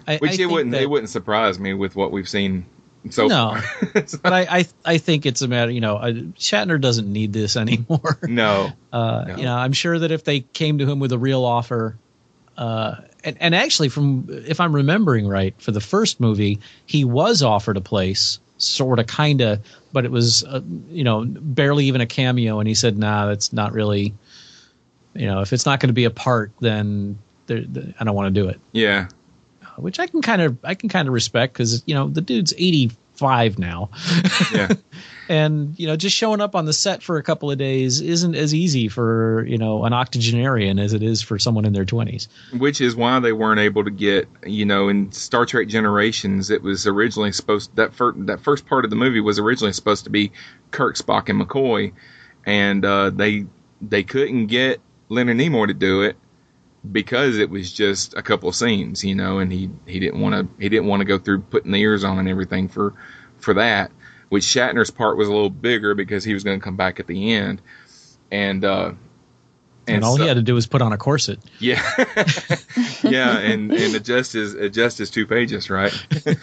I, 0.07 0.17
which 0.19 0.39
I 0.39 0.43
it 0.43 0.51
wouldn't 0.51 0.73
that- 0.73 0.83
it 0.83 0.91
wouldn't 0.91 1.11
surprise 1.11 1.59
me 1.59 1.75
with 1.75 1.97
what 1.97 2.13
we've 2.13 2.29
seen 2.29 2.65
so 3.11 3.27
No. 3.29 3.55
far. 3.55 4.03
But 4.23 4.33
I, 4.33 4.59
I 4.59 4.67
I 4.85 4.99
think 4.99 5.25
it's 5.27 5.41
a 5.43 5.49
matter, 5.49 5.71
you 5.71 5.81
know, 5.81 5.97
I, 5.97 6.13
Shatner 6.39 6.81
doesn't 6.81 7.11
need 7.13 7.33
this 7.33 7.57
anymore. 7.65 8.19
no, 8.29 8.73
Uh, 8.93 9.25
No. 9.29 9.37
You 9.37 9.45
know, 9.45 9.55
I'm 9.57 9.73
sure 9.73 9.99
that 9.99 10.11
if 10.11 10.25
they 10.25 10.41
came 10.41 10.79
to 10.79 10.87
him 10.87 10.99
with 11.01 11.13
a 11.13 11.19
real 11.19 11.45
offer, 11.45 11.97
uh, 12.57 12.97
and, 13.25 13.37
and 13.41 13.55
actually, 13.55 13.89
from 13.89 14.27
if 14.29 14.61
I'm 14.61 14.75
remembering 14.75 15.27
right, 15.29 15.55
for 15.61 15.71
the 15.73 15.81
first 15.81 16.21
movie, 16.21 16.59
he 16.87 17.05
was 17.05 17.43
offered 17.43 17.77
a 17.77 17.81
place, 17.81 18.39
sort 18.59 18.99
of, 18.99 19.07
kind 19.07 19.41
of, 19.41 19.61
but 19.93 20.05
it 20.05 20.11
was, 20.11 20.43
uh, 20.45 20.61
you 20.91 21.05
know, 21.05 21.25
barely 21.25 21.85
even 21.87 22.01
a 22.01 22.07
cameo, 22.07 22.59
and 22.59 22.67
he 22.69 22.75
said, 22.75 22.99
"Nah, 22.99 23.27
that's 23.27 23.53
not 23.53 23.73
really, 23.73 24.13
you 25.19 25.27
know, 25.27 25.41
if 25.41 25.53
it's 25.53 25.67
not 25.67 25.81
going 25.81 25.89
to 25.89 25.95
be 25.95 26.05
a 26.05 26.11
part, 26.11 26.53
then 26.61 27.19
there, 27.47 27.61
the, 27.61 27.95
I 27.99 28.05
don't 28.05 28.15
want 28.15 28.35
to 28.35 28.41
do 28.41 28.49
it." 28.49 28.61
yeah, 28.73 29.09
Which 29.77 29.99
I 29.99 30.07
can 30.07 30.23
kind 30.23 30.43
of, 30.43 30.59
I 30.65 30.75
can 30.75 30.89
kind 30.89 31.09
of 31.09 31.15
respect 31.15 31.53
because 31.55 31.83
you 31.87 31.95
know 31.95 32.09
the 32.09 32.21
dude's 32.21 32.55
85 32.57 33.59
now. 33.59 33.91
yeah. 34.53 34.69
and 35.29 35.79
you 35.79 35.87
know 35.87 35.97
just 35.97 36.17
showing 36.17 36.41
up 36.41 36.55
on 36.55 36.65
the 36.65 36.73
set 36.73 37.03
for 37.03 37.19
a 37.19 37.23
couple 37.23 37.51
of 37.51 37.59
days 37.59 38.01
isn't 38.01 38.35
as 38.35 38.55
easy 38.55 38.89
for 38.89 39.45
you 39.47 39.59
know 39.59 39.85
an 39.85 39.93
octogenarian 39.93 40.79
as 40.79 40.95
it 40.95 41.03
is 41.03 41.21
for 41.21 41.39
someone 41.39 41.65
in 41.65 41.73
their 41.73 41.85
20s 41.85 42.29
which 42.55 42.81
is 42.81 42.97
why 42.97 43.21
they 43.21 43.33
weren't 43.33 43.61
able 43.61 43.85
to 43.85 43.91
get 43.91 44.29
you 44.47 44.65
know 44.65 44.89
in 44.89 45.13
Star 45.13 45.45
Trek 45.45 45.69
Generations 45.69 46.51
it 46.51 46.63
was 46.63 46.87
originally 46.87 47.33
supposed 47.33 47.75
that 47.77 47.95
first 47.95 48.27
that 48.27 48.41
first 48.41 48.67
part 48.67 48.85
of 48.85 48.91
the 48.91 48.97
movie 48.97 49.21
was 49.21 49.39
originally 49.39 49.73
supposed 49.73 50.05
to 50.05 50.11
be 50.11 50.33
Kirk 50.71 50.97
Spock 50.97 51.29
and 51.29 51.41
McCoy 51.41 51.93
and 52.47 52.85
uh, 52.85 53.11
they 53.11 53.47
they 53.81 54.03
couldn't 54.03 54.47
get 54.47 54.81
Leonard 55.09 55.37
Nimoy 55.37 55.69
to 55.69 55.75
do 55.75 56.03
it 56.03 56.17
because 56.91 57.39
it 57.39 57.51
was 57.51 57.73
just 57.73 58.15
a 58.15 58.23
couple 58.23 58.49
of 58.49 58.55
scenes 58.55 59.03
you 59.05 59.15
know 59.15 59.39
and 59.39 59.53
he 59.53 59.69
he 59.87 59.99
didn't 59.99 60.21
want 60.21 60.35
to 60.35 60.63
he 60.63 60.69
didn't 60.69 60.87
want 60.87 61.01
to 61.01 61.05
go 61.05 61.19
through 61.19 61.41
putting 61.41 61.73
the 61.73 61.79
ears 61.79 62.05
on 62.05 62.19
and 62.19 62.29
everything 62.29 62.69
for 62.69 62.95
for 63.39 63.55
that 63.55 63.91
which 64.29 64.45
Shatner's 64.45 64.91
part 64.91 65.17
was 65.17 65.29
a 65.29 65.33
little 65.33 65.51
bigger 65.51 65.95
because 65.95 66.25
he 66.25 66.35
was 66.35 66.45
going 66.45 66.59
to 66.59 66.65
come 66.65 66.77
back 66.77 67.01
at 67.01 67.07
the 67.07 67.33
end. 67.35 67.61
And 68.31 68.65
uh 68.65 68.93
and, 69.87 70.05
all 70.05 70.17
so- 70.17 70.23
he 70.23 70.29
had 70.29 70.35
to 70.35 70.43
do 70.43 70.55
was 70.55 70.67
put 70.67 70.83
on 70.83 70.93
a 70.93 70.99
corset. 70.99 71.39
Yeah, 71.59 71.83
yeah, 73.03 73.39
and 73.39 73.73
and 73.73 73.95
adjust 73.95 74.35
his 74.35 74.53
adjust 74.53 74.99
his 74.99 75.09
two 75.09 75.27
pages, 75.27 75.71
right? 75.71 75.95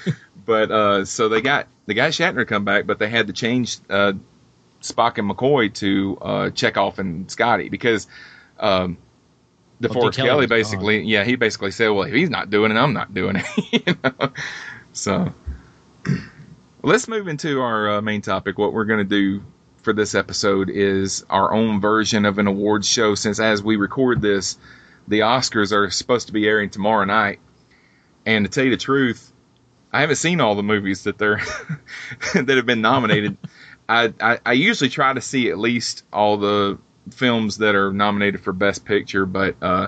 but 0.46 0.72
uh, 0.72 1.06
so 1.06 1.30
they 1.30 1.42
got 1.42 1.68
they 1.86 1.94
got 1.94 2.10
Shatner 2.10 2.48
come 2.48 2.66
back, 2.66 2.88
but 2.88 2.98
they 2.98 3.08
had 3.08 3.28
to 3.28 3.34
change 3.34 3.78
uh, 3.88 4.14
Spock 4.82 5.20
and 5.20 5.30
McCoy 5.30 5.72
to 5.76 6.18
uh, 6.24 6.50
Chekhov 6.50 6.98
and 6.98 7.30
Scotty 7.30 7.70
because 7.70 8.08
um, 8.60 8.98
Well, 9.82 9.90
DeForest 9.90 10.14
Dick 10.14 10.26
Kelley 10.26 10.48
basically, 10.48 11.02
yeah, 11.04 11.24
he 11.24 11.36
basically 11.36 11.72
said, 11.72 11.90
well, 11.90 12.04
if 12.04 12.14
he's 12.14 12.30
not 12.30 12.50
doing 12.50 12.72
it, 12.72 12.76
I'm 12.76 12.94
not 12.94 13.14
doing 13.14 13.38
it. 13.38 13.46
you 13.88 13.96
know? 14.04 14.32
So 14.94 15.34
let's 16.84 17.08
move 17.08 17.28
into 17.28 17.62
our 17.62 17.98
uh, 17.98 18.02
main 18.02 18.22
topic. 18.22 18.58
What 18.58 18.74
we're 18.74 18.86
going 18.86 19.00
to 19.00 19.04
do 19.04 19.44
for 19.82 19.92
this 19.94 20.16
episode 20.16 20.70
is 20.70 21.26
our 21.30 21.54
own 21.54 21.82
version 21.82 22.26
of 22.26 22.40
an 22.40 22.48
awards 22.48 22.88
show. 22.88 23.16
Since 23.16 23.40
as 23.40 23.62
we 23.62 23.76
record 23.76 24.22
this, 24.22 24.58
the 25.08 25.20
Oscars 25.20 25.72
are 25.72 25.90
supposed 25.90 26.28
to 26.28 26.34
be 26.34 26.48
airing 26.48 26.70
tomorrow 26.70 27.06
night, 27.06 27.40
and 28.26 28.46
to 28.46 28.52
tell 28.52 28.64
you 28.64 28.72
the 28.72 28.78
truth, 28.78 29.32
I 29.92 30.02
haven't 30.02 30.18
seen 30.18 30.42
all 30.42 30.56
the 30.56 30.64
movies 30.64 31.04
that 31.04 31.18
they're 31.18 31.42
that 32.34 32.50
have 32.50 32.66
been 32.66 32.82
nominated. 32.82 33.38
I, 33.88 34.14
I 34.20 34.40
I 34.46 34.54
usually 34.54 34.90
try 34.90 35.14
to 35.14 35.22
see 35.22 35.50
at 35.52 35.60
least 35.60 36.06
all 36.12 36.38
the 36.38 36.80
films 37.12 37.58
that 37.58 37.76
are 37.76 37.92
nominated 37.92 38.42
for 38.42 38.54
Best 38.54 38.86
Picture, 38.86 39.26
but 39.26 39.56
uh, 39.62 39.88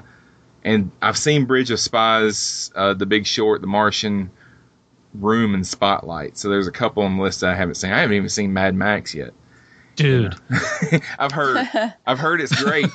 and 0.64 0.92
I've 1.02 1.18
seen 1.18 1.46
Bridge 1.46 1.72
of 1.72 1.80
Spies, 1.80 2.72
uh, 2.76 2.94
The 2.94 3.06
Big 3.06 3.26
Short, 3.26 3.62
The 3.62 3.68
Martian, 3.68 4.30
Room, 5.14 5.54
and 5.54 5.66
Spotlight. 5.66 6.38
So 6.38 6.50
there's 6.50 6.68
a 6.68 6.72
couple 6.72 7.04
on 7.04 7.18
the 7.18 7.24
list 7.24 7.42
that 7.42 7.52
I 7.52 7.56
haven't 7.56 7.76
seen. 7.76 7.92
I 7.92 8.00
haven't 8.00 8.16
even 8.16 8.30
seen 8.30 8.54
Mad 8.54 8.76
Max 8.76 9.16
yet. 9.16 9.32
dude 9.96 10.36
I've 11.20 11.32
heard 11.32 11.68
I've 12.06 12.20
heard 12.20 12.42
it's 12.42 12.64
great, 12.64 12.88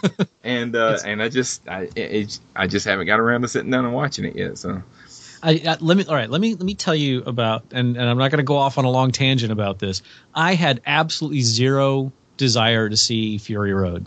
and 0.45 0.77
uh, 0.77 0.99
and 1.05 1.23
I 1.23 1.29
just 1.29 1.69
I 1.69 1.83
it, 1.97 1.97
it, 1.97 2.41
I 2.55 2.67
just 2.67 2.87
haven't 2.87 3.07
got 3.07 3.21
around 3.21 3.43
to 3.43 3.49
sitting 3.49 3.71
down 3.71 3.85
and 3.85 3.95
watching 3.95 4.25
it 4.25 4.37
yet. 4.37 4.59
So 4.59 4.83
I, 5.43 5.63
I 5.67 5.77
let 5.81 5.97
me 5.97 6.05
all 6.05 6.15
right 6.15 6.31
let 6.31 6.41
me 6.41 6.55
let 6.55 6.65
me 6.65 6.75
tell 6.75 6.95
you 6.95 7.23
about 7.25 7.65
and, 7.73 7.97
and 7.97 8.09
i'm 8.09 8.17
not 8.17 8.31
going 8.31 8.39
to 8.39 8.45
go 8.45 8.57
off 8.57 8.79
on 8.79 8.85
a 8.85 8.91
long 8.91 9.11
tangent 9.11 9.51
about 9.51 9.81
this 9.81 10.03
i 10.35 10.55
had 10.55 10.81
absolutely 10.87 11.41
zero 11.41 12.13
desire 12.37 12.89
to 12.89 12.97
see 12.97 13.39
fury 13.39 13.73
road 13.73 14.07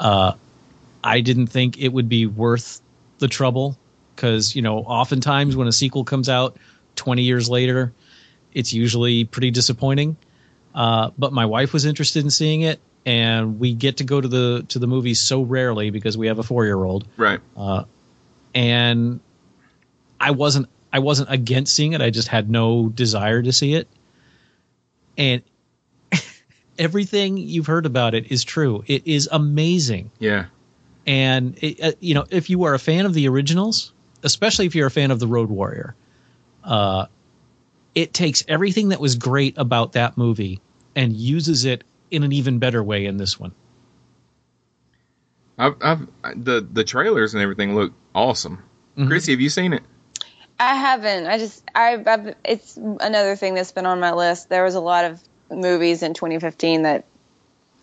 uh 0.00 0.32
i 1.04 1.20
didn't 1.20 1.48
think 1.48 1.78
it 1.78 1.88
would 1.88 2.08
be 2.08 2.26
worth 2.26 2.80
the 3.18 3.28
trouble 3.28 3.76
because 4.14 4.54
you 4.56 4.62
know 4.62 4.78
oftentimes 4.78 5.56
when 5.56 5.68
a 5.68 5.72
sequel 5.72 6.04
comes 6.04 6.28
out 6.28 6.56
20 6.96 7.22
years 7.22 7.48
later 7.48 7.92
it's 8.52 8.72
usually 8.72 9.24
pretty 9.24 9.50
disappointing 9.50 10.16
uh 10.74 11.10
but 11.18 11.32
my 11.32 11.46
wife 11.46 11.72
was 11.72 11.84
interested 11.84 12.24
in 12.24 12.30
seeing 12.30 12.62
it 12.62 12.80
and 13.06 13.58
we 13.58 13.72
get 13.74 13.98
to 13.98 14.04
go 14.04 14.20
to 14.20 14.28
the 14.28 14.64
to 14.68 14.78
the 14.78 14.86
movies 14.86 15.20
so 15.20 15.42
rarely 15.42 15.90
because 15.90 16.16
we 16.16 16.26
have 16.26 16.38
a 16.38 16.42
four 16.42 16.64
year 16.64 16.82
old 16.82 17.06
right, 17.16 17.40
and 18.54 19.20
I 20.20 20.32
wasn't 20.32 20.68
I 20.92 20.98
wasn't 21.00 21.30
against 21.30 21.74
seeing 21.74 21.92
it. 21.92 22.00
I 22.00 22.10
just 22.10 22.28
had 22.28 22.50
no 22.50 22.88
desire 22.88 23.42
to 23.42 23.52
see 23.52 23.74
it. 23.74 23.88
And 25.16 25.42
everything 26.78 27.36
you've 27.36 27.66
heard 27.66 27.86
about 27.86 28.14
it 28.14 28.30
is 28.30 28.44
true. 28.44 28.84
It 28.86 29.06
is 29.06 29.28
amazing. 29.30 30.10
yeah, 30.18 30.46
And 31.06 31.56
it, 31.62 31.82
uh, 31.82 31.92
you 32.00 32.14
know, 32.14 32.24
if 32.30 32.50
you 32.50 32.64
are 32.64 32.74
a 32.74 32.78
fan 32.78 33.06
of 33.06 33.14
the 33.14 33.28
originals, 33.28 33.92
especially 34.22 34.66
if 34.66 34.74
you're 34.74 34.86
a 34.86 34.90
fan 34.90 35.10
of 35.10 35.18
the 35.20 35.26
Road 35.26 35.48
Warrior, 35.48 35.94
uh, 36.64 37.06
it 37.94 38.12
takes 38.12 38.44
everything 38.48 38.90
that 38.90 39.00
was 39.00 39.16
great 39.16 39.58
about 39.58 39.92
that 39.92 40.16
movie 40.16 40.60
and 40.94 41.12
uses 41.12 41.64
it 41.64 41.84
in 42.10 42.22
an 42.22 42.32
even 42.32 42.58
better 42.58 42.82
way 42.82 43.06
in 43.06 43.16
this 43.16 43.38
one. 43.38 43.52
I've, 45.58 45.76
I've 45.82 46.08
the 46.36 46.66
the 46.72 46.84
trailers 46.84 47.34
and 47.34 47.42
everything 47.42 47.74
look 47.74 47.92
awesome. 48.14 48.62
Mhm. 48.96 49.08
Chrissy, 49.08 49.32
have 49.32 49.40
you 49.40 49.50
seen 49.50 49.72
it? 49.72 49.82
I 50.60 50.74
haven't. 50.74 51.26
I 51.26 51.38
just 51.38 51.64
I've, 51.74 52.06
I've 52.06 52.34
it's 52.44 52.76
another 52.76 53.34
thing 53.36 53.54
that's 53.54 53.72
been 53.72 53.86
on 53.86 53.98
my 54.00 54.12
list. 54.12 54.48
There 54.48 54.62
was 54.64 54.76
a 54.76 54.80
lot 54.80 55.06
of 55.06 55.20
movies 55.50 56.02
in 56.02 56.14
2015 56.14 56.82
that 56.82 57.04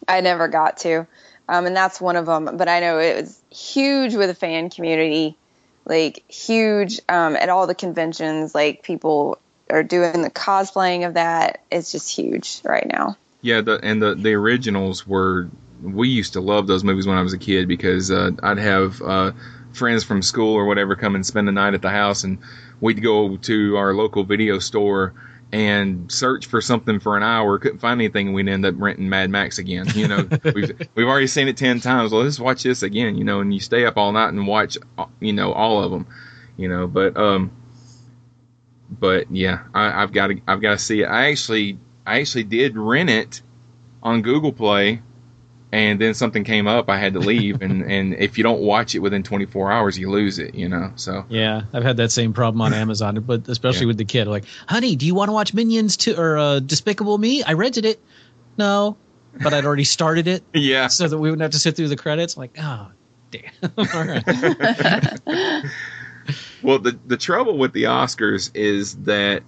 I 0.07 0.21
never 0.21 0.47
got 0.47 0.77
to, 0.77 1.07
um, 1.47 1.65
and 1.65 1.75
that's 1.75 1.99
one 1.99 2.15
of 2.15 2.25
them. 2.25 2.57
But 2.57 2.67
I 2.67 2.79
know 2.79 2.99
it 2.99 3.21
was 3.21 3.41
huge 3.49 4.15
with 4.15 4.29
the 4.29 4.35
fan 4.35 4.69
community, 4.69 5.37
like 5.85 6.23
huge 6.29 6.99
um, 7.09 7.35
at 7.35 7.49
all 7.49 7.67
the 7.67 7.75
conventions. 7.75 8.53
Like 8.53 8.83
people 8.83 9.39
are 9.69 9.83
doing 9.83 10.21
the 10.21 10.29
cosplaying 10.29 11.07
of 11.07 11.15
that. 11.15 11.61
It's 11.71 11.91
just 11.91 12.15
huge 12.15 12.61
right 12.63 12.85
now. 12.87 13.17
Yeah, 13.41 13.61
the 13.61 13.79
and 13.81 14.01
the 14.01 14.15
the 14.15 14.33
originals 14.33 15.05
were. 15.07 15.49
We 15.81 16.07
used 16.07 16.33
to 16.33 16.41
love 16.41 16.67
those 16.67 16.83
movies 16.83 17.05
when 17.05 17.17
I 17.17 17.21
was 17.21 17.33
a 17.33 17.37
kid 17.37 17.67
because 17.67 18.09
uh, 18.09 18.31
I'd 18.41 18.57
have 18.57 19.01
uh, 19.01 19.33
friends 19.73 20.03
from 20.03 20.21
school 20.21 20.55
or 20.55 20.65
whatever 20.65 20.95
come 20.95 21.15
and 21.15 21.25
spend 21.25 21.47
the 21.47 21.51
night 21.51 21.73
at 21.73 21.81
the 21.81 21.89
house, 21.89 22.23
and 22.23 22.39
we'd 22.79 23.03
go 23.03 23.37
to 23.37 23.77
our 23.77 23.93
local 23.93 24.23
video 24.23 24.57
store 24.57 25.13
and 25.55 26.11
search 26.11 26.47
for 26.47 26.59
something 26.59 26.99
for 26.99 27.15
an 27.15 27.23
hour. 27.23 27.57
Couldn't 27.57 27.79
find 27.79 28.01
anything, 28.01 28.27
and 28.27 28.35
we'd 28.35 28.49
end 28.49 28.65
up 28.65 28.75
renting 28.77 29.07
Mad 29.07 29.29
Max 29.29 29.57
again. 29.57 29.87
You 29.95 30.09
know, 30.09 30.27
we've 30.53 30.89
we've 30.95 31.07
already 31.07 31.27
seen 31.27 31.47
it 31.47 31.55
ten 31.55 31.79
times. 31.79 32.11
Well, 32.11 32.23
let's 32.23 32.41
watch 32.41 32.63
this 32.63 32.83
again. 32.83 33.15
You 33.15 33.23
know, 33.23 33.39
and 33.39 33.53
you 33.53 33.61
stay 33.61 33.85
up 33.85 33.95
all 33.95 34.11
night 34.11 34.33
and 34.33 34.45
watch, 34.45 34.77
you 35.21 35.31
know, 35.31 35.53
all 35.53 35.81
of 35.81 35.91
them. 35.91 36.07
You 36.57 36.67
know, 36.67 36.87
but 36.87 37.15
um, 37.15 37.51
but 38.99 39.31
yeah, 39.31 39.59
I, 39.73 40.03
I've 40.03 40.11
got 40.11 40.27
to 40.27 40.41
I've 40.45 40.61
got 40.61 40.71
to 40.71 40.77
see 40.77 41.03
it. 41.03 41.05
I 41.05 41.31
actually 41.31 41.79
I 42.05 42.19
actually 42.19 42.43
did 42.43 42.75
rent 42.75 43.09
it 43.09 43.41
on 44.03 44.23
Google 44.23 44.51
Play, 44.51 45.01
and 45.71 45.99
then 45.99 46.13
something 46.13 46.43
came 46.43 46.67
up. 46.67 46.89
I 46.89 46.97
had 46.97 47.13
to 47.13 47.19
leave, 47.19 47.61
and 47.61 47.81
and 47.91 48.13
if 48.15 48.37
you 48.37 48.43
don't 48.43 48.61
watch 48.61 48.95
it 48.95 48.99
within 48.99 49.23
24 49.23 49.71
hours, 49.71 49.97
you 49.99 50.09
lose 50.09 50.39
it. 50.39 50.55
You 50.55 50.69
know, 50.69 50.91
so 50.95 51.25
Yeah, 51.29 51.61
I've 51.73 51.83
had 51.83 51.97
that 51.97 52.11
same 52.11 52.33
problem 52.33 52.61
on 52.61 52.73
Amazon, 52.73 53.19
but 53.21 53.47
especially 53.47 53.81
Yeah. 53.81 53.87
with 53.87 53.97
the 53.97 54.05
kid. 54.05 54.27
Like, 54.27 54.45
honey, 54.67 54.95
do 54.95 55.05
you 55.05 55.15
want 55.15 55.29
to 55.29 55.33
watch 55.33 55.53
Minions 55.53 55.97
to 55.97 56.19
or 56.19 56.37
uh, 56.37 56.59
Despicable 56.59 57.17
Me? 57.17 57.43
I 57.43 57.53
rented 57.53 57.85
it. 57.85 57.99
No, 58.57 58.97
but 59.33 59.53
I'd 59.53 59.65
already 59.65 59.83
started 59.83 60.27
it, 60.27 60.43
yeah, 60.53 60.87
so 60.87 61.07
that 61.07 61.17
we 61.17 61.29
wouldn't 61.29 61.41
have 61.41 61.51
to 61.51 61.59
sit 61.59 61.75
through 61.75 61.89
the 61.89 61.97
credits. 61.97 62.37
I'm 62.37 62.41
like, 62.41 62.57
oh, 62.57 62.91
damn. 63.31 63.51
All 63.77 64.05
right. 64.05 65.63
Well, 66.63 66.79
the 66.79 66.97
the 67.05 67.17
trouble 67.17 67.57
with 67.57 67.73
the 67.73 67.83
Oscars 67.83 68.49
is 68.55 68.95
that 69.03 69.43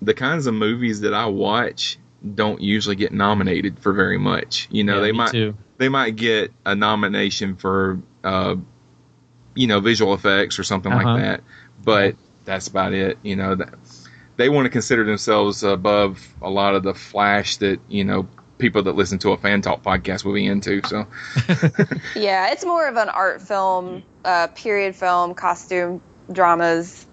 the 0.00 0.14
kinds 0.14 0.46
of 0.46 0.54
movies 0.54 1.02
that 1.02 1.12
I 1.12 1.26
watch 1.26 1.98
don't 2.34 2.60
usually 2.60 2.96
get 2.96 3.12
nominated 3.12 3.78
for 3.80 3.92
very 3.92 4.18
much. 4.18 4.68
You 4.70 4.84
know, 4.84 4.96
Yeah, 4.96 5.00
they 5.00 5.12
might 5.12 5.30
too. 5.32 5.56
they 5.78 5.88
might 5.88 6.16
get 6.16 6.52
a 6.64 6.74
nomination 6.74 7.56
for 7.56 8.00
uh, 8.24 8.56
you 9.54 9.66
know, 9.66 9.80
visual 9.80 10.14
effects 10.14 10.58
or 10.58 10.64
something 10.64 10.92
Uh-huh. 10.92 11.04
like 11.14 11.22
that. 11.22 11.40
But 11.82 12.16
that's 12.44 12.68
about 12.68 12.92
it. 12.92 13.18
You 13.22 13.36
know, 13.36 13.54
that 13.56 13.74
they 14.36 14.48
want 14.48 14.66
to 14.66 14.70
consider 14.70 15.04
themselves 15.04 15.62
above 15.62 16.26
a 16.40 16.48
lot 16.50 16.74
of 16.74 16.82
the 16.82 16.94
flash 16.94 17.56
that 17.58 17.80
you 17.88 18.04
know 18.04 18.28
people 18.58 18.82
that 18.84 18.94
listen 18.94 19.18
to 19.18 19.30
a 19.32 19.36
fan 19.36 19.60
talk 19.60 19.82
podcast 19.82 20.24
will 20.24 20.34
be 20.34 20.46
into. 20.46 20.80
So 20.86 21.06
Yeah, 22.14 22.52
it's 22.52 22.64
more 22.64 22.86
of 22.86 22.96
an 22.96 23.08
art 23.08 23.42
film, 23.42 24.04
uh, 24.24 24.46
period 24.48 24.94
film, 24.96 25.34
costume 25.34 26.00
dramas 26.30 27.06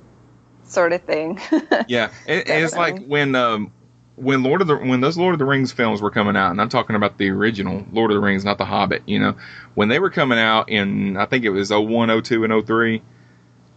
sort 0.65 0.93
of 0.93 1.01
thing. 1.03 1.39
yeah, 1.87 2.11
and, 2.27 2.47
and 2.47 2.63
it's 2.63 2.75
like 2.75 3.03
when 3.05 3.33
um, 3.35 3.71
when 4.19 4.43
Lord 4.43 4.61
of 4.61 4.67
the 4.67 4.75
when 4.75 4.99
those 4.99 5.17
Lord 5.17 5.33
of 5.33 5.39
the 5.39 5.45
Rings 5.45 5.71
films 5.71 6.01
were 6.01 6.11
coming 6.11 6.35
out, 6.35 6.51
and 6.51 6.61
I'm 6.61 6.69
talking 6.69 6.95
about 6.95 7.17
the 7.17 7.29
original 7.29 7.85
Lord 7.91 8.11
of 8.11 8.15
the 8.15 8.21
Rings, 8.21 8.43
not 8.43 8.57
the 8.57 8.65
Hobbit. 8.65 9.03
You 9.05 9.19
know, 9.19 9.37
when 9.75 9.87
they 9.87 9.99
were 9.99 10.09
coming 10.09 10.37
out 10.37 10.69
in 10.69 11.15
I 11.15 11.25
think 11.25 11.45
it 11.45 11.49
was 11.49 11.71
01, 11.71 12.21
02, 12.21 12.43
and 12.43 12.67
03, 12.67 13.01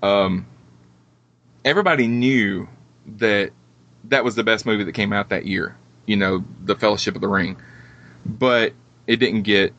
um, 0.02 0.46
everybody 1.64 2.08
knew 2.08 2.68
that 3.18 3.52
that 4.04 4.24
was 4.24 4.34
the 4.34 4.42
best 4.42 4.66
movie 4.66 4.84
that 4.84 4.92
came 4.92 5.12
out 5.12 5.28
that 5.28 5.46
year. 5.46 5.76
You 6.06 6.16
know, 6.16 6.44
The 6.64 6.74
Fellowship 6.74 7.14
of 7.14 7.20
the 7.20 7.28
Ring, 7.28 7.56
but 8.26 8.72
it 9.06 9.16
didn't 9.16 9.42
get. 9.42 9.72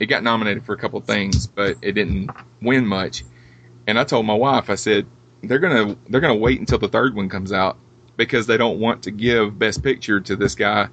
It 0.00 0.06
got 0.06 0.22
nominated 0.24 0.64
for 0.64 0.72
a 0.72 0.78
couple 0.78 1.00
things, 1.02 1.46
but 1.46 1.76
it 1.82 1.92
didn't 1.92 2.30
win 2.60 2.86
much. 2.86 3.22
And 3.86 3.98
I 3.98 4.04
told 4.04 4.26
my 4.26 4.34
wife, 4.34 4.70
I 4.70 4.74
said, 4.74 5.06
they're 5.42 5.58
gonna 5.58 5.96
they're 6.08 6.20
gonna 6.20 6.34
wait 6.34 6.58
until 6.58 6.78
the 6.78 6.88
third 6.88 7.14
one 7.14 7.28
comes 7.28 7.52
out 7.52 7.76
because 8.20 8.46
they 8.46 8.58
don't 8.58 8.78
want 8.78 9.02
to 9.04 9.10
give 9.10 9.58
Best 9.58 9.82
Picture 9.82 10.20
to 10.20 10.36
this 10.36 10.54
guy 10.54 10.90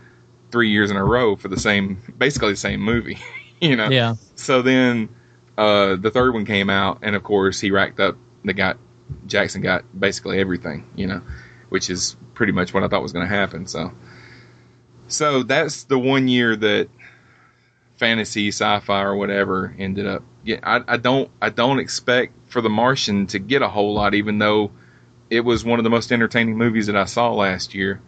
three 0.50 0.70
years 0.70 0.90
in 0.90 0.96
a 0.96 1.04
row 1.04 1.36
for 1.36 1.50
the 1.50 1.60
same 1.60 1.98
basically 2.18 2.52
the 2.52 2.56
same 2.56 2.80
movie. 2.80 3.18
you 3.62 3.76
know. 3.76 3.90
Yeah. 3.90 4.16
So 4.36 4.62
then 4.62 5.10
uh, 5.58 5.98
the 5.98 6.10
third 6.10 6.34
one 6.34 6.46
came 6.46 6.70
out, 6.70 7.00
and 7.02 7.18
of 7.18 7.24
course 7.24 7.60
he 7.60 7.70
racked 7.70 8.00
up. 8.00 8.16
They 8.46 8.54
got 8.54 8.78
Jackson 9.26 9.62
got 9.62 9.84
basically 10.00 10.40
everything. 10.40 10.90
You 10.96 11.08
know, 11.08 11.22
which 11.68 11.90
is 11.90 12.16
pretty 12.34 12.54
much 12.54 12.74
what 12.74 12.84
I 12.84 12.88
thought 12.88 13.02
was 13.02 13.12
going 13.12 13.28
to 13.28 13.36
happen. 13.36 13.68
So. 13.68 13.92
So 15.10 15.44
that's 15.44 15.84
the 15.84 15.98
one 15.98 16.28
year 16.28 16.56
that 16.58 16.90
fantasy, 17.96 18.50
sci-fi, 18.50 19.04
or 19.04 19.16
whatever 19.16 19.74
ended 19.80 20.06
up. 20.06 20.22
Yeah, 20.44 20.60
I, 20.64 20.82
I 20.86 20.98
don't, 20.98 21.32
I 21.42 21.50
don't 21.50 21.80
expect 21.80 22.34
for 22.50 22.62
The 22.62 22.70
Martian 22.70 23.26
to 23.28 23.40
get 23.40 23.62
a 23.62 23.70
whole 23.70 23.94
lot, 23.94 24.16
even 24.16 24.38
though 24.38 24.70
it 25.30 25.42
was 25.42 25.64
one 25.66 25.80
of 25.80 25.84
the 25.84 25.90
most 25.90 26.12
entertaining 26.12 26.58
movies 26.58 26.88
that 26.88 26.96
I 26.96 27.06
saw 27.06 27.34
last 27.34 27.74
year. 27.76 28.00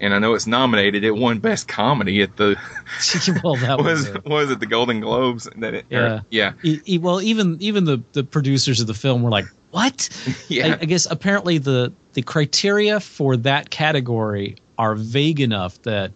And 0.00 0.12
I 0.12 0.18
know 0.18 0.34
it's 0.34 0.48
nominated. 0.48 1.04
It 1.04 1.12
won 1.14 1.38
Best 1.38 1.68
Comedy 1.68 2.22
at 2.22 2.36
the 2.36 2.56
well, 3.44 3.54
that 3.56 3.78
was, 3.82 4.08
was 4.08 4.08
a- 4.08 4.28
was 4.28 4.50
it 4.50 4.58
the 4.60 4.66
Golden 4.66 5.00
Globes 5.00 5.48
that 5.58 5.74
it, 5.74 5.86
Yeah. 5.90 5.98
or- 5.98 6.22
yeah 6.30 6.52
E- 6.64 6.80
e- 6.84 6.98
well, 6.98 7.22
even 7.22 7.56
even 7.60 7.84
the 7.84 8.02
the 8.12 8.24
producers 8.24 8.80
of 8.80 8.86
the 8.88 8.94
film 8.94 9.22
were 9.22 9.30
like, 9.30 9.44
"What?" 9.70 10.08
Yeah. 10.48 10.68
I, 10.74 10.78
I 10.80 10.84
guess 10.86 11.06
apparently 11.08 11.58
the 11.58 11.92
the 12.14 12.22
criteria 12.22 12.98
for 12.98 13.36
that 13.38 13.70
category 13.70 14.56
are 14.76 14.96
vague 14.96 15.40
enough 15.40 15.80
that 15.82 16.10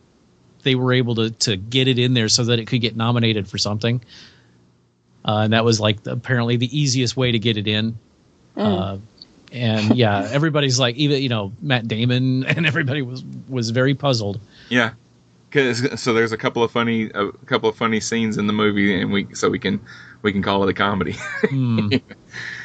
they 0.65 0.75
were 0.75 0.93
able 0.93 1.15
to 1.15 1.31
to 1.31 1.57
get 1.57 1.87
it 1.87 1.99
in 2.01 2.13
there 2.15 2.29
so 2.29 2.43
that 2.45 2.59
it 2.59 2.67
could 2.67 2.81
get 2.81 2.97
nominated 2.97 3.47
for 3.47 3.57
something. 3.59 4.03
Uh, 5.25 5.43
and 5.45 5.53
that 5.53 5.65
was 5.65 5.79
like 5.79 6.03
the, 6.03 6.11
apparently 6.13 6.57
the 6.57 6.77
easiest 6.77 7.17
way 7.17 7.31
to 7.31 7.39
get 7.39 7.57
it 7.57 7.69
in. 7.69 7.97
Uh, 8.57 8.99
and 9.57 9.97
yeah, 9.97 10.29
everybody's 10.31 10.79
like, 10.79 10.97
even 10.97 11.23
you 11.23 11.29
know, 11.29 11.53
Matt 11.61 11.89
Damon 11.89 12.45
and 12.47 12.67
everybody 12.67 13.03
was 13.03 13.25
was 13.49 13.71
very 13.71 13.95
puzzled. 13.95 14.41
yeah. 14.69 14.93
'Cause- 15.53 16.01
so 16.01 16.13
there's 16.13 16.33
a 16.33 16.37
couple 16.37 16.63
of 16.63 16.71
funny 16.71 17.05
a 17.15 17.31
couple 17.47 17.69
of 17.71 17.77
funny 17.77 18.01
scenes 18.01 18.37
in 18.37 18.47
the 18.47 18.53
movie, 18.53 19.01
and 19.01 19.11
we 19.13 19.27
so 19.35 19.49
we 19.49 19.59
can 19.59 19.81
we 20.23 20.33
can 20.33 20.43
call 20.43 20.63
it 20.65 20.69
a 20.69 20.75
comedy. 20.75 21.15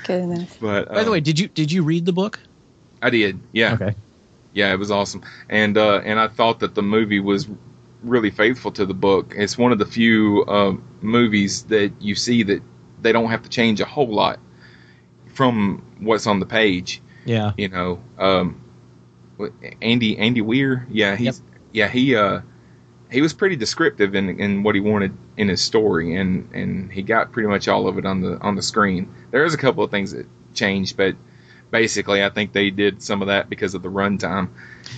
Goodness. 0.05 0.57
but 0.59 0.89
By 0.89 0.95
the 1.01 1.05
um, 1.05 1.11
way, 1.11 1.19
did 1.19 1.39
you 1.39 1.47
did 1.47 1.71
you 1.71 1.83
read 1.83 2.05
the 2.05 2.11
book? 2.13 2.39
I 3.01 3.09
did. 3.09 3.39
Yeah. 3.53 3.73
Okay. 3.73 3.95
Yeah, 4.53 4.73
it 4.73 4.77
was 4.77 4.91
awesome, 4.91 5.23
and 5.49 5.77
uh, 5.77 6.01
and 6.03 6.19
I 6.19 6.27
thought 6.27 6.59
that 6.59 6.75
the 6.75 6.81
movie 6.81 7.19
was 7.21 7.47
really 8.03 8.31
faithful 8.31 8.71
to 8.71 8.85
the 8.85 8.93
book. 8.93 9.33
It's 9.37 9.57
one 9.57 9.71
of 9.71 9.77
the 9.79 9.85
few 9.85 10.43
uh, 10.47 10.73
movies 11.01 11.63
that 11.65 11.93
you 12.01 12.15
see 12.15 12.43
that 12.43 12.61
they 13.01 13.11
don't 13.13 13.29
have 13.29 13.43
to 13.43 13.49
change 13.49 13.79
a 13.79 13.85
whole 13.85 14.09
lot 14.13 14.39
from 15.33 15.83
what's 15.99 16.27
on 16.27 16.39
the 16.39 16.45
page. 16.45 17.01
Yeah. 17.25 17.53
You 17.57 17.69
know, 17.69 17.99
um, 18.17 18.63
Andy 19.81 20.17
Andy 20.17 20.41
Weir. 20.41 20.87
Yeah, 20.89 21.15
he's 21.15 21.41
yeah 21.71 21.87
he 21.87 22.15
uh 22.15 22.41
he 23.11 23.21
was 23.21 23.33
pretty 23.33 23.55
descriptive 23.55 24.15
in 24.15 24.39
in 24.39 24.63
what 24.63 24.75
he 24.75 24.81
wanted 24.81 25.15
in 25.37 25.47
his 25.49 25.61
story, 25.61 26.15
and 26.15 26.49
and 26.53 26.91
he 26.91 27.01
got 27.01 27.31
pretty 27.31 27.49
much 27.49 27.67
all 27.67 27.87
of 27.87 27.97
it 27.97 28.05
on 28.05 28.21
the 28.21 28.39
on 28.39 28.55
the 28.55 28.61
screen. 28.61 29.13
There 29.31 29.45
is 29.45 29.53
a 29.53 29.57
couple 29.57 29.83
of 29.83 29.91
things 29.91 30.11
that 30.11 30.27
changed, 30.53 30.97
but 30.97 31.15
basically, 31.71 32.23
I 32.23 32.29
think 32.29 32.53
they 32.53 32.69
did 32.69 33.01
some 33.01 33.21
of 33.21 33.27
that 33.27 33.49
because 33.49 33.73
of 33.73 33.81
the 33.81 33.89
runtime. 33.89 34.49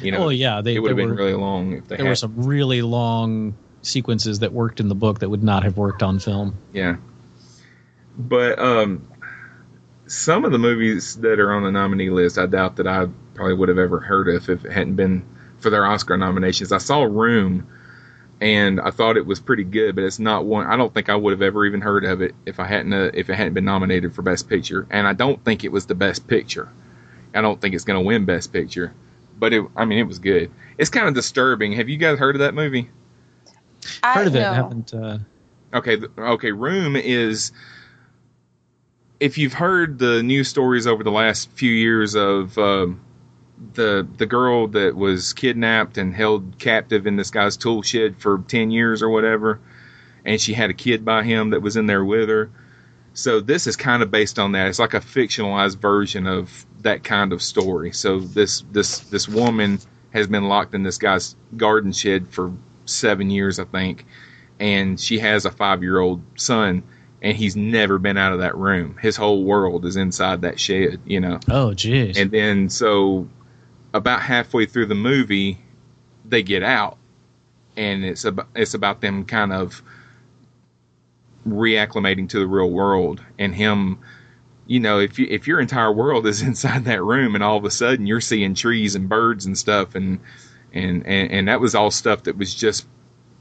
You 0.01 0.11
know, 0.11 0.25
oh 0.25 0.29
yeah, 0.29 0.61
they 0.61 0.75
it 0.75 0.79
would 0.79 0.89
have 0.89 0.97
been 0.97 1.09
were- 1.09 1.15
really 1.15 1.33
long 1.33 1.73
if 1.73 1.87
they 1.87 1.97
there 1.97 2.05
had. 2.05 2.11
were 2.11 2.15
some 2.15 2.43
really 2.45 2.81
long 2.81 3.55
sequences 3.81 4.39
that 4.39 4.53
worked 4.53 4.79
in 4.79 4.87
the 4.87 4.95
book 4.95 5.19
that 5.19 5.29
would 5.29 5.43
not 5.43 5.63
have 5.63 5.77
worked 5.77 6.03
on 6.03 6.19
film. 6.19 6.55
Yeah. 6.71 6.97
But 8.17 8.59
um, 8.59 9.07
some 10.13 10.45
of 10.45 10.51
the 10.51 10.59
movies 10.59 11.15
that 11.17 11.39
are 11.39 11.51
on 11.51 11.63
the 11.63 11.71
nominee 11.71 12.11
list, 12.11 12.37
I 12.37 12.45
doubt 12.45 12.75
that 12.75 12.87
I 12.87 13.07
probably 13.33 13.55
would 13.55 13.69
have 13.69 13.79
ever 13.79 13.99
heard 13.99 14.29
of 14.29 14.47
if 14.47 14.63
it 14.63 14.71
hadn't 14.71 14.95
been 14.95 15.25
for 15.57 15.71
their 15.71 15.85
Oscar 15.85 16.17
nominations. 16.17 16.71
I 16.71 16.77
saw 16.77 17.01
Room, 17.01 17.67
and 18.39 18.79
I 18.79 18.91
thought 18.91 19.17
it 19.17 19.25
was 19.25 19.39
pretty 19.39 19.63
good, 19.63 19.95
but 19.95 20.03
it's 20.03 20.19
not 20.19 20.45
one. 20.45 20.67
I 20.67 20.77
don't 20.77 20.93
think 20.93 21.09
I 21.09 21.15
would 21.15 21.31
have 21.31 21.41
ever 21.41 21.65
even 21.65 21.81
heard 21.81 22.05
of 22.05 22.21
it 22.21 22.35
if 22.45 22.59
I 22.59 22.65
hadn't 22.65 22.93
uh, 22.93 23.09
if 23.15 23.29
it 23.29 23.35
hadn't 23.35 23.55
been 23.55 23.65
nominated 23.65 24.13
for 24.13 24.21
Best 24.21 24.47
Picture, 24.47 24.85
and 24.91 25.07
I 25.07 25.13
don't 25.13 25.43
think 25.43 25.63
it 25.63 25.71
was 25.71 25.87
the 25.87 25.95
Best 25.95 26.27
Picture. 26.27 26.69
I 27.33 27.41
don't 27.41 27.59
think 27.59 27.73
it's 27.73 27.83
going 27.83 27.99
to 27.99 28.05
win 28.05 28.25
Best 28.25 28.53
Picture, 28.53 28.93
but 29.39 29.51
it. 29.51 29.65
I 29.75 29.85
mean, 29.85 29.97
it 29.97 30.07
was 30.07 30.19
good. 30.19 30.51
It's 30.77 30.91
kind 30.91 31.07
of 31.07 31.15
disturbing. 31.15 31.73
Have 31.73 31.89
you 31.89 31.97
guys 31.97 32.19
heard 32.19 32.35
of 32.35 32.39
that 32.39 32.53
movie? 32.53 32.89
I 34.03 34.13
Part 34.13 34.27
of 34.27 34.35
it 34.35 34.43
haven't. 34.43 34.93
Uh, 34.93 35.17
Okay, 35.73 35.97
okay. 36.19 36.51
Room 36.51 36.95
is 36.95 37.51
if 39.19 39.37
you've 39.37 39.53
heard 39.53 39.99
the 39.99 40.23
news 40.23 40.47
stories 40.47 40.87
over 40.87 41.03
the 41.03 41.11
last 41.11 41.49
few 41.51 41.71
years 41.71 42.15
of 42.15 42.57
um, 42.57 42.99
the 43.73 44.07
the 44.17 44.25
girl 44.25 44.67
that 44.67 44.95
was 44.95 45.33
kidnapped 45.33 45.97
and 45.97 46.13
held 46.13 46.57
captive 46.59 47.07
in 47.07 47.15
this 47.15 47.31
guy's 47.31 47.57
tool 47.57 47.81
shed 47.81 48.17
for 48.17 48.43
ten 48.47 48.71
years 48.71 49.01
or 49.01 49.09
whatever, 49.09 49.59
and 50.25 50.39
she 50.41 50.53
had 50.53 50.69
a 50.69 50.73
kid 50.73 51.05
by 51.05 51.23
him 51.23 51.51
that 51.51 51.61
was 51.61 51.77
in 51.77 51.85
there 51.85 52.03
with 52.03 52.29
her. 52.29 52.49
So 53.13 53.39
this 53.39 53.67
is 53.67 53.75
kind 53.75 54.01
of 54.01 54.09
based 54.09 54.39
on 54.39 54.53
that. 54.53 54.67
It's 54.67 54.79
like 54.79 54.95
a 54.95 54.99
fictionalized 54.99 55.77
version 55.77 56.25
of 56.25 56.65
that 56.81 57.03
kind 57.03 57.31
of 57.31 57.41
story. 57.41 57.91
So 57.91 58.19
this 58.19 58.63
this 58.71 58.99
this 58.99 59.27
woman 59.27 59.79
has 60.13 60.27
been 60.27 60.47
locked 60.47 60.75
in 60.75 60.83
this 60.83 60.97
guy's 60.97 61.35
garden 61.55 61.91
shed 61.91 62.27
for 62.29 62.51
seven 62.85 63.29
years, 63.29 63.59
I 63.59 63.65
think, 63.65 64.05
and 64.59 64.99
she 64.99 65.19
has 65.19 65.45
a 65.45 65.51
five 65.51 65.81
year 65.81 65.99
old 65.99 66.21
son, 66.35 66.83
and 67.23 67.37
he's 67.37 67.55
never 67.55 67.97
been 67.97 68.17
out 68.17 68.33
of 68.33 68.39
that 68.39 68.55
room. 68.57 68.97
His 69.01 69.15
whole 69.15 69.43
world 69.43 69.85
is 69.85 69.95
inside 69.95 70.41
that 70.41 70.59
shed, 70.59 70.99
you 71.05 71.21
know. 71.21 71.39
oh, 71.49 71.69
jeez. 71.69 72.17
And 72.17 72.29
then 72.29 72.69
so 72.69 73.29
about 73.93 74.21
halfway 74.21 74.65
through 74.65 74.87
the 74.87 74.95
movie, 74.95 75.57
they 76.25 76.43
get 76.43 76.63
out, 76.63 76.97
and 77.77 78.03
it's 78.03 78.25
about 78.25 78.47
it's 78.53 78.73
about 78.73 78.99
them 78.99 79.23
kind 79.25 79.53
of 79.53 79.81
reacclimating 81.47 82.29
to 82.29 82.39
the 82.39 82.47
real 82.47 82.69
world 82.69 83.23
and 83.39 83.55
him. 83.55 83.99
You 84.65 84.79
know, 84.79 84.99
if 84.99 85.19
you, 85.19 85.27
if 85.29 85.45
your 85.47 85.59
entire 85.59 85.91
world 85.91 86.25
is 86.25 86.41
inside 86.43 86.85
that 86.85 87.01
room, 87.01 87.35
and 87.35 87.43
all 87.43 87.57
of 87.57 87.63
a 87.63 87.71
sudden 87.71 88.05
you're 88.05 88.21
seeing 88.21 88.53
trees 88.53 88.95
and 88.95 89.07
birds 89.07 89.45
and 89.45 89.57
stuff, 89.57 89.95
and 89.95 90.19
and 90.73 91.07
and, 91.07 91.31
and 91.31 91.47
that 91.47 91.61
was 91.61 91.73
all 91.73 91.89
stuff 91.89 92.23
that 92.23 92.37
was 92.37 92.53
just 92.53 92.85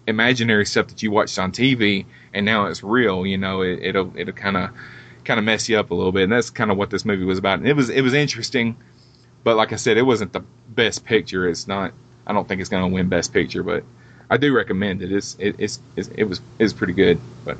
imaginary 0.06 0.66
stuff 0.66 0.88
that 0.88 1.02
you 1.02 1.10
watched 1.10 1.38
on 1.38 1.52
TV, 1.52 2.04
and 2.34 2.44
now 2.44 2.66
it's 2.66 2.82
real. 2.82 3.26
You 3.26 3.38
know, 3.38 3.62
it, 3.62 3.80
it'll 3.82 4.12
it'll 4.16 4.32
kind 4.34 4.56
of 4.56 4.70
kind 5.24 5.38
of 5.38 5.44
mess 5.44 5.68
you 5.68 5.78
up 5.78 5.90
a 5.90 5.94
little 5.94 6.12
bit, 6.12 6.24
and 6.24 6.32
that's 6.32 6.50
kind 6.50 6.70
of 6.70 6.76
what 6.76 6.90
this 6.90 7.04
movie 7.04 7.24
was 7.24 7.38
about. 7.38 7.58
And 7.58 7.68
it 7.68 7.76
was 7.76 7.88
it 7.90 8.02
was 8.02 8.14
interesting, 8.14 8.76
but 9.44 9.56
like 9.56 9.72
I 9.72 9.76
said, 9.76 9.96
it 9.96 10.02
wasn't 10.02 10.32
the 10.32 10.42
best 10.68 11.04
picture. 11.04 11.48
It's 11.48 11.66
not. 11.66 11.92
I 12.26 12.32
don't 12.32 12.46
think 12.46 12.60
it's 12.60 12.70
going 12.70 12.88
to 12.88 12.94
win 12.94 13.08
best 13.08 13.32
picture, 13.32 13.62
but 13.62 13.84
I 14.30 14.36
do 14.36 14.54
recommend 14.54 15.02
it. 15.02 15.12
It's 15.12 15.36
it, 15.38 15.56
it's, 15.58 15.80
it's 15.96 16.08
it 16.08 16.24
was 16.24 16.40
it's 16.58 16.72
pretty 16.72 16.94
good. 16.94 17.20
But 17.44 17.58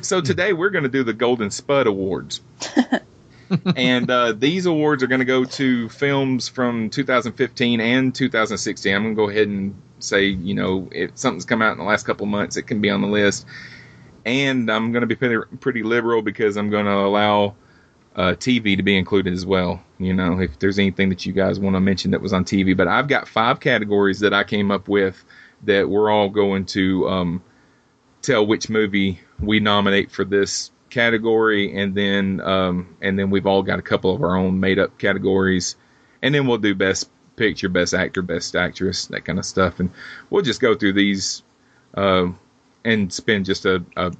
so 0.00 0.20
today 0.20 0.52
we're 0.52 0.70
going 0.70 0.84
to 0.84 0.90
do 0.90 1.04
the 1.04 1.12
Golden 1.12 1.50
Spud 1.50 1.86
Awards. 1.86 2.40
and 3.76 4.10
uh, 4.10 4.32
these 4.32 4.66
awards 4.66 5.02
are 5.02 5.06
going 5.06 5.20
to 5.20 5.24
go 5.24 5.44
to 5.44 5.88
films 5.88 6.48
from 6.48 6.90
2015 6.90 7.80
and 7.80 8.14
2016. 8.14 8.94
I'm 8.94 9.02
going 9.02 9.14
to 9.14 9.16
go 9.16 9.28
ahead 9.30 9.48
and 9.48 9.74
say, 10.00 10.26
you 10.26 10.54
know, 10.54 10.88
if 10.92 11.16
something's 11.16 11.44
come 11.44 11.62
out 11.62 11.72
in 11.72 11.78
the 11.78 11.84
last 11.84 12.06
couple 12.06 12.26
months, 12.26 12.56
it 12.56 12.62
can 12.62 12.80
be 12.80 12.90
on 12.90 13.00
the 13.00 13.08
list. 13.08 13.46
And 14.24 14.70
I'm 14.70 14.92
going 14.92 15.00
to 15.02 15.06
be 15.06 15.16
pretty, 15.16 15.56
pretty 15.60 15.82
liberal 15.82 16.22
because 16.22 16.56
I'm 16.56 16.70
going 16.70 16.86
to 16.86 16.94
allow 16.94 17.54
uh, 18.14 18.34
TV 18.34 18.76
to 18.76 18.82
be 18.82 18.96
included 18.96 19.32
as 19.32 19.46
well. 19.46 19.82
You 19.98 20.12
know, 20.12 20.40
if 20.40 20.58
there's 20.58 20.78
anything 20.78 21.08
that 21.10 21.24
you 21.24 21.32
guys 21.32 21.58
want 21.58 21.76
to 21.76 21.80
mention 21.80 22.10
that 22.10 22.20
was 22.20 22.32
on 22.32 22.44
TV, 22.44 22.76
but 22.76 22.88
I've 22.88 23.08
got 23.08 23.28
five 23.28 23.60
categories 23.60 24.20
that 24.20 24.34
I 24.34 24.44
came 24.44 24.70
up 24.70 24.88
with 24.88 25.22
that 25.64 25.88
we're 25.88 26.10
all 26.10 26.28
going 26.28 26.66
to 26.66 27.08
um, 27.08 27.42
tell 28.22 28.46
which 28.46 28.68
movie 28.68 29.20
we 29.40 29.60
nominate 29.60 30.10
for 30.10 30.24
this 30.24 30.70
category, 30.90 31.76
and 31.76 31.94
then 31.94 32.40
um, 32.40 32.96
and 33.00 33.18
then 33.18 33.30
we've 33.30 33.46
all 33.46 33.62
got 33.62 33.78
a 33.78 33.82
couple 33.82 34.14
of 34.14 34.22
our 34.22 34.36
own 34.36 34.60
made 34.60 34.78
up 34.78 34.98
categories, 34.98 35.76
and 36.22 36.34
then 36.34 36.46
we'll 36.46 36.58
do 36.58 36.74
best 36.74 37.08
picture, 37.38 37.68
best 37.68 37.94
actor, 37.94 38.22
best 38.22 38.54
actress, 38.56 39.06
that 39.06 39.24
kind 39.24 39.38
of 39.38 39.46
stuff, 39.46 39.80
and 39.80 39.90
we'll 40.28 40.42
just 40.42 40.60
go 40.60 40.74
through 40.74 40.92
these 40.92 41.42
uh, 41.96 42.26
and 42.84 43.12
spend 43.12 43.46
just 43.46 43.64
a, 43.64 43.82
a 43.96 44.12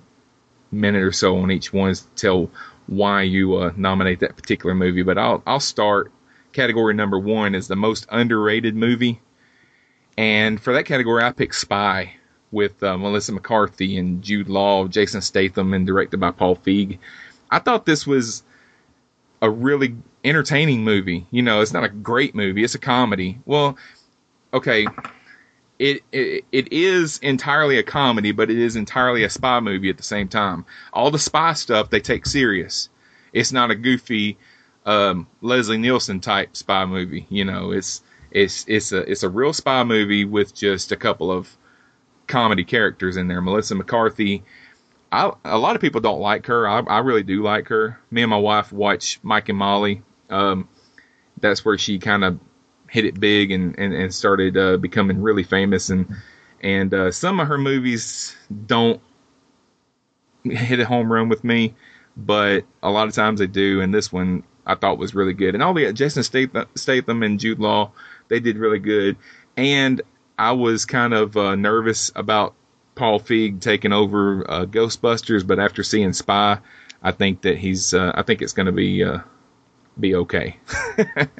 minute 0.70 1.02
or 1.02 1.12
so 1.12 1.38
on 1.38 1.50
each 1.50 1.72
one 1.72 1.94
to 1.94 2.02
tell 2.16 2.50
why 2.86 3.22
you 3.22 3.56
uh, 3.56 3.72
nominate 3.76 4.20
that 4.20 4.36
particular 4.36 4.74
movie. 4.74 5.02
But 5.02 5.18
I'll 5.18 5.42
I'll 5.46 5.60
start. 5.60 6.12
Category 6.52 6.94
number 6.94 7.18
one 7.18 7.54
is 7.54 7.68
the 7.68 7.76
most 7.76 8.06
underrated 8.08 8.74
movie, 8.74 9.20
and 10.16 10.60
for 10.60 10.72
that 10.72 10.86
category, 10.86 11.22
I 11.22 11.32
picked 11.32 11.54
Spy 11.54 12.14
with 12.50 12.82
uh, 12.82 12.96
Melissa 12.96 13.32
McCarthy 13.32 13.98
and 13.98 14.22
Jude 14.22 14.48
Law, 14.48 14.88
Jason 14.88 15.20
Statham, 15.20 15.74
and 15.74 15.86
directed 15.86 16.18
by 16.18 16.30
Paul 16.30 16.56
Feig. 16.56 16.98
I 17.50 17.58
thought 17.58 17.84
this 17.84 18.06
was 18.06 18.42
a 19.42 19.50
really 19.50 19.96
entertaining 20.24 20.84
movie. 20.84 21.26
You 21.30 21.42
know, 21.42 21.60
it's 21.60 21.72
not 21.72 21.84
a 21.84 21.88
great 21.88 22.34
movie; 22.34 22.64
it's 22.64 22.74
a 22.74 22.78
comedy. 22.78 23.38
Well, 23.44 23.76
okay, 24.52 24.86
it, 25.78 26.02
it 26.12 26.44
it 26.50 26.72
is 26.72 27.18
entirely 27.18 27.78
a 27.78 27.82
comedy, 27.82 28.32
but 28.32 28.50
it 28.50 28.58
is 28.58 28.76
entirely 28.76 29.24
a 29.24 29.30
spy 29.30 29.60
movie 29.60 29.90
at 29.90 29.96
the 29.96 30.02
same 30.02 30.28
time. 30.28 30.64
All 30.92 31.10
the 31.10 31.18
spy 31.18 31.52
stuff 31.52 31.90
they 31.90 32.00
take 32.00 32.26
serious. 32.26 32.88
It's 33.32 33.52
not 33.52 33.70
a 33.70 33.74
goofy 33.74 34.38
um, 34.86 35.26
Leslie 35.40 35.78
Nielsen 35.78 36.20
type 36.20 36.56
spy 36.56 36.84
movie. 36.86 37.26
You 37.28 37.44
know, 37.44 37.72
it's 37.72 38.02
it's 38.30 38.64
it's 38.68 38.92
a 38.92 38.98
it's 38.98 39.22
a 39.22 39.28
real 39.28 39.52
spy 39.52 39.84
movie 39.84 40.24
with 40.24 40.54
just 40.54 40.92
a 40.92 40.96
couple 40.96 41.30
of 41.30 41.56
comedy 42.26 42.64
characters 42.64 43.16
in 43.16 43.28
there. 43.28 43.40
Melissa 43.40 43.74
McCarthy. 43.74 44.42
I, 45.10 45.32
a 45.44 45.56
lot 45.56 45.74
of 45.74 45.80
people 45.80 46.02
don't 46.02 46.20
like 46.20 46.46
her. 46.46 46.68
I, 46.68 46.80
I 46.80 46.98
really 46.98 47.22
do 47.22 47.42
like 47.42 47.68
her. 47.68 47.98
Me 48.10 48.22
and 48.22 48.30
my 48.30 48.36
wife 48.36 48.72
watch 48.72 49.18
Mike 49.22 49.48
and 49.48 49.56
Molly. 49.56 50.02
Um, 50.30 50.68
that's 51.40 51.64
where 51.64 51.78
she 51.78 51.98
kind 51.98 52.24
of 52.24 52.38
hit 52.88 53.04
it 53.04 53.18
big 53.18 53.50
and 53.50 53.78
and, 53.78 53.92
and 53.92 54.14
started 54.14 54.56
uh, 54.56 54.76
becoming 54.76 55.20
really 55.20 55.44
famous 55.44 55.90
and 55.90 56.14
and 56.60 56.92
uh, 56.92 57.12
some 57.12 57.40
of 57.40 57.48
her 57.48 57.58
movies 57.58 58.36
don't 58.66 59.00
hit 60.44 60.80
a 60.80 60.84
home 60.84 61.12
run 61.12 61.28
with 61.28 61.44
me, 61.44 61.74
but 62.16 62.64
a 62.82 62.90
lot 62.90 63.08
of 63.08 63.14
times 63.14 63.40
they 63.40 63.46
do. 63.46 63.80
And 63.80 63.94
this 63.94 64.12
one 64.12 64.42
I 64.66 64.74
thought 64.74 64.98
was 64.98 65.14
really 65.14 65.34
good. 65.34 65.54
And 65.54 65.62
all 65.62 65.74
the 65.74 65.92
Jason 65.92 66.22
Statham 66.22 67.22
and 67.22 67.40
Jude 67.40 67.58
Law, 67.58 67.92
they 68.28 68.40
did 68.40 68.56
really 68.58 68.78
good. 68.78 69.16
And 69.56 70.02
I 70.38 70.52
was 70.52 70.84
kind 70.84 71.14
of 71.14 71.36
uh, 71.36 71.54
nervous 71.54 72.10
about 72.14 72.54
Paul 72.94 73.20
Feig 73.20 73.60
taking 73.60 73.92
over 73.92 74.48
uh, 74.50 74.64
Ghostbusters, 74.66 75.46
but 75.46 75.58
after 75.58 75.82
seeing 75.82 76.12
Spy, 76.12 76.58
I 77.02 77.12
think 77.12 77.42
that 77.42 77.56
he's 77.56 77.94
uh, 77.94 78.12
I 78.14 78.22
think 78.22 78.42
it's 78.42 78.52
going 78.52 78.66
to 78.66 78.72
be 78.72 79.04
uh, 79.04 79.20
be 79.98 80.14
okay. 80.14 80.56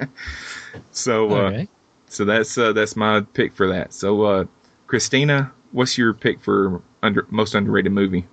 so 0.91 1.29
uh, 1.31 1.35
okay. 1.35 1.67
so 2.07 2.25
that's 2.25 2.57
uh, 2.57 2.73
that's 2.73 2.95
my 2.95 3.21
pick 3.21 3.53
for 3.53 3.67
that. 3.67 3.93
So 3.93 4.23
uh, 4.23 4.45
Christina, 4.87 5.51
what's 5.71 5.97
your 5.97 6.13
pick 6.13 6.39
for 6.39 6.81
under 7.01 7.25
most 7.29 7.55
underrated 7.55 7.91
movie? 7.91 8.25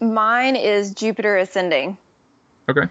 Mine 0.00 0.56
is 0.56 0.94
Jupiter 0.94 1.36
Ascending. 1.36 1.98
Okay. 2.68 2.88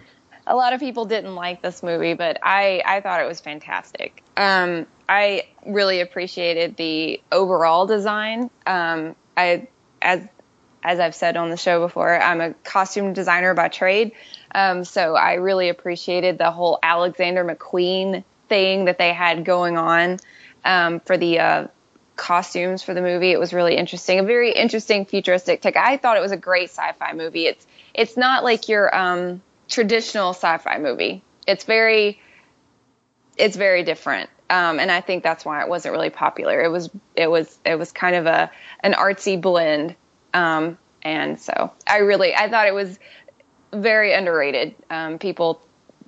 A 0.48 0.56
lot 0.56 0.74
of 0.74 0.80
people 0.80 1.06
didn't 1.06 1.36
like 1.36 1.62
this 1.62 1.82
movie, 1.82 2.14
but 2.14 2.38
I 2.44 2.82
I 2.86 3.02
thought 3.02 3.22
it 3.22 3.28
was 3.28 3.40
fantastic. 3.40 4.24
Um, 4.38 4.86
I 5.10 5.48
really 5.66 6.02
appreciated 6.02 6.78
the 6.78 7.22
overall 7.32 7.86
design. 7.86 8.50
Um, 8.66 9.16
I 9.36 9.68
as 10.02 10.22
as 10.84 11.00
I've 11.00 11.16
said 11.16 11.36
on 11.36 11.50
the 11.50 11.58
show 11.58 11.80
before, 11.80 12.22
I'm 12.22 12.42
a 12.42 12.54
costume 12.54 13.14
designer 13.14 13.56
by 13.56 13.70
trade. 13.70 14.12
Um, 14.56 14.86
so 14.86 15.18
I 15.18 15.34
really 15.34 15.68
appreciated 15.68 16.38
the 16.38 16.50
whole 16.50 16.80
Alexander 16.82 17.44
McQueen 17.44 18.24
thing 18.48 18.86
that 18.86 18.98
they 18.98 19.12
had 19.12 19.44
going 19.44 19.78
on 19.78 20.18
um, 20.64 21.02
for 21.02 21.18
the 21.18 21.40
uh, 21.40 21.68
costumes 22.16 22.82
for 22.82 22.94
the 22.94 23.02
movie. 23.02 23.32
It 23.32 23.40
was 23.40 23.54
really 23.54 23.76
interesting, 23.76 24.18
a 24.20 24.24
very 24.24 24.54
interesting 24.54 25.06
futuristic 25.06 25.62
take. 25.62 25.76
I 25.76 25.98
thought 25.98 26.16
it 26.16 26.22
was 26.22 26.32
a 26.32 26.38
great 26.38 26.70
sci-fi 26.70 27.12
movie. 27.12 27.48
It's 27.48 27.68
it's 27.94 28.16
not 28.16 28.46
like 28.46 28.70
your 28.70 28.96
um, 28.96 29.42
traditional 29.68 30.30
sci-fi 30.30 30.78
movie. 30.80 31.22
It's 31.46 31.66
very 31.66 32.22
it's 33.36 33.58
very 33.58 33.84
different. 33.84 34.30
Um, 34.50 34.80
and 34.80 34.90
I 34.90 35.02
think 35.02 35.22
that's 35.22 35.44
why 35.44 35.64
it 35.64 35.68
wasn't 35.68 35.92
really 35.92 36.12
popular. 36.12 36.64
It 36.64 36.70
was 36.70 36.90
it 37.14 37.30
was 37.30 37.58
it 37.66 37.76
was 37.76 37.92
kind 37.92 38.16
of 38.16 38.26
a 38.26 38.50
an 38.80 38.94
artsy 38.94 39.42
blend, 39.42 39.98
um, 40.34 40.78
and 41.02 41.38
so 41.42 41.74
I 41.86 41.98
really 41.98 42.34
I 42.34 42.50
thought 42.50 42.68
it 42.68 42.74
was 42.74 42.98
very 43.76 44.14
underrated. 44.14 44.76
Um, 44.90 45.20
people 45.20 45.62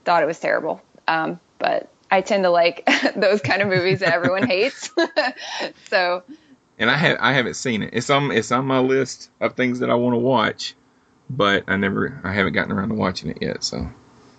thought 0.05 0.23
it 0.23 0.25
was 0.25 0.39
terrible, 0.39 0.81
um, 1.07 1.39
but 1.59 1.89
I 2.09 2.21
tend 2.21 2.43
to 2.43 2.49
like 2.49 2.87
those 3.15 3.41
kind 3.41 3.61
of 3.61 3.67
movies 3.67 3.99
that 3.99 4.13
everyone 4.13 4.47
hates. 4.47 4.89
so. 5.89 6.23
And 6.79 6.91
I 6.91 6.97
have 6.97 7.17
I 7.19 7.33
haven't 7.33 7.55
seen 7.55 7.81
it. 7.81 7.91
It's 7.93 8.09
on 8.09 8.31
it's 8.31 8.51
on 8.51 8.65
my 8.65 8.79
list 8.79 9.31
of 9.39 9.55
things 9.55 9.79
that 9.79 9.89
I 9.89 9.95
want 9.95 10.13
to 10.13 10.19
watch, 10.19 10.75
but 11.29 11.63
I 11.67 11.75
never 11.75 12.19
I 12.23 12.33
haven't 12.33 12.53
gotten 12.53 12.71
around 12.71 12.89
to 12.89 12.95
watching 12.95 13.29
it 13.29 13.39
yet. 13.41 13.63
So. 13.63 13.89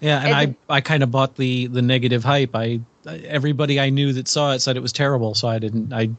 Yeah, 0.00 0.24
and 0.24 0.34
I 0.34 0.74
I 0.76 0.80
kind 0.80 1.02
of 1.02 1.10
bought 1.10 1.34
the 1.34 1.66
the 1.66 1.82
negative 1.82 2.22
hype. 2.22 2.54
I 2.54 2.80
everybody 3.06 3.80
I 3.80 3.90
knew 3.90 4.12
that 4.12 4.28
saw 4.28 4.52
it 4.52 4.60
said 4.60 4.76
it 4.76 4.80
was 4.80 4.92
terrible, 4.92 5.34
so 5.34 5.48
I 5.48 5.58
didn't. 5.58 5.92
I 5.92 6.10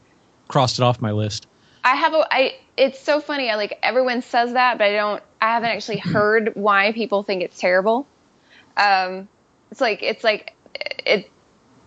crossed 0.48 0.78
it 0.78 0.82
off 0.82 1.00
my 1.00 1.12
list. 1.12 1.46
I 1.84 1.96
have 1.96 2.12
a 2.12 2.26
I. 2.30 2.56
It's 2.76 3.00
so 3.00 3.20
funny. 3.20 3.50
I 3.50 3.56
like 3.56 3.78
everyone 3.82 4.20
says 4.20 4.52
that, 4.52 4.76
but 4.76 4.84
I 4.84 4.92
don't. 4.92 5.22
I 5.40 5.54
haven't 5.54 5.70
actually 5.70 5.98
heard 6.04 6.52
why 6.54 6.92
people 6.92 7.22
think 7.22 7.42
it's 7.42 7.58
terrible. 7.58 8.06
Um, 8.76 9.28
it's 9.70 9.80
like 9.80 10.02
it's 10.02 10.24
like 10.24 10.54
it 10.74 11.30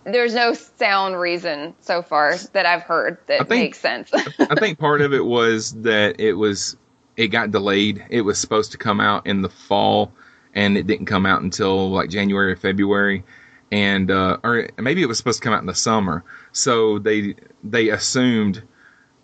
there's 0.04 0.34
no 0.34 0.52
sound 0.52 1.18
reason 1.18 1.74
so 1.80 2.02
far 2.02 2.36
that 2.52 2.66
I've 2.66 2.82
heard 2.82 3.18
that 3.26 3.48
think, 3.48 3.48
makes 3.48 3.80
sense. 3.80 4.12
I 4.12 4.54
think 4.54 4.78
part 4.78 5.00
of 5.00 5.12
it 5.14 5.24
was 5.24 5.72
that 5.82 6.20
it 6.20 6.34
was 6.34 6.76
it 7.16 7.28
got 7.28 7.50
delayed. 7.50 8.04
It 8.10 8.22
was 8.22 8.38
supposed 8.38 8.72
to 8.72 8.78
come 8.78 9.00
out 9.00 9.26
in 9.26 9.42
the 9.42 9.48
fall, 9.48 10.12
and 10.54 10.76
it 10.76 10.86
didn't 10.86 11.06
come 11.06 11.26
out 11.26 11.42
until 11.42 11.90
like 11.90 12.10
January 12.10 12.52
or 12.52 12.56
February, 12.56 13.24
and 13.72 14.10
uh, 14.10 14.38
or 14.44 14.68
maybe 14.78 15.02
it 15.02 15.06
was 15.06 15.18
supposed 15.18 15.40
to 15.40 15.44
come 15.44 15.54
out 15.54 15.60
in 15.60 15.66
the 15.66 15.74
summer. 15.74 16.24
So 16.52 16.98
they 16.98 17.34
they 17.62 17.88
assumed, 17.88 18.62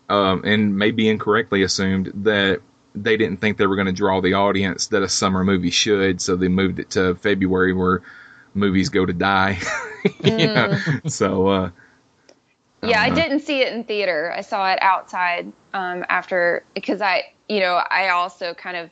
um, 0.09 0.43
and 0.45 0.77
maybe 0.77 1.09
incorrectly 1.09 1.63
assumed 1.63 2.13
that 2.25 2.63
they 2.95 3.17
didn't 3.17 3.39
think 3.39 3.57
they 3.57 3.67
were 3.67 3.77
going 3.77 3.87
to 3.87 3.93
draw 3.93 4.21
the 4.21 4.35
audience 4.35 4.89
that 4.89 5.03
a 5.03 5.09
summer 5.09 5.45
movie 5.45 5.71
should. 5.71 6.21
So 6.21 6.37
they 6.37 6.49
moved 6.49 6.79
it 6.79 6.91
to 6.91 7.15
February 7.17 7.73
where 7.73 8.03
movies 8.55 8.89
go 8.89 9.07
to 9.07 9.13
die. 9.13 9.59
mm. 10.05 11.11
So, 11.11 11.47
uh, 11.49 11.71
yeah, 12.83 13.01
I, 13.01 13.07
I 13.07 13.11
didn't 13.11 13.41
see 13.41 13.61
it 13.61 13.73
in 13.73 13.85
theater. 13.85 14.33
I 14.35 14.41
saw 14.41 14.71
it 14.73 14.79
outside 14.83 15.53
um, 15.75 16.05
after 16.09 16.65
because 16.75 17.01
I, 17.01 17.33
you 17.49 17.61
know, 17.61 17.75
I 17.75 18.09
also 18.09 18.55
kind 18.55 18.77
of 18.77 18.91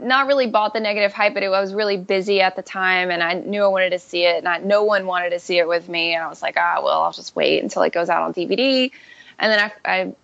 not 0.00 0.26
really 0.26 0.46
bought 0.46 0.74
the 0.74 0.80
negative 0.80 1.12
hype, 1.12 1.34
but 1.34 1.42
it, 1.42 1.46
I 1.46 1.60
was 1.60 1.74
really 1.74 1.96
busy 1.96 2.40
at 2.40 2.56
the 2.56 2.62
time, 2.62 3.10
and 3.10 3.22
I 3.22 3.34
knew 3.34 3.62
I 3.62 3.68
wanted 3.68 3.90
to 3.90 3.98
see 3.98 4.24
it, 4.24 4.38
and 4.38 4.48
I, 4.48 4.58
no 4.58 4.84
one 4.84 5.06
wanted 5.06 5.30
to 5.30 5.38
see 5.38 5.58
it 5.58 5.66
with 5.66 5.88
me, 5.88 6.14
and 6.14 6.22
I 6.22 6.28
was 6.28 6.42
like, 6.42 6.56
ah, 6.58 6.80
well, 6.82 7.02
I'll 7.02 7.12
just 7.12 7.34
wait 7.34 7.62
until 7.62 7.82
it 7.82 7.92
goes 7.92 8.08
out 8.08 8.22
on 8.22 8.34
DVD, 8.34 8.90
and 9.38 9.52
then 9.52 9.70
I, 9.84 9.90
I 9.90 10.14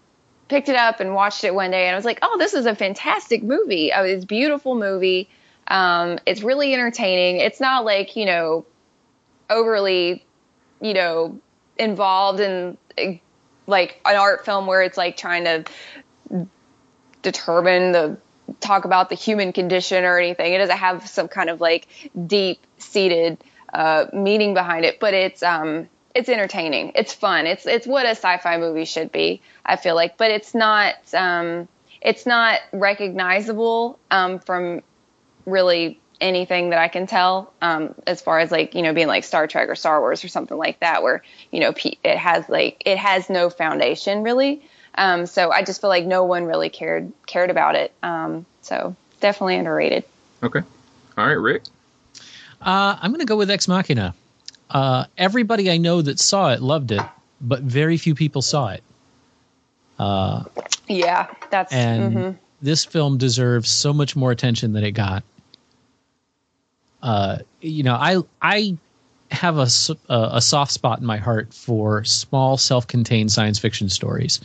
picked 0.52 0.68
it 0.68 0.76
up 0.76 1.00
and 1.00 1.14
watched 1.14 1.44
it 1.44 1.54
one 1.54 1.70
day, 1.70 1.86
and 1.86 1.94
I 1.94 1.96
was 1.96 2.04
like, 2.04 2.18
oh, 2.20 2.36
this 2.36 2.52
is 2.52 2.66
a 2.66 2.74
fantastic 2.74 3.42
movie. 3.42 3.90
Oh, 3.90 4.04
it's 4.04 4.24
a 4.24 4.26
beautiful 4.26 4.74
movie. 4.74 5.30
Um, 5.66 6.18
it's 6.26 6.42
really 6.42 6.74
entertaining. 6.74 7.38
It's 7.38 7.58
not 7.58 7.86
like, 7.86 8.16
you 8.16 8.26
know, 8.26 8.66
overly, 9.48 10.26
you 10.82 10.92
know, 10.92 11.40
involved 11.78 12.40
in 12.40 12.76
like 13.66 13.98
an 14.04 14.16
art 14.16 14.44
film 14.44 14.66
where 14.66 14.82
it's 14.82 14.98
like 14.98 15.16
trying 15.16 15.44
to 15.44 16.46
determine 17.22 17.92
the 17.92 18.18
talk 18.60 18.84
about 18.84 19.08
the 19.08 19.14
human 19.14 19.54
condition 19.54 20.04
or 20.04 20.18
anything. 20.18 20.52
It 20.52 20.58
doesn't 20.58 20.76
have 20.76 21.08
some 21.08 21.28
kind 21.28 21.48
of 21.48 21.62
like 21.62 21.88
deep 22.26 22.60
seated 22.76 23.42
uh, 23.72 24.04
meaning 24.12 24.52
behind 24.52 24.84
it, 24.84 25.00
but 25.00 25.14
it's 25.14 25.42
um, 25.42 25.88
it's 26.14 26.28
entertaining. 26.28 26.92
It's 26.94 27.12
fun. 27.12 27.46
It's 27.46 27.66
it's 27.66 27.86
what 27.86 28.06
a 28.06 28.10
sci-fi 28.10 28.58
movie 28.58 28.84
should 28.84 29.12
be. 29.12 29.40
I 29.64 29.76
feel 29.76 29.94
like, 29.94 30.16
but 30.16 30.30
it's 30.30 30.54
not 30.54 30.94
um, 31.14 31.68
it's 32.00 32.26
not 32.26 32.60
recognizable 32.72 33.98
um, 34.10 34.38
from 34.38 34.82
really 35.46 35.98
anything 36.20 36.70
that 36.70 36.78
I 36.78 36.88
can 36.88 37.06
tell, 37.06 37.52
um, 37.60 37.94
as 38.06 38.20
far 38.20 38.38
as 38.38 38.50
like 38.50 38.74
you 38.74 38.82
know 38.82 38.92
being 38.92 39.08
like 39.08 39.24
Star 39.24 39.46
Trek 39.46 39.68
or 39.68 39.74
Star 39.74 40.00
Wars 40.00 40.24
or 40.24 40.28
something 40.28 40.56
like 40.56 40.80
that, 40.80 41.02
where 41.02 41.22
you 41.50 41.60
know 41.60 41.72
it 42.04 42.18
has 42.18 42.48
like 42.48 42.82
it 42.84 42.98
has 42.98 43.30
no 43.30 43.50
foundation 43.50 44.22
really. 44.22 44.62
Um, 44.94 45.24
so 45.24 45.50
I 45.50 45.62
just 45.62 45.80
feel 45.80 45.88
like 45.88 46.04
no 46.04 46.24
one 46.24 46.44
really 46.44 46.68
cared 46.68 47.12
cared 47.26 47.50
about 47.50 47.74
it. 47.74 47.92
Um, 48.02 48.44
so 48.60 48.94
definitely 49.20 49.56
underrated. 49.56 50.04
Okay, 50.42 50.60
all 51.16 51.26
right, 51.26 51.32
Rick. 51.32 51.62
Uh, 52.60 52.96
I'm 53.00 53.10
going 53.10 53.20
to 53.20 53.26
go 53.26 53.36
with 53.36 53.50
Ex 53.50 53.66
Machina. 53.66 54.14
Uh, 54.72 55.04
everybody 55.18 55.70
I 55.70 55.76
know 55.76 56.02
that 56.02 56.18
saw 56.18 56.52
it 56.52 56.62
loved 56.62 56.92
it, 56.92 57.02
but 57.40 57.62
very 57.62 57.98
few 57.98 58.14
people 58.14 58.42
saw 58.42 58.68
it. 58.68 58.82
Uh, 59.98 60.44
yeah, 60.88 61.28
that's 61.50 61.72
and 61.72 62.14
mm-hmm. 62.16 62.38
this 62.62 62.84
film 62.84 63.18
deserves 63.18 63.70
so 63.70 63.92
much 63.92 64.16
more 64.16 64.32
attention 64.32 64.72
than 64.72 64.84
it 64.84 64.92
got 64.92 65.22
Uh, 67.02 67.38
you 67.60 67.82
know, 67.82 67.94
I 67.94 68.18
I 68.40 68.76
have 69.30 69.58
a 69.58 69.68
a 70.08 70.40
soft 70.40 70.72
spot 70.72 71.00
in 71.00 71.06
my 71.06 71.18
heart 71.18 71.52
for 71.52 72.04
small, 72.04 72.56
self-contained 72.56 73.32
science 73.32 73.58
fiction 73.58 73.88
stories 73.88 74.40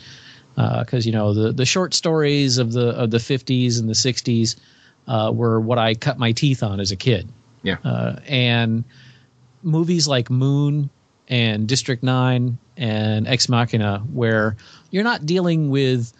because 0.56 1.06
you 1.06 1.12
know 1.12 1.32
the 1.34 1.52
the 1.52 1.64
short 1.64 1.94
stories 1.94 2.58
of 2.58 2.72
the 2.72 2.88
of 2.90 3.10
the 3.10 3.18
50s 3.18 3.78
and 3.78 3.88
the 3.88 3.94
60s 3.94 4.56
uh, 5.06 5.30
were 5.34 5.60
what 5.60 5.78
I 5.78 5.94
cut 5.94 6.18
my 6.18 6.32
teeth 6.32 6.62
on 6.62 6.80
as 6.80 6.90
a 6.90 6.96
kid. 6.96 7.28
Yeah. 7.62 7.76
Uh, 7.84 8.16
and 8.26 8.84
movies 9.62 10.08
like 10.08 10.30
Moon 10.30 10.90
and 11.28 11.68
District 11.68 12.02
Nine 12.02 12.58
and 12.76 13.26
Ex 13.26 13.48
Machina, 13.48 13.98
where 14.12 14.56
you're 14.90 15.04
not 15.04 15.26
dealing 15.26 15.70
with 15.70 16.12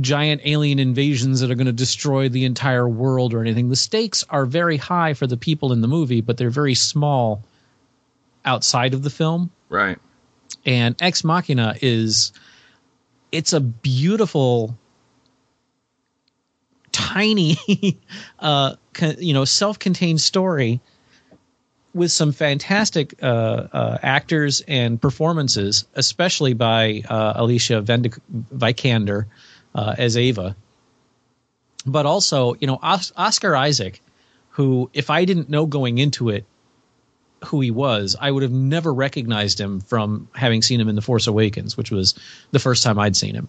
giant 0.00 0.40
alien 0.44 0.78
invasions 0.78 1.40
that 1.40 1.50
are 1.50 1.54
going 1.54 1.66
to 1.66 1.72
destroy 1.72 2.28
the 2.28 2.44
entire 2.44 2.88
world 2.88 3.32
or 3.32 3.40
anything. 3.40 3.68
The 3.68 3.76
stakes 3.76 4.24
are 4.28 4.44
very 4.44 4.76
high 4.76 5.14
for 5.14 5.26
the 5.26 5.36
people 5.36 5.72
in 5.72 5.80
the 5.80 5.88
movie, 5.88 6.20
but 6.20 6.36
they're 6.36 6.50
very 6.50 6.74
small 6.74 7.42
outside 8.44 8.94
of 8.94 9.02
the 9.02 9.10
film. 9.10 9.50
Right. 9.68 9.98
And 10.66 10.96
Ex 11.00 11.24
Machina 11.24 11.76
is 11.80 12.32
it's 13.32 13.52
a 13.52 13.60
beautiful 13.60 14.78
tiny 16.92 17.56
uh 18.38 18.76
you 19.18 19.34
know 19.34 19.44
self-contained 19.44 20.20
story 20.20 20.80
with 21.94 22.10
some 22.10 22.32
fantastic 22.32 23.14
uh, 23.22 23.26
uh, 23.72 23.98
actors 24.02 24.62
and 24.66 25.00
performances, 25.00 25.86
especially 25.94 26.52
by 26.52 27.02
uh, 27.08 27.34
Alicia 27.36 27.80
Vendic- 27.82 28.18
Vikander 28.54 29.26
uh, 29.74 29.94
as 29.96 30.16
Ava. 30.16 30.56
But 31.86 32.04
also, 32.04 32.54
you 32.54 32.66
know, 32.66 32.78
Os- 32.82 33.12
Oscar 33.16 33.54
Isaac, 33.54 34.02
who, 34.50 34.90
if 34.92 35.08
I 35.08 35.24
didn't 35.24 35.48
know 35.48 35.66
going 35.66 35.98
into 35.98 36.30
it 36.30 36.44
who 37.44 37.60
he 37.60 37.70
was, 37.70 38.16
I 38.20 38.30
would 38.30 38.42
have 38.42 38.52
never 38.52 38.92
recognized 38.92 39.60
him 39.60 39.80
from 39.80 40.28
having 40.34 40.62
seen 40.62 40.80
him 40.80 40.88
in 40.88 40.96
The 40.96 41.02
Force 41.02 41.26
Awakens, 41.26 41.76
which 41.76 41.90
was 41.90 42.14
the 42.50 42.58
first 42.58 42.82
time 42.82 42.98
I'd 42.98 43.16
seen 43.16 43.34
him. 43.34 43.48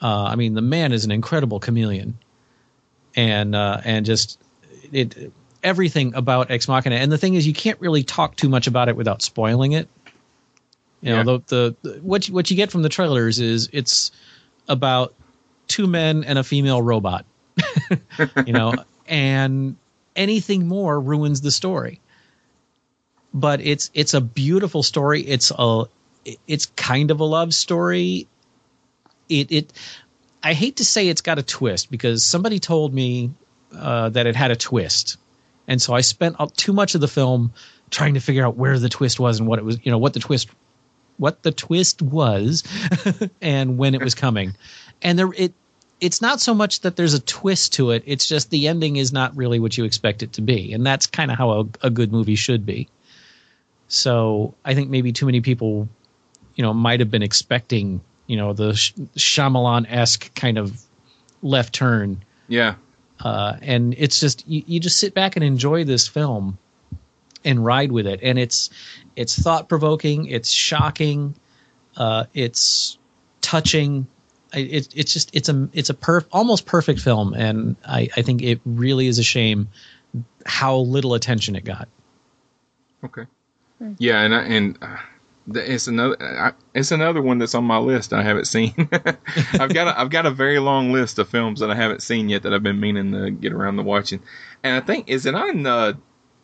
Uh, 0.00 0.24
I 0.24 0.36
mean, 0.36 0.54
the 0.54 0.62
man 0.62 0.92
is 0.92 1.04
an 1.04 1.10
incredible 1.10 1.58
chameleon, 1.58 2.16
and 3.16 3.56
and 3.56 4.06
just 4.06 4.38
it 4.92 5.32
everything 5.62 6.14
about 6.14 6.50
Ex 6.50 6.68
Machina. 6.68 6.96
And 6.96 7.10
the 7.10 7.18
thing 7.18 7.34
is, 7.34 7.46
you 7.46 7.52
can't 7.54 7.80
really 7.80 8.02
talk 8.02 8.36
too 8.36 8.48
much 8.48 8.66
about 8.66 8.88
it 8.88 8.96
without 8.96 9.22
spoiling 9.22 9.72
it. 9.72 9.88
You 11.00 11.10
know, 11.10 11.16
Yeah. 11.16 11.22
the, 11.22 11.40
the 11.46 11.76
the 11.82 11.98
what 12.00 12.28
you, 12.28 12.34
what 12.34 12.50
you 12.50 12.56
get 12.56 12.70
from 12.70 12.82
the 12.82 12.88
trailers 12.88 13.38
is 13.38 13.68
it's 13.72 14.10
about 14.68 15.14
two 15.68 15.86
men 15.86 16.24
and 16.24 16.38
a 16.38 16.44
female 16.44 16.82
robot. 16.82 17.24
you 18.46 18.52
know, 18.52 18.74
and 19.06 19.76
anything 20.16 20.66
more 20.68 20.98
ruins 21.00 21.40
the 21.40 21.50
story. 21.50 22.00
But 23.34 23.60
it's 23.60 23.90
it's 23.94 24.14
a 24.14 24.20
beautiful 24.20 24.82
story. 24.82 25.22
It's 25.22 25.52
a 25.56 25.84
it's 26.46 26.66
kind 26.76 27.10
of 27.10 27.20
a 27.20 27.24
love 27.24 27.52
story. 27.54 28.26
It 29.28 29.52
it 29.52 29.72
I 30.42 30.54
hate 30.54 30.76
to 30.76 30.84
say 30.84 31.08
it's 31.08 31.20
got 31.20 31.38
a 31.38 31.42
twist 31.42 31.90
because 31.90 32.24
somebody 32.24 32.58
told 32.58 32.94
me 32.94 33.30
uh, 33.76 34.08
that 34.10 34.26
it 34.26 34.34
had 34.36 34.50
a 34.50 34.56
twist, 34.56 35.18
and 35.68 35.80
so 35.80 35.92
I 35.92 36.00
spent 36.00 36.36
too 36.56 36.72
much 36.72 36.94
of 36.94 37.00
the 37.00 37.08
film 37.08 37.52
trying 37.90 38.14
to 38.14 38.20
figure 38.20 38.44
out 38.44 38.56
where 38.56 38.78
the 38.78 38.88
twist 38.88 39.20
was 39.20 39.38
and 39.38 39.46
what 39.46 39.58
it 39.58 39.64
was. 39.64 39.78
You 39.84 39.92
know 39.92 39.98
what 39.98 40.14
the 40.14 40.20
twist 40.20 40.48
what 41.18 41.42
the 41.42 41.52
twist 41.52 42.00
was 42.00 42.64
and 43.42 43.78
when 43.78 43.94
it 43.94 44.02
was 44.02 44.14
coming. 44.14 44.56
And 45.02 45.18
there 45.18 45.30
it 45.36 45.52
it's 46.00 46.22
not 46.22 46.40
so 46.40 46.54
much 46.54 46.80
that 46.80 46.96
there's 46.96 47.14
a 47.14 47.20
twist 47.20 47.74
to 47.74 47.90
it, 47.90 48.04
it's 48.06 48.26
just 48.26 48.50
the 48.50 48.68
ending 48.68 48.96
is 48.96 49.12
not 49.12 49.36
really 49.36 49.58
what 49.58 49.76
you 49.76 49.84
expect 49.84 50.22
it 50.22 50.32
to 50.34 50.40
be. 50.40 50.72
And 50.72 50.86
that's 50.86 51.06
kind 51.06 51.30
of 51.30 51.36
how 51.36 51.50
a, 51.50 51.64
a 51.82 51.90
good 51.90 52.12
movie 52.12 52.36
should 52.36 52.64
be. 52.64 52.88
So 53.88 54.54
I 54.64 54.74
think 54.74 54.90
maybe 54.90 55.12
too 55.12 55.26
many 55.26 55.40
people, 55.40 55.88
you 56.54 56.62
know, 56.62 56.72
might 56.72 57.00
have 57.00 57.10
been 57.10 57.22
expecting, 57.22 58.00
you 58.26 58.36
know, 58.36 58.52
the 58.52 58.74
Sh- 58.74 58.92
Shyamalan 59.16 59.86
esque 59.88 60.32
kind 60.34 60.56
of 60.56 60.80
left 61.42 61.74
turn. 61.74 62.22
Yeah. 62.46 62.76
Uh, 63.20 63.56
and 63.62 63.94
it's 63.98 64.20
just 64.20 64.46
you, 64.48 64.62
you 64.66 64.80
just 64.80 64.98
sit 64.98 65.14
back 65.14 65.36
and 65.36 65.44
enjoy 65.44 65.84
this 65.84 66.06
film 66.06 66.58
and 67.44 67.64
ride 67.64 67.92
with 67.92 68.06
it. 68.06 68.20
And 68.22 68.38
it's 68.38 68.70
it's 69.16 69.38
thought 69.38 69.68
provoking 69.68 70.26
it's 70.26 70.50
shocking 70.50 71.34
uh, 71.98 72.24
it's 72.32 72.96
touching. 73.40 74.06
It, 74.54 74.88
it's 74.94 75.12
just 75.12 75.34
it's 75.34 75.50
a 75.50 75.68
it's 75.72 75.90
a 75.90 75.94
perf- 75.94 76.26
almost 76.32 76.64
perfect 76.64 77.00
film. 77.00 77.34
And 77.34 77.76
I, 77.84 78.08
I 78.16 78.22
think 78.22 78.42
it 78.42 78.60
really 78.64 79.08
is 79.08 79.18
a 79.18 79.22
shame 79.22 79.68
how 80.46 80.76
little 80.76 81.14
attention 81.14 81.56
it 81.56 81.64
got. 81.64 81.88
Okay. 83.04 83.26
Yeah, 83.98 84.22
and 84.22 84.34
I, 84.34 84.42
and 84.44 84.78
uh, 84.80 84.86
th- 84.86 84.98
it's 85.54 85.86
another 85.86 86.54
it's 86.74 86.90
another 86.90 87.22
one 87.22 87.38
that's 87.38 87.54
on 87.54 87.64
my 87.64 87.78
list 87.78 88.12
I 88.12 88.22
haven't 88.22 88.46
seen. 88.46 88.74
I've 89.54 89.72
got 89.72 89.88
a, 89.88 89.98
I've 90.00 90.10
got 90.10 90.26
a 90.26 90.30
very 90.30 90.58
long 90.58 90.92
list 90.92 91.18
of 91.18 91.28
films 91.28 91.60
that 91.60 91.70
I 91.70 91.74
haven't 91.74 92.02
seen 92.02 92.28
yet 92.28 92.42
that 92.42 92.52
I've 92.52 92.62
been 92.62 92.80
meaning 92.80 93.12
to 93.12 93.30
get 93.30 93.52
around 93.52 93.76
to 93.76 93.82
watching. 93.82 94.20
And 94.62 94.76
I 94.76 94.80
think 94.84 95.08
is 95.08 95.26
it 95.26 95.34
on 95.34 95.66
uh, 95.66 95.92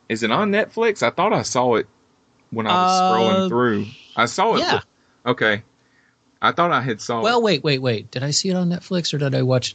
is 0.09 0.22
it 0.22 0.30
on 0.30 0.50
Netflix? 0.52 1.02
I 1.02 1.11
thought 1.11 1.32
I 1.32 1.42
saw 1.42 1.74
it 1.76 1.86
when 2.50 2.66
I 2.66 2.72
was 2.82 3.00
Uh, 3.00 3.12
scrolling 3.12 3.48
through. 3.48 3.86
I 4.16 4.26
saw 4.26 4.55
it. 4.55 4.61
yeah. 4.61 4.80
Okay. 5.26 5.62
I 6.40 6.52
thought 6.52 6.70
I 6.72 6.80
had 6.82 7.00
saw 7.00 7.22
well 7.22 7.38
it. 7.38 7.42
wait 7.44 7.64
wait 7.64 7.80
wait 7.80 8.11
did 8.11 8.22
I 8.22 8.30
see 8.30 8.50
it 8.50 8.55
on 8.57 8.68
Netflix 8.68 9.14
or 9.14 9.18
did 9.18 9.34
I 9.34 9.42
watch 9.42 9.74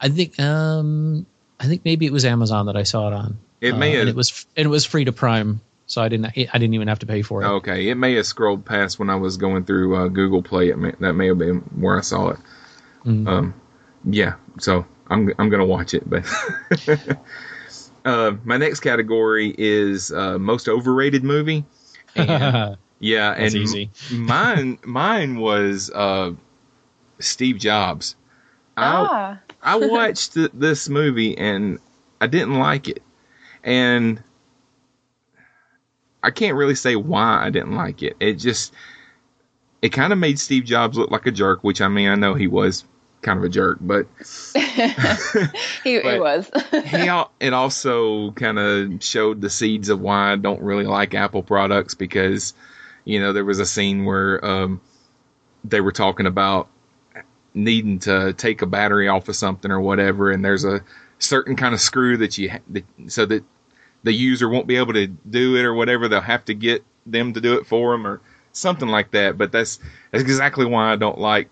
I 0.00 0.08
think 0.08 0.38
um 0.40 1.24
I 1.60 1.66
think 1.66 1.82
maybe 1.84 2.04
it 2.06 2.12
was 2.12 2.24
Amazon 2.24 2.66
that 2.66 2.76
I 2.76 2.82
saw 2.82 3.06
it 3.08 3.14
on 3.14 3.38
It 3.60 3.76
may 3.76 3.90
Uh, 3.90 3.90
and 3.90 3.98
have- 4.00 4.08
it 4.08 4.16
was 4.16 4.46
it 4.56 4.66
was 4.66 4.84
free 4.84 5.04
to 5.04 5.12
Prime 5.12 5.60
so 5.88 6.00
I 6.00 6.08
didn't 6.08 6.26
I 6.26 6.58
didn't 6.58 6.74
even 6.74 6.86
have 6.86 7.00
to 7.00 7.06
pay 7.06 7.22
for 7.22 7.42
it 7.42 7.46
Okay, 7.46 7.88
it 7.88 7.96
may 7.96 8.14
have 8.14 8.26
scrolled 8.26 8.64
past 8.64 8.98
when 9.00 9.10
I 9.10 9.16
was 9.16 9.36
going 9.36 9.64
through 9.64 9.96
uh, 9.96 10.06
Google 10.08 10.42
Play. 10.42 10.68
It 10.68 10.78
may, 10.78 10.92
that 11.00 11.14
may 11.14 11.26
have 11.26 11.38
been 11.38 11.56
where 11.74 11.98
I 11.98 12.02
saw 12.02 12.28
it. 12.28 12.38
Mm. 13.04 13.26
Um, 13.26 13.54
yeah, 14.04 14.34
so 14.60 14.86
I'm 15.08 15.32
I'm 15.38 15.48
gonna 15.50 15.66
watch 15.66 15.94
it. 15.94 16.08
But 16.08 16.24
uh, 18.04 18.32
my 18.44 18.56
next 18.56 18.80
category 18.80 19.54
is 19.56 20.12
uh, 20.12 20.38
most 20.38 20.68
overrated 20.68 21.24
movie. 21.24 21.64
And, 22.14 22.76
yeah, 23.00 23.34
That's 23.34 23.54
and 23.54 23.62
easy. 23.62 23.90
mine 24.12 24.78
mine 24.84 25.40
was 25.40 25.90
uh, 25.90 26.32
Steve 27.18 27.58
Jobs. 27.58 28.14
I, 28.76 29.06
Ah. 29.10 29.38
I 29.62 29.76
watched 29.76 30.34
th- 30.34 30.50
this 30.54 30.88
movie 30.88 31.36
and 31.36 31.78
I 32.20 32.26
didn't 32.28 32.58
like 32.58 32.88
it, 32.88 33.02
and 33.64 34.22
I 36.28 36.30
can't 36.30 36.56
really 36.56 36.74
say 36.74 36.94
why 36.94 37.42
I 37.44 37.50
didn't 37.50 37.74
like 37.74 38.02
it. 38.02 38.16
It 38.20 38.34
just 38.34 38.72
it 39.82 39.88
kind 39.88 40.12
of 40.12 40.18
made 40.18 40.38
Steve 40.38 40.64
Jobs 40.64 40.98
look 40.98 41.10
like 41.10 41.26
a 41.26 41.30
jerk, 41.32 41.64
which 41.64 41.80
I 41.80 41.88
mean 41.88 42.08
I 42.08 42.14
know 42.16 42.34
he 42.34 42.46
was 42.46 42.84
kind 43.22 43.38
of 43.38 43.44
a 43.44 43.48
jerk, 43.48 43.78
but 43.80 44.06
he, 44.54 44.60
he 45.84 46.00
But- 46.00 46.20
was. 46.20 46.50
he 46.86 47.08
al- 47.08 47.32
it 47.40 47.52
also 47.52 48.30
kind 48.32 48.58
of 48.58 49.02
showed 49.02 49.40
the 49.40 49.50
seeds 49.50 49.88
of 49.88 50.00
why 50.00 50.32
I 50.32 50.36
don't 50.36 50.60
really 50.62 50.84
like 50.84 51.14
Apple 51.14 51.42
products 51.42 51.94
because 51.94 52.52
you 53.04 53.18
know 53.20 53.32
there 53.32 53.44
was 53.44 53.58
a 53.58 53.66
scene 53.66 54.04
where 54.04 54.44
um, 54.44 54.80
they 55.64 55.80
were 55.80 55.92
talking 55.92 56.26
about 56.26 56.68
needing 57.54 57.98
to 58.00 58.34
take 58.34 58.62
a 58.62 58.66
battery 58.66 59.08
off 59.08 59.28
of 59.28 59.34
something 59.36 59.70
or 59.70 59.80
whatever, 59.80 60.30
and 60.30 60.44
there's 60.44 60.64
a 60.64 60.82
certain 61.18 61.56
kind 61.56 61.74
of 61.74 61.80
screw 61.80 62.18
that 62.18 62.36
you 62.38 62.50
ha- 62.50 62.58
that, 62.68 62.84
so 63.08 63.26
that 63.26 63.42
the 64.02 64.12
user 64.12 64.48
won't 64.48 64.66
be 64.66 64.76
able 64.76 64.92
to 64.94 65.06
do 65.06 65.56
it 65.56 65.64
or 65.64 65.74
whatever. 65.74 66.08
They'll 66.08 66.20
have 66.20 66.44
to 66.46 66.54
get 66.54 66.84
them 67.06 67.32
to 67.34 67.40
do 67.40 67.54
it 67.54 67.66
for 67.66 67.92
them 67.92 68.06
or 68.06 68.20
something 68.52 68.88
like 68.88 69.12
that. 69.12 69.38
But 69.38 69.52
that's 69.52 69.78
that's 70.10 70.22
exactly 70.22 70.66
why 70.66 70.92
I 70.92 70.96
don't 70.96 71.18
like 71.18 71.48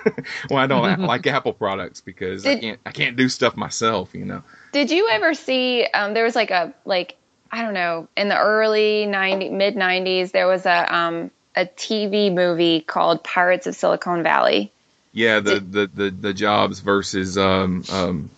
why 0.48 0.64
I 0.64 0.66
don't 0.66 1.00
like 1.00 1.26
Apple 1.26 1.52
products 1.52 2.00
because 2.00 2.46
I 2.46 2.58
can't 2.58 2.80
I 2.84 2.92
can't 2.92 3.16
do 3.16 3.28
stuff 3.28 3.56
myself. 3.56 4.14
You 4.14 4.24
know. 4.24 4.42
Did 4.72 4.90
you 4.90 5.08
ever 5.08 5.34
see? 5.34 5.84
Um, 5.86 6.14
there 6.14 6.24
was 6.24 6.36
like 6.36 6.50
a 6.50 6.74
like 6.84 7.16
I 7.50 7.62
don't 7.62 7.74
know 7.74 8.08
in 8.16 8.28
the 8.28 8.38
early 8.38 9.06
90 9.06 9.50
mid 9.50 9.76
nineties. 9.76 10.32
There 10.32 10.46
was 10.46 10.66
a 10.66 10.94
um, 10.94 11.30
a 11.56 11.66
TV 11.66 12.32
movie 12.32 12.80
called 12.80 13.24
Pirates 13.24 13.66
of 13.66 13.74
Silicon 13.74 14.22
Valley. 14.22 14.72
Yeah, 15.12 15.40
the 15.40 15.58
the 15.60 15.86
the, 15.86 16.10
the 16.10 16.34
jobs 16.34 16.80
versus 16.80 17.38
um 17.38 17.82
um 17.90 18.30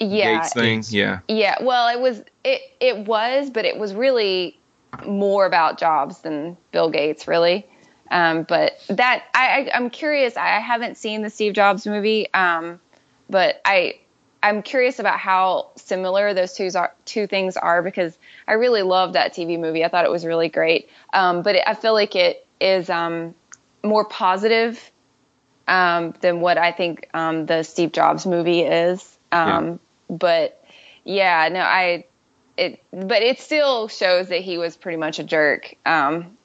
Yeah, 0.00 0.40
Gates 0.40 0.52
thing. 0.52 0.84
Yeah. 0.88 1.20
Yeah, 1.28 1.56
well, 1.62 1.88
it 1.88 2.00
was 2.00 2.22
it 2.44 2.62
it 2.80 2.98
was, 2.98 3.50
but 3.50 3.64
it 3.64 3.78
was 3.78 3.94
really 3.94 4.58
more 5.06 5.46
about 5.46 5.78
Jobs 5.78 6.20
than 6.20 6.56
Bill 6.72 6.90
Gates, 6.90 7.26
really. 7.26 7.66
Um, 8.10 8.42
but 8.42 8.72
that 8.88 9.24
I, 9.34 9.70
I 9.70 9.70
I'm 9.74 9.90
curious. 9.90 10.36
I 10.36 10.60
haven't 10.60 10.96
seen 10.96 11.22
the 11.22 11.30
Steve 11.30 11.54
Jobs 11.54 11.86
movie, 11.86 12.32
um, 12.34 12.80
but 13.28 13.60
I 13.64 13.98
I'm 14.44 14.62
curious 14.62 14.98
about 14.98 15.18
how 15.18 15.70
similar 15.76 16.34
those 16.34 16.52
two 16.52 16.70
are, 16.74 16.92
two 17.06 17.26
things 17.26 17.56
are 17.56 17.82
because 17.82 18.18
I 18.46 18.52
really 18.52 18.82
loved 18.82 19.14
that 19.14 19.32
TV 19.32 19.58
movie. 19.58 19.84
I 19.84 19.88
thought 19.88 20.04
it 20.04 20.10
was 20.10 20.26
really 20.26 20.50
great. 20.50 20.90
Um, 21.14 21.40
but 21.40 21.56
it, 21.56 21.62
I 21.66 21.72
feel 21.72 21.94
like 21.94 22.14
it 22.14 22.46
is 22.60 22.90
um, 22.90 23.34
more 23.82 24.04
positive 24.04 24.90
um, 25.66 26.12
than 26.20 26.40
what 26.40 26.58
I 26.58 26.72
think 26.72 27.08
um, 27.14 27.46
the 27.46 27.62
Steve 27.62 27.92
Jobs 27.92 28.26
movie 28.26 28.60
is. 28.60 29.16
Um, 29.34 29.80
But 30.08 30.62
yeah, 31.04 31.48
no, 31.52 31.60
I 31.60 32.04
it, 32.56 32.82
but 32.92 33.22
it 33.22 33.40
still 33.40 33.88
shows 33.88 34.28
that 34.28 34.40
he 34.42 34.58
was 34.58 34.76
pretty 34.76 34.98
much 34.98 35.18
a 35.18 35.24
jerk. 35.24 35.74
Um, 35.84 36.36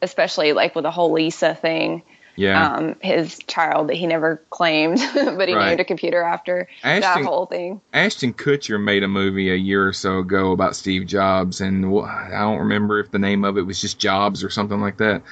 especially 0.00 0.52
like 0.52 0.74
with 0.74 0.82
the 0.82 0.90
whole 0.90 1.12
Lisa 1.12 1.54
thing. 1.54 2.02
Yeah. 2.34 2.76
Um, 2.76 2.96
his 3.02 3.38
child 3.46 3.88
that 3.90 3.94
he 3.94 4.06
never 4.06 4.42
claimed, 4.48 4.98
but 5.14 5.48
he 5.48 5.54
Right. 5.54 5.68
named 5.68 5.80
a 5.80 5.84
computer 5.84 6.22
after 6.22 6.66
that 6.82 7.22
whole 7.24 7.44
thing. 7.44 7.82
Ashton 7.92 8.32
Kutcher 8.32 8.82
made 8.82 9.02
a 9.02 9.08
movie 9.08 9.52
a 9.52 9.54
year 9.54 9.86
or 9.86 9.92
so 9.92 10.18
ago 10.20 10.52
about 10.52 10.74
Steve 10.74 11.06
Jobs, 11.06 11.60
and 11.60 11.84
I 11.84 12.30
don't 12.40 12.60
remember 12.60 13.00
if 13.00 13.10
the 13.10 13.18
name 13.18 13.44
of 13.44 13.58
it 13.58 13.62
was 13.62 13.80
just 13.82 13.98
Jobs 13.98 14.42
or 14.42 14.48
something 14.48 14.80
like 14.80 14.96
that. 14.96 15.22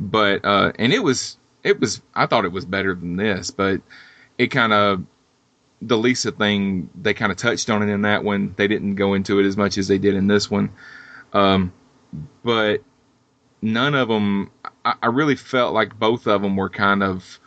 But 0.00 0.44
uh, 0.44 0.72
and 0.78 0.92
it 0.92 0.98
was 0.98 1.36
it 1.62 1.78
was 1.78 2.02
I 2.12 2.26
thought 2.26 2.44
it 2.44 2.52
was 2.52 2.64
better 2.64 2.92
than 2.92 3.16
this, 3.16 3.52
but 3.52 3.80
it 4.36 4.48
kind 4.48 4.72
of 4.72 5.04
the 5.80 5.96
Lisa 5.96 6.32
thing 6.32 6.90
they 7.00 7.14
kind 7.14 7.30
of 7.30 7.38
touched 7.38 7.70
on 7.70 7.82
it 7.82 7.92
in 7.92 8.02
that 8.02 8.24
one. 8.24 8.54
They 8.56 8.68
didn't 8.68 8.96
go 8.96 9.14
into 9.14 9.38
it 9.38 9.46
as 9.46 9.56
much 9.56 9.78
as 9.78 9.88
they 9.88 9.98
did 9.98 10.14
in 10.14 10.26
this 10.26 10.50
one. 10.50 10.70
Um, 11.32 11.72
but 12.42 12.82
none 13.62 13.94
of 13.94 14.08
them. 14.08 14.50
I, 14.84 14.94
I 15.02 15.06
really 15.06 15.36
felt 15.36 15.74
like 15.74 15.98
both 15.98 16.26
of 16.26 16.42
them 16.42 16.56
were 16.56 16.70
kind 16.70 17.02
of 17.02 17.38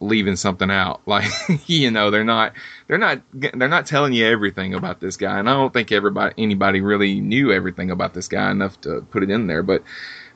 leaving 0.00 0.36
something 0.36 0.70
out. 0.70 1.00
Like 1.06 1.30
you 1.66 1.90
know, 1.90 2.10
they're 2.10 2.22
not 2.24 2.52
they're 2.86 2.98
not 2.98 3.22
they're 3.32 3.68
not 3.68 3.86
telling 3.86 4.12
you 4.12 4.26
everything 4.26 4.74
about 4.74 5.00
this 5.00 5.16
guy, 5.16 5.38
and 5.38 5.48
I 5.48 5.54
don't 5.54 5.72
think 5.72 5.90
everybody 5.90 6.34
anybody 6.36 6.80
really 6.80 7.20
knew 7.20 7.50
everything 7.50 7.90
about 7.90 8.12
this 8.14 8.28
guy 8.28 8.50
enough 8.50 8.78
to 8.82 9.00
put 9.10 9.22
it 9.22 9.30
in 9.30 9.46
there. 9.46 9.62
But 9.62 9.84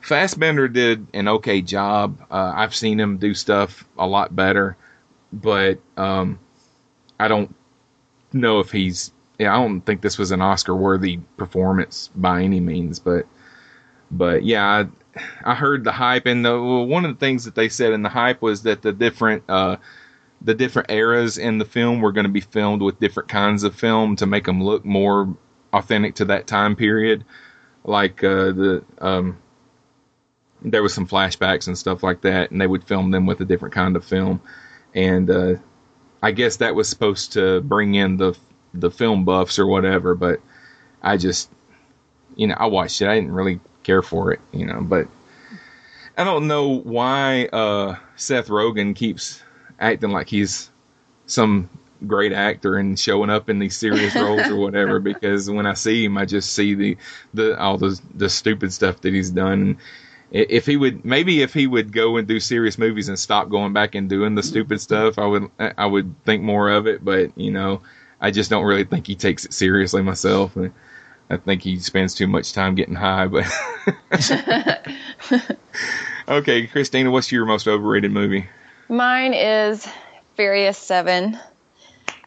Fassbender 0.01 0.67
did 0.67 1.07
an 1.13 1.27
okay 1.27 1.61
job. 1.61 2.25
Uh, 2.29 2.53
I've 2.55 2.75
seen 2.75 2.99
him 2.99 3.17
do 3.17 3.33
stuff 3.33 3.87
a 3.97 4.07
lot 4.07 4.35
better, 4.35 4.75
but 5.31 5.79
um, 5.95 6.39
I 7.23 7.29
don't 7.29 7.55
know 8.33 8.59
if 8.59 8.71
he's. 8.71 9.13
Yeah, 9.39 9.55
I 9.55 9.61
don't 9.61 9.81
think 9.81 10.01
this 10.01 10.17
was 10.17 10.31
an 10.31 10.41
Oscar 10.41 10.75
worthy 10.75 11.17
performance 11.37 12.09
by 12.13 12.43
any 12.43 12.59
means, 12.59 12.99
but 12.99 13.25
but 14.11 14.43
yeah, 14.43 14.85
I, 15.15 15.51
I 15.51 15.55
heard 15.55 15.85
the 15.85 15.93
hype, 15.93 16.25
and 16.25 16.43
the, 16.43 16.51
well, 16.51 16.85
one 16.85 17.05
of 17.05 17.11
the 17.17 17.25
things 17.25 17.45
that 17.45 17.55
they 17.55 17.69
said 17.69 17.93
in 17.93 18.03
the 18.03 18.09
hype 18.09 18.41
was 18.41 18.63
that 18.63 18.81
the 18.81 18.91
different 18.91 19.43
uh, 19.47 19.77
the 20.41 20.53
different 20.53 20.91
eras 20.91 21.37
in 21.37 21.59
the 21.59 21.65
film 21.65 22.01
were 22.01 22.11
going 22.11 22.25
to 22.25 22.31
be 22.31 22.41
filmed 22.41 22.81
with 22.81 22.99
different 22.99 23.29
kinds 23.29 23.63
of 23.63 23.73
film 23.73 24.17
to 24.17 24.25
make 24.25 24.43
them 24.43 24.61
look 24.61 24.83
more 24.83 25.33
authentic 25.71 26.15
to 26.15 26.25
that 26.25 26.45
time 26.45 26.75
period. 26.75 27.23
Like 27.85 28.21
uh, 28.21 28.51
the 28.51 28.83
um, 28.99 29.37
there 30.61 30.83
was 30.83 30.93
some 30.93 31.07
flashbacks 31.07 31.67
and 31.67 31.77
stuff 31.77 32.03
like 32.03 32.21
that, 32.21 32.51
and 32.51 32.59
they 32.59 32.67
would 32.67 32.83
film 32.83 33.11
them 33.11 33.25
with 33.25 33.39
a 33.39 33.45
different 33.45 33.73
kind 33.73 33.95
of 33.95 34.03
film. 34.03 34.41
And 34.93 35.29
uh, 35.29 35.55
I 36.23 36.31
guess 36.31 36.55
that 36.57 36.73
was 36.73 36.87
supposed 36.87 37.33
to 37.33 37.59
bring 37.61 37.95
in 37.95 38.15
the 38.17 38.35
the 38.73 38.89
film 38.89 39.25
buffs 39.25 39.59
or 39.59 39.67
whatever, 39.67 40.15
but 40.15 40.39
I 41.03 41.17
just 41.17 41.49
you 42.35 42.47
know 42.47 42.55
I 42.57 42.65
watched 42.67 43.01
it. 43.01 43.09
I 43.09 43.15
didn't 43.15 43.33
really 43.33 43.59
care 43.83 44.01
for 44.01 44.31
it, 44.31 44.39
you 44.53 44.65
know, 44.65 44.79
but 44.81 45.07
I 46.17 46.23
don't 46.23 46.47
know 46.47 46.79
why 46.79 47.47
uh, 47.47 47.97
Seth 48.15 48.47
Rogen 48.47 48.95
keeps 48.95 49.43
acting 49.79 50.11
like 50.11 50.29
he's 50.29 50.71
some 51.25 51.69
great 52.07 52.31
actor 52.31 52.77
and 52.77 52.97
showing 52.97 53.29
up 53.29 53.49
in 53.49 53.59
these 53.59 53.75
serious 53.75 54.15
roles 54.15 54.47
or 54.47 54.55
whatever. 54.55 54.99
Because 55.01 55.49
when 55.49 55.65
I 55.65 55.73
see 55.73 56.05
him, 56.05 56.17
I 56.17 56.23
just 56.23 56.53
see 56.53 56.73
the 56.73 56.97
the 57.33 57.59
all 57.59 57.77
the 57.77 57.99
the 58.15 58.29
stupid 58.29 58.71
stuff 58.71 59.01
that 59.01 59.13
he's 59.13 59.29
done. 59.29 59.77
I- 60.33 60.47
If 60.49 60.65
he 60.65 60.77
would, 60.77 61.05
maybe 61.05 61.41
if 61.41 61.53
he 61.53 61.67
would 61.67 61.91
go 61.93 62.17
and 62.17 62.27
do 62.27 62.39
serious 62.39 62.77
movies 62.77 63.07
and 63.09 63.19
stop 63.19 63.49
going 63.49 63.73
back 63.73 63.95
and 63.95 64.09
doing 64.09 64.35
the 64.35 64.43
stupid 64.43 64.81
stuff, 64.81 65.19
I 65.19 65.25
would 65.25 65.49
I 65.59 65.85
would 65.85 66.15
think 66.25 66.41
more 66.43 66.69
of 66.69 66.87
it. 66.87 67.03
But 67.05 67.37
you 67.37 67.51
know, 67.51 67.81
I 68.19 68.31
just 68.31 68.49
don't 68.49 68.65
really 68.65 68.83
think 68.85 69.05
he 69.07 69.15
takes 69.15 69.45
it 69.45 69.53
seriously 69.53 70.01
myself. 70.01 70.55
And 70.55 70.73
I 71.29 71.37
think 71.37 71.61
he 71.61 71.79
spends 71.79 72.13
too 72.15 72.27
much 72.27 72.53
time 72.53 72.75
getting 72.75 72.95
high. 72.95 73.27
But 73.27 73.45
okay, 76.27 76.67
Christina, 76.67 77.11
what's 77.11 77.31
your 77.31 77.45
most 77.45 77.67
overrated 77.67 78.11
movie? 78.11 78.47
Mine 78.89 79.33
is 79.33 79.87
Furious 80.35 80.77
Seven. 80.77 81.39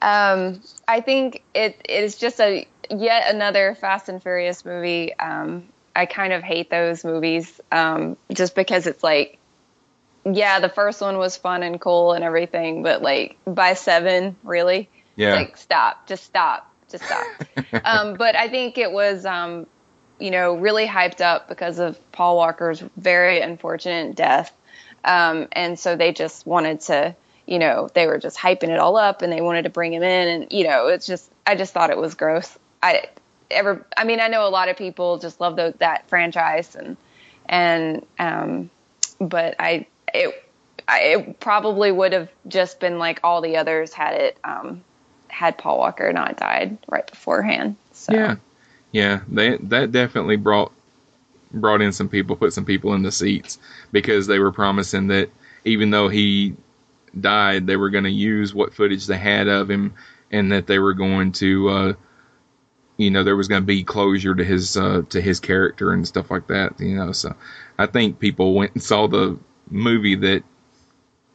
Um, 0.03 0.61
I 0.89 1.01
think 1.01 1.43
it, 1.55 1.81
it 1.89 2.05
is 2.05 2.17
just 2.17 2.41
a 2.41 2.67
yet 2.91 3.35
another 3.35 3.75
Fast 3.81 4.09
and 4.09 4.23
Furious 4.23 4.65
movie. 4.65 5.17
Um, 5.19 5.69
I 5.97 6.07
kind 6.07 6.33
of 6.33 6.43
hate 6.43 6.69
those 6.69 7.05
movies 7.05 7.61
um, 7.73 8.17
just 8.33 8.55
because 8.55 8.87
it's 8.87 9.03
like, 9.03 9.39
yeah, 10.25 10.61
the 10.61 10.69
first 10.69 11.01
one 11.01 11.17
was 11.19 11.37
fun 11.37 11.63
and 11.63 11.81
cool 11.81 12.13
and 12.13 12.23
everything, 12.23 12.83
but 12.83 13.01
like 13.01 13.39
by 13.47 13.75
seven, 13.75 14.37
really, 14.43 14.89
Yeah. 15.15 15.35
like 15.35 15.57
stop, 15.57 16.07
just 16.07 16.25
stop, 16.25 16.71
just 16.91 17.05
stop. 17.05 17.27
um, 17.85 18.15
but 18.15 18.37
I 18.37 18.49
think 18.49 18.77
it 18.77 18.93
was, 18.93 19.25
um, 19.25 19.67
you 20.19 20.31
know, 20.31 20.55
really 20.57 20.87
hyped 20.87 21.21
up 21.21 21.49
because 21.49 21.79
of 21.79 21.99
Paul 22.13 22.37
Walker's 22.37 22.83
very 22.97 23.41
unfortunate 23.41 24.17
death. 24.17 24.53
Um, 25.05 25.49
and 25.53 25.79
so 25.79 25.97
they 25.97 26.13
just 26.13 26.47
wanted 26.47 26.81
to, 26.83 27.15
you 27.47 27.59
know, 27.59 27.89
they 27.95 28.07
were 28.07 28.19
just 28.19 28.37
hyping 28.37 28.71
it 28.71 28.79
all 28.79 28.97
up 28.97 29.23
and 29.23 29.33
they 29.33 29.41
wanted 29.41 29.63
to 29.63 29.71
bring 29.71 29.95
him 29.95 30.03
in. 30.03 30.29
And, 30.29 30.53
you 30.53 30.65
know, 30.67 30.89
it's 30.89 31.07
just, 31.07 31.31
I 31.47 31.55
just 31.55 31.73
thought 31.73 31.91
it 31.91 31.97
was 31.97 32.15
gross. 32.15 32.59
I 32.83 33.09
ever, 33.51 33.87
I 33.97 34.05
mean, 34.05 34.21
I 34.21 34.29
know 34.29 34.47
a 34.47 34.51
lot 34.51 34.69
of 34.69 34.77
people 34.77 35.19
just 35.19 35.41
love 35.41 35.57
the, 35.57 35.75
that 35.79 36.09
franchise 36.09 36.75
and, 36.75 36.97
and, 37.47 38.07
um, 38.19 38.71
but 39.21 39.55
I, 39.59 39.87
it, 40.13 40.35
I, 40.89 41.01
it 41.01 41.41
probably 41.41 41.91
would 41.91 42.13
have 42.13 42.31
just 42.49 42.81
been 42.81 42.99
like 42.99 43.21
all 43.25 43.41
the 43.41 43.57
others 43.57 43.93
had 43.93 44.15
it, 44.15 44.39
um, 44.45 44.83
had 45.29 45.59
Paul 45.59 45.79
Walker 45.79 46.13
not 46.13 46.37
died 46.37 46.79
right 46.89 47.07
beforehand. 47.07 47.77
So. 47.93 48.13
Yeah, 48.15 48.37
yeah, 48.93 49.21
they, 49.29 49.57
that 49.57 49.93
definitely 49.93 50.37
brought 50.37 50.73
brought 51.53 51.81
in 51.81 51.93
some 51.93 52.09
people, 52.09 52.37
put 52.37 52.53
some 52.53 52.65
people 52.65 52.95
in 52.95 53.03
the 53.03 53.13
seats 53.13 53.59
because 53.93 54.27
they 54.27 54.39
were 54.39 54.53
promising 54.53 55.07
that 55.09 55.31
even 55.65 55.91
though 55.91 56.09
he 56.09 56.55
died, 57.19 57.67
they 57.67 57.77
were 57.77 57.91
going 57.91 58.05
to 58.05 58.11
use 58.11 58.55
what 58.55 58.75
footage 58.75 59.07
they 59.07 59.17
had 59.17 59.49
of 59.49 59.71
him, 59.71 59.95
and 60.31 60.53
that 60.53 60.67
they 60.67 60.79
were 60.79 60.95
going 60.95 61.33
to, 61.33 61.69
uh, 61.69 61.93
you 62.97 63.11
know, 63.11 63.25
there 63.25 63.37
was 63.37 63.49
going 63.49 63.63
to 63.63 63.67
be 63.67 63.85
closure 63.85 64.35
to 64.35 64.45
his 64.45 64.77
uh, 64.77 65.03
to 65.11 65.21
his 65.21 65.41
character 65.41 65.93
and 65.93 66.07
stuff 66.07 66.31
like 66.31 66.47
that. 66.49 66.81
You 66.81 66.97
know, 66.97 67.13
so 67.13 67.35
I 67.79 67.87
think 67.87 68.19
people 68.19 68.55
went 68.55 68.73
and 68.75 68.83
saw 68.83 69.07
the 69.07 69.39
movie 69.71 70.17
that 70.17 70.43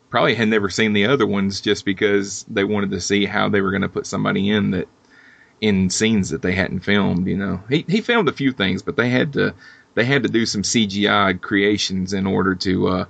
probably 0.10 0.36
had 0.36 0.50
never 0.50 0.70
seen 0.70 0.94
the 0.94 1.06
other 1.06 1.26
ones 1.26 1.62
just 1.62 1.86
because 1.86 2.46
they 2.50 2.64
wanted 2.64 2.92
to 2.92 3.02
see 3.02 3.26
how 3.26 3.50
they 3.50 3.62
were 3.62 3.72
going 3.72 3.82
to 3.84 3.90
put 3.90 4.06
somebody 4.06 4.50
in 4.50 4.72
that 4.72 4.88
in 5.62 5.90
scenes 5.92 6.32
that 6.32 6.42
they 6.42 6.54
hadn't 6.54 6.80
filmed. 6.82 7.28
You 7.28 7.38
know, 7.38 7.64
he 7.70 7.86
he 7.88 8.02
filmed 8.02 8.28
a 8.28 8.34
few 8.34 8.52
things, 8.52 8.82
but 8.82 8.96
they 8.96 9.10
had 9.10 9.34
to 9.34 9.54
they 9.94 10.06
had 10.06 10.24
to 10.24 10.30
do 10.30 10.46
some 10.46 10.64
CGI 10.64 11.40
creations 11.40 12.14
in 12.14 12.26
order 12.26 12.56
to 12.56 12.88
uh, 12.88 13.06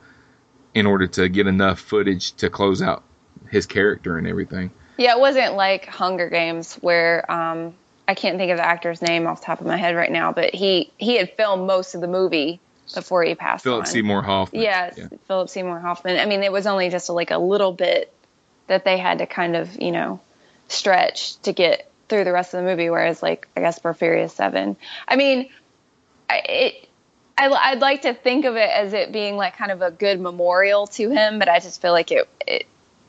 in 0.73 0.85
order 0.85 1.07
to 1.07 1.29
get 1.29 1.47
enough 1.47 1.79
footage 1.79 2.33
to 2.33 2.49
close 2.49 2.81
out 2.81 3.03
his 3.49 3.65
character 3.65 4.17
and 4.17 4.27
everything. 4.27 4.71
Yeah, 4.97 5.15
it 5.15 5.19
wasn't 5.19 5.55
like 5.55 5.85
Hunger 5.85 6.29
Games 6.29 6.75
where 6.75 7.29
um, 7.31 7.73
I 8.11 8.13
can't 8.13 8.37
think 8.37 8.51
of 8.51 8.57
the 8.57 8.65
actor's 8.65 9.01
name 9.01 9.25
off 9.25 9.39
the 9.39 9.45
top 9.45 9.61
of 9.61 9.67
my 9.67 9.77
head 9.77 9.95
right 9.95 10.11
now, 10.11 10.33
but 10.33 10.53
he 10.53 10.91
he 10.97 11.15
had 11.15 11.31
filmed 11.37 11.65
most 11.65 11.95
of 11.95 12.01
the 12.01 12.09
movie 12.09 12.59
before 12.93 13.23
he 13.23 13.35
passed 13.35 13.63
Philip 13.63 13.83
on. 13.83 13.85
Seymour 13.85 14.21
Hoffman. 14.21 14.61
Yes, 14.61 14.99
Philip 15.27 15.47
Seymour 15.47 15.79
Hoffman. 15.79 16.19
I 16.19 16.25
mean, 16.25 16.43
it 16.43 16.51
was 16.51 16.67
only 16.67 16.89
just 16.89 17.07
like 17.07 17.31
a 17.31 17.37
little 17.37 17.71
bit 17.71 18.13
that 18.67 18.83
they 18.83 18.97
had 18.97 19.19
to 19.19 19.27
kind 19.27 19.55
of 19.55 19.81
you 19.81 19.93
know 19.93 20.19
stretch 20.67 21.37
to 21.43 21.53
get 21.53 21.89
through 22.09 22.25
the 22.25 22.33
rest 22.33 22.53
of 22.53 22.61
the 22.61 22.69
movie. 22.69 22.89
Whereas 22.89 23.23
like 23.23 23.47
I 23.55 23.61
guess 23.61 23.79
Furious 23.79 24.33
Seven, 24.33 24.75
I 25.07 25.15
mean, 25.15 25.49
I, 26.29 26.37
it. 26.39 26.89
I, 27.37 27.47
I'd 27.47 27.79
like 27.79 28.01
to 28.01 28.13
think 28.13 28.43
of 28.43 28.57
it 28.57 28.69
as 28.69 28.91
it 28.91 29.13
being 29.13 29.37
like 29.37 29.55
kind 29.55 29.71
of 29.71 29.81
a 29.81 29.89
good 29.89 30.19
memorial 30.19 30.85
to 30.87 31.09
him, 31.09 31.39
but 31.39 31.47
I 31.47 31.61
just 31.61 31.81
feel 31.81 31.93
like 31.93 32.11
it 32.11 32.27
it 32.45 32.65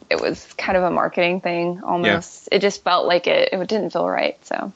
it 0.09 0.21
was 0.21 0.45
kind 0.53 0.77
of 0.79 0.85
a 0.85 0.93
marketing 0.93 1.41
thing 1.41 1.83
almost. 1.83 2.49
It 2.53 2.61
just 2.61 2.85
felt 2.85 3.09
like 3.09 3.27
it 3.27 3.49
it 3.53 3.69
didn't 3.69 3.91
feel 3.91 4.09
right. 4.09 4.39
So 4.47 4.73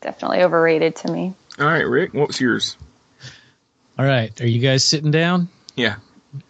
definitely 0.00 0.42
overrated 0.42 0.96
to 0.96 1.12
me. 1.12 1.34
All 1.58 1.66
right, 1.66 1.86
Rick, 1.86 2.14
what's 2.14 2.40
yours? 2.40 2.76
All 3.98 4.04
right, 4.04 4.38
are 4.40 4.46
you 4.46 4.60
guys 4.60 4.84
sitting 4.84 5.10
down? 5.10 5.48
Yeah. 5.76 5.96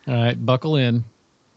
All 0.06 0.14
right, 0.14 0.46
buckle 0.46 0.76
in. 0.76 1.04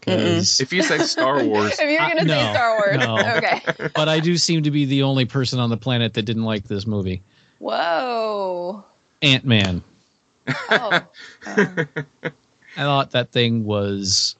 If 0.06 0.72
you 0.72 0.82
say 0.82 0.98
Star 0.98 1.44
Wars, 1.44 1.78
If 1.78 1.88
you're 1.88 1.98
gonna 1.98 2.22
Uh, 2.22 2.44
say 2.44 2.52
Star 2.52 2.76
Wars, 2.78 2.96
no. 2.98 3.36
okay. 3.36 3.88
but 3.94 4.08
I 4.08 4.18
do 4.20 4.36
seem 4.36 4.64
to 4.64 4.70
be 4.70 4.84
the 4.84 5.02
only 5.04 5.26
person 5.26 5.60
on 5.60 5.70
the 5.70 5.76
planet 5.76 6.14
that 6.14 6.22
didn't 6.22 6.44
like 6.44 6.64
this 6.64 6.86
movie. 6.86 7.22
Whoa. 7.58 8.84
Ant 9.20 9.44
Man. 9.44 9.82
Oh. 10.48 11.00
I 11.46 11.84
thought 12.74 13.12
that 13.12 13.30
thing 13.30 13.64
was. 13.64 14.34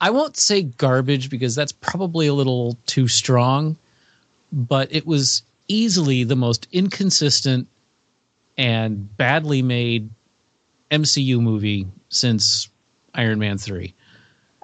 I 0.00 0.10
won't 0.10 0.36
say 0.36 0.62
garbage 0.62 1.30
because 1.30 1.54
that's 1.54 1.72
probably 1.72 2.26
a 2.26 2.34
little 2.34 2.76
too 2.86 3.08
strong, 3.08 3.76
but 4.52 4.92
it 4.92 5.06
was 5.06 5.44
easily 5.72 6.24
the 6.24 6.36
most 6.36 6.68
inconsistent 6.72 7.66
and 8.58 9.16
badly 9.16 9.62
made 9.62 10.10
MCU 10.90 11.40
movie 11.40 11.86
since 12.10 12.68
Iron 13.14 13.38
Man 13.38 13.58
3. 13.58 13.94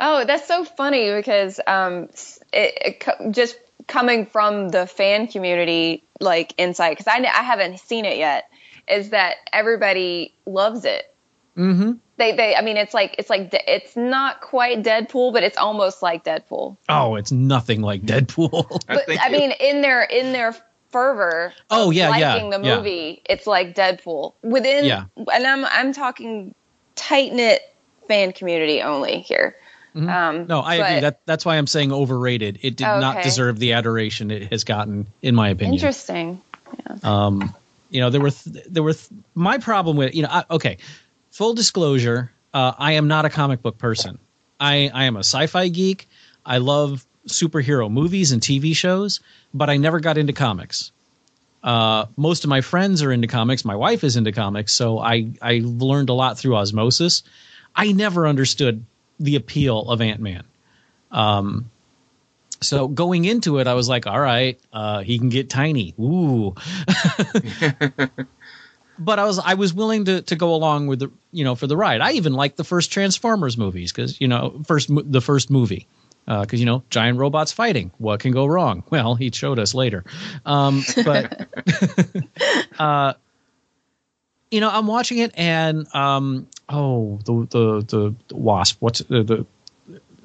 Oh, 0.00 0.24
that's 0.24 0.46
so 0.46 0.64
funny 0.64 1.12
because 1.14 1.58
um, 1.66 2.08
it, 2.52 3.00
it 3.02 3.32
just 3.32 3.58
coming 3.86 4.26
from 4.26 4.68
the 4.68 4.86
fan 4.86 5.26
community 5.26 6.04
like 6.20 6.52
insight 6.58 6.92
because 6.98 7.06
I 7.08 7.18
I 7.18 7.42
haven't 7.42 7.80
seen 7.80 8.04
it 8.04 8.18
yet 8.18 8.50
is 8.86 9.10
that 9.10 9.36
everybody 9.52 10.34
loves 10.46 10.84
it. 10.84 11.12
Mm-hmm. 11.56 11.92
They 12.18 12.32
they 12.36 12.54
I 12.54 12.60
mean 12.60 12.76
it's 12.76 12.92
like 12.94 13.14
it's 13.18 13.30
like 13.30 13.48
it's 13.52 13.96
not 13.96 14.40
quite 14.40 14.82
Deadpool 14.82 15.32
but 15.32 15.42
it's 15.42 15.56
almost 15.56 16.02
like 16.02 16.24
Deadpool. 16.24 16.76
Oh, 16.88 17.14
it's 17.16 17.32
nothing 17.32 17.80
like 17.80 18.02
Deadpool. 18.02 18.80
I 18.88 18.94
But 18.94 19.06
think 19.06 19.20
I 19.20 19.28
it- 19.28 19.32
mean 19.32 19.52
in 19.58 19.80
their 19.80 20.02
in 20.02 20.32
their 20.32 20.54
fervor 20.90 21.52
Oh, 21.70 21.90
yeah, 21.90 22.16
yeah, 22.16 22.34
liking 22.34 22.50
the 22.50 22.58
yeah. 22.60 22.76
movie 22.76 23.22
it's 23.28 23.46
like 23.46 23.74
Deadpool 23.74 24.34
within 24.42 24.84
Yeah. 24.84 25.04
and 25.32 25.46
I'm 25.46 25.64
I'm 25.64 25.92
talking 25.92 26.54
tight 26.96 27.32
knit 27.32 27.60
fan 28.08 28.32
community 28.32 28.82
only 28.82 29.20
here. 29.20 29.54
Um, 29.94 30.04
Mm-hmm. 30.04 30.46
no, 30.46 30.60
I 30.60 30.76
agree. 30.76 31.00
That 31.00 31.20
that's 31.26 31.44
why 31.44 31.56
I'm 31.56 31.66
saying 31.66 31.92
overrated. 31.92 32.60
It 32.62 32.76
did 32.76 32.84
not 32.84 33.22
deserve 33.22 33.58
the 33.58 33.72
adoration 33.72 34.30
it 34.30 34.52
has 34.52 34.64
gotten, 34.64 35.08
in 35.22 35.34
my 35.34 35.48
opinion. 35.48 35.74
Interesting. 35.74 36.40
Um, 37.02 37.54
you 37.90 38.00
know, 38.00 38.10
there 38.10 38.20
were 38.20 38.30
th- 38.30 38.66
there 38.68 38.82
were 38.82 38.92
th- 38.92 39.08
my 39.34 39.58
problem 39.58 39.96
with 39.96 40.14
you 40.14 40.22
know. 40.22 40.28
I, 40.30 40.44
okay, 40.50 40.78
full 41.32 41.54
disclosure, 41.54 42.30
uh, 42.52 42.72
I 42.78 42.92
am 42.92 43.08
not 43.08 43.24
a 43.24 43.30
comic 43.30 43.62
book 43.62 43.78
person. 43.78 44.18
I 44.60 44.90
I 44.92 45.04
am 45.04 45.16
a 45.16 45.20
sci-fi 45.20 45.68
geek. 45.68 46.08
I 46.44 46.58
love 46.58 47.04
superhero 47.28 47.90
movies 47.90 48.32
and 48.32 48.42
TV 48.42 48.74
shows, 48.74 49.20
but 49.54 49.70
I 49.70 49.76
never 49.76 50.00
got 50.00 50.18
into 50.18 50.32
comics. 50.32 50.92
Uh, 51.62 52.06
most 52.16 52.44
of 52.44 52.50
my 52.50 52.60
friends 52.60 53.02
are 53.02 53.12
into 53.12 53.26
comics. 53.26 53.64
My 53.64 53.74
wife 53.74 54.04
is 54.04 54.16
into 54.16 54.32
comics, 54.32 54.72
so 54.72 54.98
I 54.98 55.30
I 55.42 55.60
learned 55.64 56.08
a 56.08 56.14
lot 56.14 56.38
through 56.38 56.56
osmosis. 56.56 57.22
I 57.74 57.92
never 57.92 58.26
understood 58.26 58.84
the 59.18 59.36
appeal 59.36 59.90
of 59.90 60.00
Ant 60.00 60.20
Man. 60.20 60.44
Um, 61.10 61.70
so 62.60 62.88
going 62.88 63.24
into 63.24 63.58
it, 63.58 63.66
I 63.66 63.74
was 63.74 63.88
like, 63.88 64.06
all 64.06 64.20
right, 64.20 64.58
uh, 64.72 65.02
he 65.02 65.18
can 65.18 65.28
get 65.28 65.50
tiny. 65.50 65.94
Ooh. 66.00 66.54
but 68.98 69.18
I 69.18 69.24
was 69.24 69.38
I 69.38 69.54
was 69.54 69.72
willing 69.72 70.04
to 70.06 70.22
to 70.22 70.36
go 70.36 70.54
along 70.54 70.86
with 70.86 71.00
the 71.00 71.10
you 71.32 71.44
know 71.44 71.54
for 71.54 71.66
the 71.66 71.76
ride. 71.76 72.00
I 72.00 72.12
even 72.12 72.34
liked 72.34 72.56
the 72.56 72.64
first 72.64 72.92
Transformers 72.92 73.56
movies 73.56 73.92
because 73.92 74.20
you 74.20 74.28
know 74.28 74.62
first 74.66 74.90
the 74.90 75.20
first 75.20 75.50
movie 75.50 75.86
because 76.28 76.60
you 76.60 76.66
know 76.66 76.82
giant 76.90 77.18
robots 77.18 77.52
fighting. 77.52 77.90
What 77.98 78.20
can 78.20 78.32
go 78.32 78.44
wrong? 78.46 78.84
Well, 78.90 79.14
he 79.14 79.30
showed 79.30 79.58
us 79.58 79.74
later. 79.74 80.04
Um, 80.44 80.84
but 81.04 81.48
uh, 82.78 83.14
you 84.50 84.60
know 84.60 84.70
I'm 84.70 84.86
watching 84.86 85.18
it 85.18 85.32
and 85.36 85.92
um, 85.94 86.46
oh 86.68 87.18
the 87.24 87.46
the 87.50 87.80
the, 87.80 88.14
the 88.28 88.36
wasp. 88.36 88.76
What's 88.80 89.00
the, 89.00 89.22
the 89.22 89.46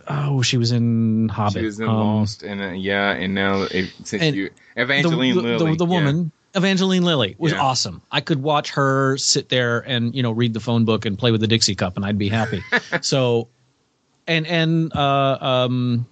oh 0.08 0.41
she 0.41 0.58
was 0.58 0.72
in 0.72 1.30
Hobbit. 1.30 1.62
She 1.62 1.66
was 1.66 1.80
in 1.80 1.88
Um, 1.88 1.95
Lost, 1.95 2.43
and 2.43 2.62
uh, 2.62 2.72
yeah, 2.72 3.12
and 3.12 3.34
now 3.34 3.62
it, 3.64 3.91
since 4.04 4.22
and 4.24 4.36
you 4.36 4.49
Evangeline 4.76 5.36
the, 5.36 5.41
Lilly, 5.41 5.72
the, 5.72 5.86
the 5.86 5.86
yeah. 5.86 5.97
woman 5.99 6.32
Evangeline 6.56 7.04
Lilly 7.04 7.36
was 7.39 7.51
Yeah. 7.51 7.62
awesome. 7.62 8.01
I 8.12 8.22
could 8.22 8.41
watch 8.41 8.72
her 8.72 9.18
sit 9.18 9.49
there 9.49 9.80
and 9.80 10.14
you 10.14 10.22
know 10.22 10.32
read 10.32 10.54
the 10.54 10.60
phone 10.60 10.86
book 10.86 11.06
and 11.06 11.18
play 11.18 11.32
with 11.32 11.41
the 11.41 11.47
Dixie 11.47 11.76
cup, 11.76 11.95
and 11.95 12.06
I'd 12.06 12.18
be 12.18 12.30
happy. 12.30 12.62
so, 13.01 13.47
and 14.28 14.47
and 14.47 14.95
uh, 14.95 15.38
um, 15.41 16.05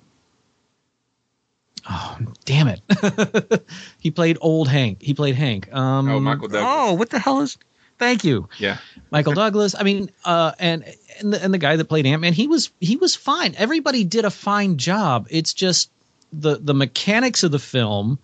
oh 1.89 2.17
damn 2.45 2.67
it, 2.67 3.63
he 3.99 4.11
played 4.11 4.37
old 4.41 4.67
Hank. 4.67 5.01
He 5.01 5.13
played 5.13 5.35
Hank. 5.35 5.73
Um, 5.73 6.09
Oh, 6.09 6.19
Michael 6.19 6.47
Douglas. 6.47 6.63
Oh, 6.65 6.93
what 6.93 7.09
the 7.09 7.19
hell 7.19 7.41
is? 7.41 7.57
Thank 7.97 8.23
you. 8.23 8.49
Yeah, 8.57 8.77
Michael 9.11 9.33
Douglas. 9.43 9.75
I 9.77 9.83
mean, 9.83 10.09
uh, 10.25 10.53
and 10.59 10.83
and 11.19 11.33
the, 11.33 11.43
and 11.43 11.53
the 11.53 11.57
guy 11.57 11.75
that 11.75 11.85
played 11.85 12.05
Ant 12.05 12.21
Man, 12.21 12.33
he 12.33 12.47
was 12.47 12.71
he 12.79 12.95
was 12.95 13.15
fine. 13.15 13.53
Everybody 13.57 14.03
did 14.03 14.25
a 14.25 14.31
fine 14.31 14.77
job. 14.77 15.27
It's 15.29 15.53
just 15.53 15.91
the 16.33 16.57
the 16.57 16.73
mechanics 16.73 17.43
of 17.43 17.51
the 17.51 17.59
film. 17.59 18.19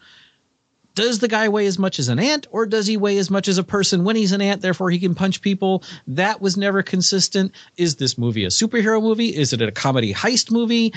Does 0.97 1.19
the 1.19 1.27
guy 1.27 1.47
weigh 1.47 1.67
as 1.67 1.77
much 1.77 1.99
as 1.99 2.09
an 2.09 2.17
ant, 2.17 2.47
or 2.49 2.65
does 2.65 2.87
he 2.87 2.97
weigh 2.97 3.19
as 3.19 3.29
much 3.29 3.47
as 3.47 3.59
a 3.59 3.63
person 3.63 4.03
when 4.03 4.15
he's 4.15 4.31
an 4.31 4.41
ant? 4.41 4.63
Therefore, 4.63 4.89
he 4.89 4.97
can 4.97 5.13
punch 5.13 5.41
people. 5.41 5.83
That 6.07 6.41
was 6.41 6.57
never 6.57 6.81
consistent. 6.81 7.51
Is 7.77 7.97
this 7.97 8.17
movie 8.17 8.45
a 8.45 8.47
superhero 8.47 8.99
movie? 8.99 9.27
Is 9.27 9.53
it 9.53 9.61
a 9.61 9.71
comedy 9.71 10.11
heist 10.11 10.49
movie? 10.49 10.93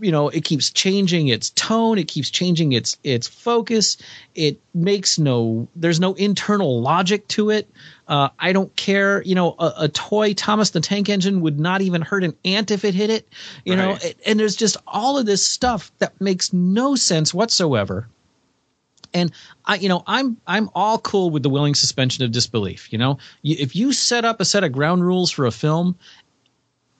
you 0.00 0.10
know 0.10 0.28
it 0.28 0.44
keeps 0.44 0.70
changing 0.70 1.28
its 1.28 1.50
tone 1.50 1.98
it 1.98 2.08
keeps 2.08 2.28
changing 2.28 2.72
its 2.72 2.98
its 3.04 3.28
focus 3.28 3.96
it 4.34 4.60
makes 4.74 5.20
no 5.20 5.68
there's 5.76 6.00
no 6.00 6.14
internal 6.14 6.80
logic 6.80 7.26
to 7.28 7.50
it 7.50 7.70
uh, 8.08 8.28
i 8.40 8.52
don't 8.52 8.74
care 8.74 9.22
you 9.22 9.36
know 9.36 9.54
a, 9.58 9.72
a 9.82 9.88
toy 9.88 10.34
thomas 10.34 10.70
the 10.70 10.80
tank 10.80 11.08
engine 11.08 11.40
would 11.42 11.60
not 11.60 11.80
even 11.80 12.02
hurt 12.02 12.24
an 12.24 12.34
ant 12.44 12.72
if 12.72 12.84
it 12.84 12.92
hit 12.92 13.08
it 13.08 13.28
you 13.64 13.76
know 13.76 13.96
it, 14.02 14.18
and 14.26 14.38
there's 14.38 14.56
just 14.56 14.76
all 14.86 15.16
of 15.16 15.26
this 15.26 15.46
stuff 15.46 15.92
that 15.98 16.20
makes 16.20 16.52
no 16.52 16.96
sense 16.96 17.32
whatsoever 17.32 18.08
and 19.14 19.32
I, 19.64 19.76
you 19.76 19.88
know, 19.88 20.02
I'm 20.06 20.36
I'm 20.46 20.68
all 20.74 20.98
cool 20.98 21.30
with 21.30 21.42
the 21.42 21.48
willing 21.48 21.74
suspension 21.74 22.24
of 22.24 22.32
disbelief. 22.32 22.92
You 22.92 22.98
know, 22.98 23.18
if 23.42 23.74
you 23.74 23.92
set 23.92 24.24
up 24.24 24.40
a 24.40 24.44
set 24.44 24.64
of 24.64 24.72
ground 24.72 25.06
rules 25.06 25.30
for 25.30 25.46
a 25.46 25.52
film, 25.52 25.96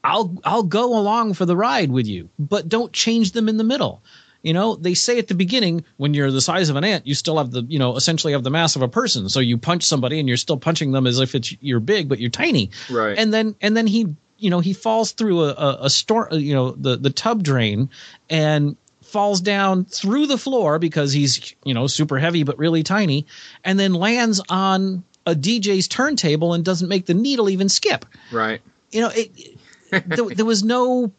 I'll 0.04 0.36
I'll 0.44 0.62
go 0.62 0.96
along 0.96 1.34
for 1.34 1.44
the 1.44 1.56
ride 1.56 1.90
with 1.90 2.06
you, 2.06 2.30
but 2.38 2.68
don't 2.68 2.92
change 2.92 3.32
them 3.32 3.48
in 3.48 3.56
the 3.56 3.64
middle. 3.64 4.02
You 4.42 4.52
know, 4.52 4.76
they 4.76 4.92
say 4.92 5.18
at 5.18 5.28
the 5.28 5.34
beginning 5.34 5.84
when 5.96 6.12
you're 6.12 6.30
the 6.30 6.40
size 6.40 6.68
of 6.68 6.76
an 6.76 6.84
ant, 6.84 7.06
you 7.06 7.14
still 7.14 7.38
have 7.38 7.50
the 7.50 7.62
you 7.62 7.78
know 7.78 7.96
essentially 7.96 8.32
have 8.34 8.44
the 8.44 8.50
mass 8.50 8.76
of 8.76 8.82
a 8.82 8.88
person. 8.88 9.28
So 9.28 9.40
you 9.40 9.58
punch 9.58 9.82
somebody 9.82 10.20
and 10.20 10.28
you're 10.28 10.36
still 10.36 10.58
punching 10.58 10.92
them 10.92 11.06
as 11.06 11.18
if 11.18 11.34
it's 11.34 11.56
you're 11.60 11.80
big, 11.80 12.08
but 12.08 12.20
you're 12.20 12.30
tiny. 12.30 12.70
Right. 12.90 13.18
And 13.18 13.34
then 13.34 13.56
and 13.60 13.76
then 13.76 13.86
he 13.86 14.14
you 14.38 14.50
know 14.50 14.60
he 14.60 14.72
falls 14.72 15.12
through 15.12 15.44
a 15.44 15.48
a, 15.52 15.78
a 15.84 15.90
storm 15.90 16.28
you 16.32 16.54
know 16.54 16.72
the 16.72 16.96
the 16.96 17.10
tub 17.10 17.42
drain 17.42 17.88
and 18.28 18.76
falls 19.14 19.40
down 19.40 19.84
through 19.84 20.26
the 20.26 20.36
floor 20.36 20.78
because 20.80 21.12
he's 21.12 21.54
you 21.64 21.72
know 21.72 21.86
super 21.86 22.18
heavy 22.18 22.42
but 22.42 22.58
really 22.58 22.82
tiny, 22.82 23.24
and 23.62 23.78
then 23.78 23.94
lands 23.94 24.40
on 24.48 25.04
a 25.24 25.34
DJ's 25.34 25.86
turntable 25.88 26.52
and 26.52 26.64
doesn't 26.64 26.88
make 26.88 27.06
the 27.06 27.14
needle 27.14 27.48
even 27.48 27.68
skip. 27.68 28.04
Right. 28.32 28.60
you 28.90 29.00
know 29.00 29.08
it, 29.14 29.30
it- 29.36 29.58
there, 30.16 30.26
there 30.36 30.44
was 30.44 30.64
no 30.64 31.12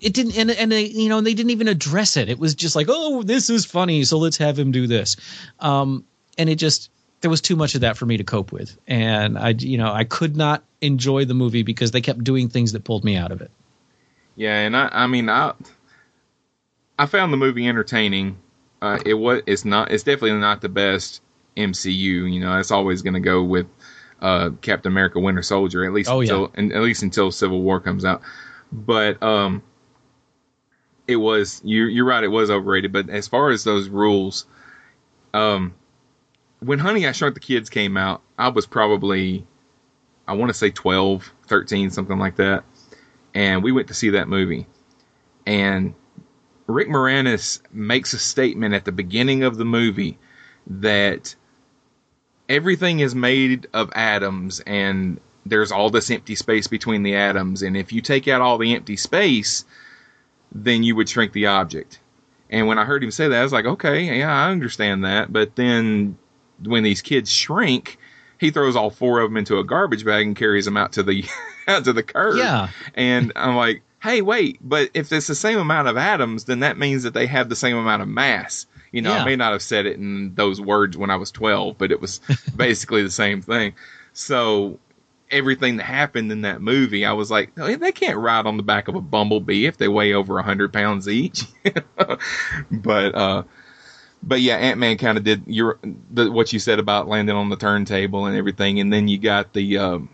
it 0.00 0.12
didn't 0.12 0.36
and, 0.36 0.50
and 0.50 0.72
they 0.72 0.86
you 0.86 1.08
know 1.08 1.20
they 1.20 1.34
didn't 1.34 1.50
even 1.50 1.68
address 1.68 2.16
it. 2.16 2.28
It 2.28 2.38
was 2.40 2.54
just 2.56 2.74
like 2.76 2.86
oh 2.90 3.22
this 3.22 3.48
is 3.48 3.64
funny 3.64 4.02
so 4.04 4.18
let's 4.18 4.36
have 4.38 4.58
him 4.58 4.72
do 4.72 4.86
this. 4.88 5.16
Um 5.60 6.04
and 6.36 6.48
it 6.50 6.56
just 6.56 6.90
there 7.20 7.30
was 7.30 7.40
too 7.40 7.54
much 7.56 7.74
of 7.76 7.80
that 7.82 7.96
for 7.96 8.06
me 8.06 8.16
to 8.16 8.24
cope 8.24 8.50
with. 8.52 8.76
And 8.88 9.38
i 9.38 9.50
you 9.50 9.78
know 9.78 9.92
i 9.92 10.02
could 10.04 10.36
not 10.36 10.64
enjoy 10.80 11.24
the 11.24 11.34
movie 11.34 11.62
because 11.62 11.92
they 11.92 12.00
kept 12.00 12.24
doing 12.24 12.48
things 12.48 12.72
that 12.72 12.82
pulled 12.84 13.04
me 13.04 13.16
out 13.16 13.30
of 13.32 13.40
it. 13.40 13.50
Yeah, 14.36 14.58
and 14.66 14.76
I, 14.76 14.88
I 14.92 15.06
mean, 15.08 15.28
I, 15.28 15.52
I 16.98 17.06
found 17.06 17.32
the 17.32 17.36
movie 17.36 17.66
entertaining. 17.68 18.38
Uh, 18.80 18.98
it 19.04 19.14
was, 19.14 19.42
it's 19.46 19.64
not, 19.64 19.90
it's 19.90 20.02
definitely 20.02 20.38
not 20.38 20.60
the 20.60 20.68
best 20.68 21.22
MCU. 21.56 22.32
You 22.32 22.40
know, 22.40 22.58
it's 22.58 22.70
always 22.70 23.02
going 23.02 23.14
to 23.14 23.20
go 23.20 23.42
with 23.42 23.66
uh, 24.20 24.50
Captain 24.62 24.90
America: 24.92 25.18
Winter 25.20 25.42
Soldier, 25.42 25.84
at 25.84 25.92
least 25.92 26.10
Oh, 26.10 26.20
yeah. 26.20 26.32
until, 26.32 26.52
and 26.54 26.72
at 26.72 26.82
least 26.82 27.02
until 27.02 27.30
Civil 27.30 27.62
War 27.62 27.80
comes 27.80 28.04
out. 28.04 28.22
But 28.70 29.22
um, 29.22 29.62
it 31.06 31.16
was 31.16 31.60
you, 31.64 31.84
you're 31.84 32.04
right, 32.04 32.22
it 32.22 32.28
was 32.28 32.50
overrated. 32.50 32.92
But 32.92 33.08
as 33.08 33.26
far 33.26 33.50
as 33.50 33.64
those 33.64 33.88
rules, 33.88 34.46
um, 35.34 35.74
when 36.60 36.78
Honey 36.78 37.06
I 37.06 37.12
Shrunk 37.12 37.34
the 37.34 37.40
Kids 37.40 37.70
came 37.70 37.96
out, 37.96 38.22
I 38.38 38.48
was 38.48 38.66
probably, 38.66 39.46
I 40.26 40.34
want 40.34 40.50
to 40.50 40.54
say 40.54 40.70
12, 40.70 41.32
13, 41.46 41.90
something 41.90 42.18
like 42.18 42.36
that 42.36 42.64
and 43.34 43.62
we 43.62 43.72
went 43.72 43.88
to 43.88 43.94
see 43.94 44.10
that 44.10 44.28
movie. 44.28 44.66
And 45.46 45.94
Rick 46.68 46.88
Moranis 46.88 47.60
makes 47.72 48.12
a 48.12 48.18
statement 48.18 48.74
at 48.74 48.84
the 48.84 48.92
beginning 48.92 49.42
of 49.42 49.56
the 49.56 49.64
movie 49.64 50.18
that 50.66 51.34
everything 52.48 53.00
is 53.00 53.14
made 53.14 53.66
of 53.72 53.90
atoms 53.94 54.60
and 54.60 55.18
there's 55.46 55.72
all 55.72 55.88
this 55.88 56.10
empty 56.10 56.34
space 56.34 56.66
between 56.66 57.02
the 57.02 57.16
atoms. 57.16 57.62
And 57.62 57.74
if 57.74 57.92
you 57.92 58.02
take 58.02 58.28
out 58.28 58.42
all 58.42 58.58
the 58.58 58.74
empty 58.74 58.96
space, 58.96 59.64
then 60.52 60.82
you 60.82 60.94
would 60.94 61.08
shrink 61.08 61.32
the 61.32 61.46
object. 61.46 62.00
And 62.50 62.66
when 62.66 62.78
I 62.78 62.84
heard 62.84 63.02
him 63.02 63.10
say 63.10 63.28
that, 63.28 63.40
I 63.40 63.42
was 63.42 63.52
like, 63.52 63.64
okay, 63.64 64.18
yeah, 64.18 64.32
I 64.32 64.50
understand 64.50 65.04
that. 65.04 65.32
But 65.32 65.56
then 65.56 66.18
when 66.62 66.82
these 66.82 67.00
kids 67.00 67.30
shrink, 67.30 67.98
he 68.38 68.50
throws 68.50 68.76
all 68.76 68.90
four 68.90 69.20
of 69.20 69.30
them 69.30 69.38
into 69.38 69.58
a 69.58 69.64
garbage 69.64 70.04
bag 70.04 70.26
and 70.26 70.36
carries 70.36 70.64
them 70.64 70.76
out 70.76 70.92
to 70.92 71.02
the 71.02 71.24
out 71.68 71.84
to 71.84 71.92
the 71.92 72.02
curb. 72.02 72.36
Yeah. 72.36 72.68
And 72.94 73.32
I'm 73.36 73.56
like, 73.56 73.82
hey, 74.02 74.22
wait, 74.22 74.58
but 74.60 74.90
if 74.94 75.12
it's 75.12 75.26
the 75.26 75.34
same 75.34 75.58
amount 75.58 75.88
of 75.88 75.96
atoms, 75.96 76.44
then 76.44 76.60
that 76.60 76.78
means 76.78 77.02
that 77.02 77.14
they 77.14 77.26
have 77.26 77.48
the 77.48 77.56
same 77.56 77.76
amount 77.76 78.02
of 78.02 78.08
mass. 78.08 78.66
You 78.92 79.02
know, 79.02 79.12
Yeah. 79.12 79.22
I 79.22 79.24
may 79.24 79.36
not 79.36 79.52
have 79.52 79.62
said 79.62 79.86
it 79.86 79.96
in 79.96 80.34
those 80.34 80.60
words 80.60 80.96
when 80.96 81.10
I 81.10 81.16
was 81.16 81.30
12, 81.30 81.76
but 81.76 81.90
it 81.90 82.00
was 82.00 82.20
basically 82.56 83.02
the 83.02 83.10
same 83.10 83.42
thing. 83.42 83.74
So 84.12 84.78
everything 85.30 85.76
that 85.76 85.84
happened 85.84 86.32
in 86.32 86.40
that 86.42 86.62
movie, 86.62 87.04
I 87.04 87.12
was 87.12 87.30
like, 87.30 87.50
"Oh, 87.58 87.74
they 87.76 87.92
can't 87.92 88.16
ride 88.16 88.46
on 88.46 88.56
the 88.56 88.62
back 88.62 88.88
of 88.88 88.94
a 88.94 89.00
bumblebee 89.00 89.66
if 89.66 89.76
they 89.76 89.88
weigh 89.88 90.14
over 90.14 90.38
a 90.38 90.42
hundred 90.42 90.72
pounds 90.72 91.08
each. 91.08 91.44
but 92.70 93.14
uh, 93.14 93.42
but 94.22 94.40
yeah, 94.40 94.56
Ant 94.56 94.78
Man 94.78 94.96
kind 94.96 95.18
of 95.18 95.24
did 95.24 95.42
your 95.46 95.78
the, 96.10 96.30
what 96.30 96.52
you 96.52 96.58
said 96.58 96.78
about 96.78 97.08
landing 97.08 97.36
on 97.36 97.50
the 97.50 97.56
turntable 97.56 98.26
and 98.26 98.36
everything, 98.36 98.80
and 98.80 98.92
then 98.92 99.06
you 99.06 99.18
got 99.18 99.52
the 99.52 99.78
um, 99.78 100.08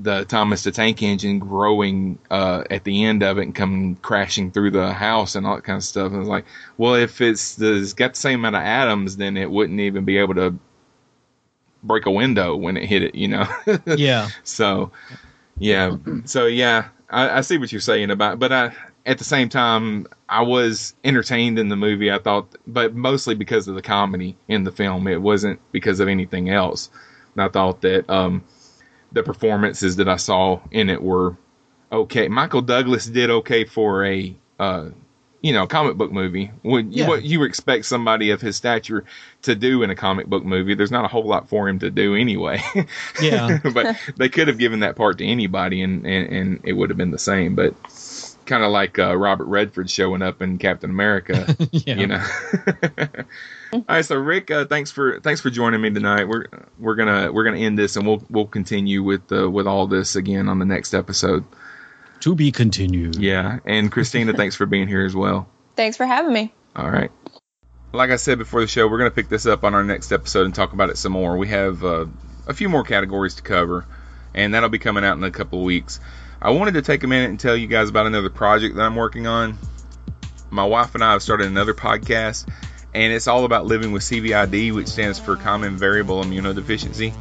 the 0.00 0.24
Thomas 0.24 0.62
the 0.62 0.70
Tank 0.70 1.02
Engine 1.02 1.40
growing 1.40 2.18
uh, 2.30 2.62
at 2.70 2.84
the 2.84 3.04
end 3.04 3.22
of 3.22 3.38
it 3.38 3.42
and 3.42 3.54
come 3.54 3.96
crashing 3.96 4.52
through 4.52 4.70
the 4.70 4.92
house 4.92 5.34
and 5.34 5.46
all 5.46 5.56
that 5.56 5.64
kind 5.64 5.76
of 5.78 5.82
stuff. 5.82 6.12
And 6.12 6.20
it's 6.20 6.28
like, 6.28 6.44
well, 6.76 6.94
if 6.94 7.20
it's, 7.20 7.56
the, 7.56 7.74
it's 7.74 7.94
got 7.94 8.14
the 8.14 8.20
same 8.20 8.40
amount 8.40 8.56
of 8.56 8.62
atoms, 8.62 9.16
then 9.16 9.36
it 9.36 9.50
wouldn't 9.50 9.80
even 9.80 10.04
be 10.04 10.18
able 10.18 10.34
to 10.34 10.56
break 11.82 12.06
a 12.06 12.10
window 12.10 12.54
when 12.54 12.76
it 12.76 12.84
hit 12.84 13.02
it, 13.02 13.14
you 13.16 13.28
know? 13.28 13.46
Yeah. 13.86 14.28
So, 14.44 14.92
yeah. 15.58 15.96
So, 16.26 16.46
yeah, 16.46 16.88
I, 17.10 17.38
I 17.38 17.40
see 17.40 17.58
what 17.58 17.72
you're 17.72 17.80
saying 17.80 18.12
about, 18.12 18.38
but 18.38 18.52
I, 18.52 18.72
at 19.04 19.18
the 19.18 19.24
same 19.24 19.48
time, 19.48 20.06
I 20.28 20.42
was 20.42 20.94
entertained 21.02 21.58
in 21.58 21.70
the 21.70 21.76
movie. 21.76 22.12
I 22.12 22.18
thought, 22.18 22.54
but 22.68 22.94
mostly 22.94 23.34
because 23.34 23.66
of 23.66 23.74
the 23.74 23.82
comedy 23.82 24.36
in 24.46 24.62
the 24.62 24.72
film. 24.72 25.08
It 25.08 25.20
wasn't 25.20 25.60
because 25.72 25.98
of 25.98 26.06
anything 26.06 26.50
else. 26.50 26.90
And 27.34 27.42
I 27.42 27.48
thought 27.48 27.80
that, 27.80 28.08
um, 28.08 28.44
the 29.12 29.22
performances 29.22 29.96
that 29.96 30.08
I 30.08 30.16
saw 30.16 30.60
in 30.70 30.90
it 30.90 31.02
were 31.02 31.36
okay. 31.90 32.28
Michael 32.28 32.62
Douglas 32.62 33.06
did 33.06 33.30
okay 33.30 33.64
for 33.64 34.04
a, 34.04 34.34
uh, 34.58 34.90
you 35.40 35.52
know, 35.52 35.66
comic 35.66 35.96
book 35.96 36.10
movie. 36.12 36.50
What, 36.62 36.86
Yeah. 36.92 37.06
what 37.08 37.22
you 37.22 37.44
expect 37.44 37.84
somebody 37.86 38.30
of 38.30 38.40
his 38.40 38.56
stature 38.56 39.04
to 39.42 39.54
do 39.54 39.82
in 39.82 39.90
a 39.90 39.94
comic 39.94 40.26
book 40.26 40.44
movie. 40.44 40.74
There's 40.74 40.90
not 40.90 41.04
a 41.04 41.08
whole 41.08 41.24
lot 41.24 41.48
for 41.48 41.68
him 41.68 41.78
to 41.78 41.90
do 41.90 42.14
anyway. 42.16 42.60
Yeah. 43.22 43.58
but 43.72 43.96
they 44.16 44.28
could 44.28 44.48
have 44.48 44.58
given 44.58 44.80
that 44.80 44.96
part 44.96 45.18
to 45.18 45.24
anybody 45.24 45.82
and, 45.82 46.04
and, 46.04 46.28
and 46.32 46.60
it 46.64 46.72
would 46.72 46.90
have 46.90 46.96
been 46.96 47.12
the 47.12 47.18
same. 47.18 47.54
But 47.54 47.74
kind 48.48 48.64
of 48.64 48.72
like 48.72 48.98
uh, 48.98 49.16
Robert 49.16 49.44
Redford 49.46 49.88
showing 49.88 50.22
up 50.22 50.42
in 50.42 50.58
Captain 50.58 50.90
America, 50.90 51.54
Yeah. 51.70 51.94
you 51.94 52.06
know. 52.08 52.24
All 53.72 53.84
right, 53.88 54.04
so 54.04 54.16
Rick, 54.16 54.50
uh, 54.50 54.64
thanks 54.64 54.90
for 54.90 55.20
thanks 55.20 55.40
for 55.40 55.50
joining 55.50 55.80
me 55.80 55.90
tonight. 55.90 56.26
We're 56.26 56.46
we're 56.78 56.94
gonna 56.96 57.30
we're 57.32 57.44
gonna 57.44 57.58
end 57.58 57.78
this 57.78 57.96
and 57.96 58.06
we'll 58.06 58.24
we'll 58.30 58.46
continue 58.46 59.02
with 59.02 59.30
uh, 59.30 59.48
with 59.48 59.66
all 59.66 59.86
this 59.86 60.16
again 60.16 60.48
on 60.48 60.58
the 60.58 60.64
next 60.64 60.94
episode. 60.94 61.44
To 62.20 62.34
be 62.34 62.50
continued. 62.50 63.16
Yeah, 63.16 63.60
and 63.64 63.92
Christina, 63.92 64.32
thanks 64.32 64.56
for 64.56 64.66
being 64.66 64.88
here 64.88 65.04
as 65.04 65.14
well. 65.14 65.46
Thanks 65.76 65.96
for 65.96 66.06
having 66.06 66.32
me. 66.32 66.52
All 66.74 66.90
right. 66.90 67.12
Like 67.92 68.10
I 68.10 68.16
said 68.16 68.38
before 68.38 68.60
the 68.60 68.66
show, 68.66 68.88
we're 68.88 68.98
going 68.98 69.10
to 69.10 69.14
pick 69.14 69.28
this 69.28 69.46
up 69.46 69.62
on 69.64 69.72
our 69.74 69.84
next 69.84 70.10
episode 70.12 70.44
and 70.44 70.54
talk 70.54 70.72
about 70.72 70.90
it 70.90 70.98
some 70.98 71.12
more. 71.12 71.36
We 71.38 71.48
have 71.48 71.84
uh, 71.84 72.06
a 72.46 72.52
few 72.52 72.68
more 72.68 72.82
categories 72.84 73.36
to 73.36 73.42
cover, 73.42 73.86
and 74.34 74.52
that'll 74.52 74.68
be 74.68 74.78
coming 74.80 75.04
out 75.04 75.16
in 75.16 75.24
a 75.24 75.30
couple 75.30 75.60
of 75.60 75.64
weeks. 75.64 76.00
I 76.40 76.50
wanted 76.50 76.74
to 76.74 76.82
take 76.82 77.02
a 77.02 77.08
minute 77.08 77.30
and 77.30 77.40
tell 77.40 77.56
you 77.56 77.66
guys 77.66 77.88
about 77.88 78.06
another 78.06 78.30
project 78.30 78.76
that 78.76 78.82
I'm 78.82 78.94
working 78.94 79.26
on. 79.26 79.58
My 80.50 80.64
wife 80.64 80.94
and 80.94 81.02
I 81.02 81.12
have 81.12 81.22
started 81.22 81.48
another 81.48 81.74
podcast, 81.74 82.48
and 82.94 83.12
it's 83.12 83.26
all 83.26 83.44
about 83.44 83.66
living 83.66 83.90
with 83.90 84.04
CVID, 84.04 84.72
which 84.72 84.86
stands 84.86 85.18
for 85.18 85.36
Common 85.36 85.76
Variable 85.76 86.22
Immunodeficiency. 86.22 87.12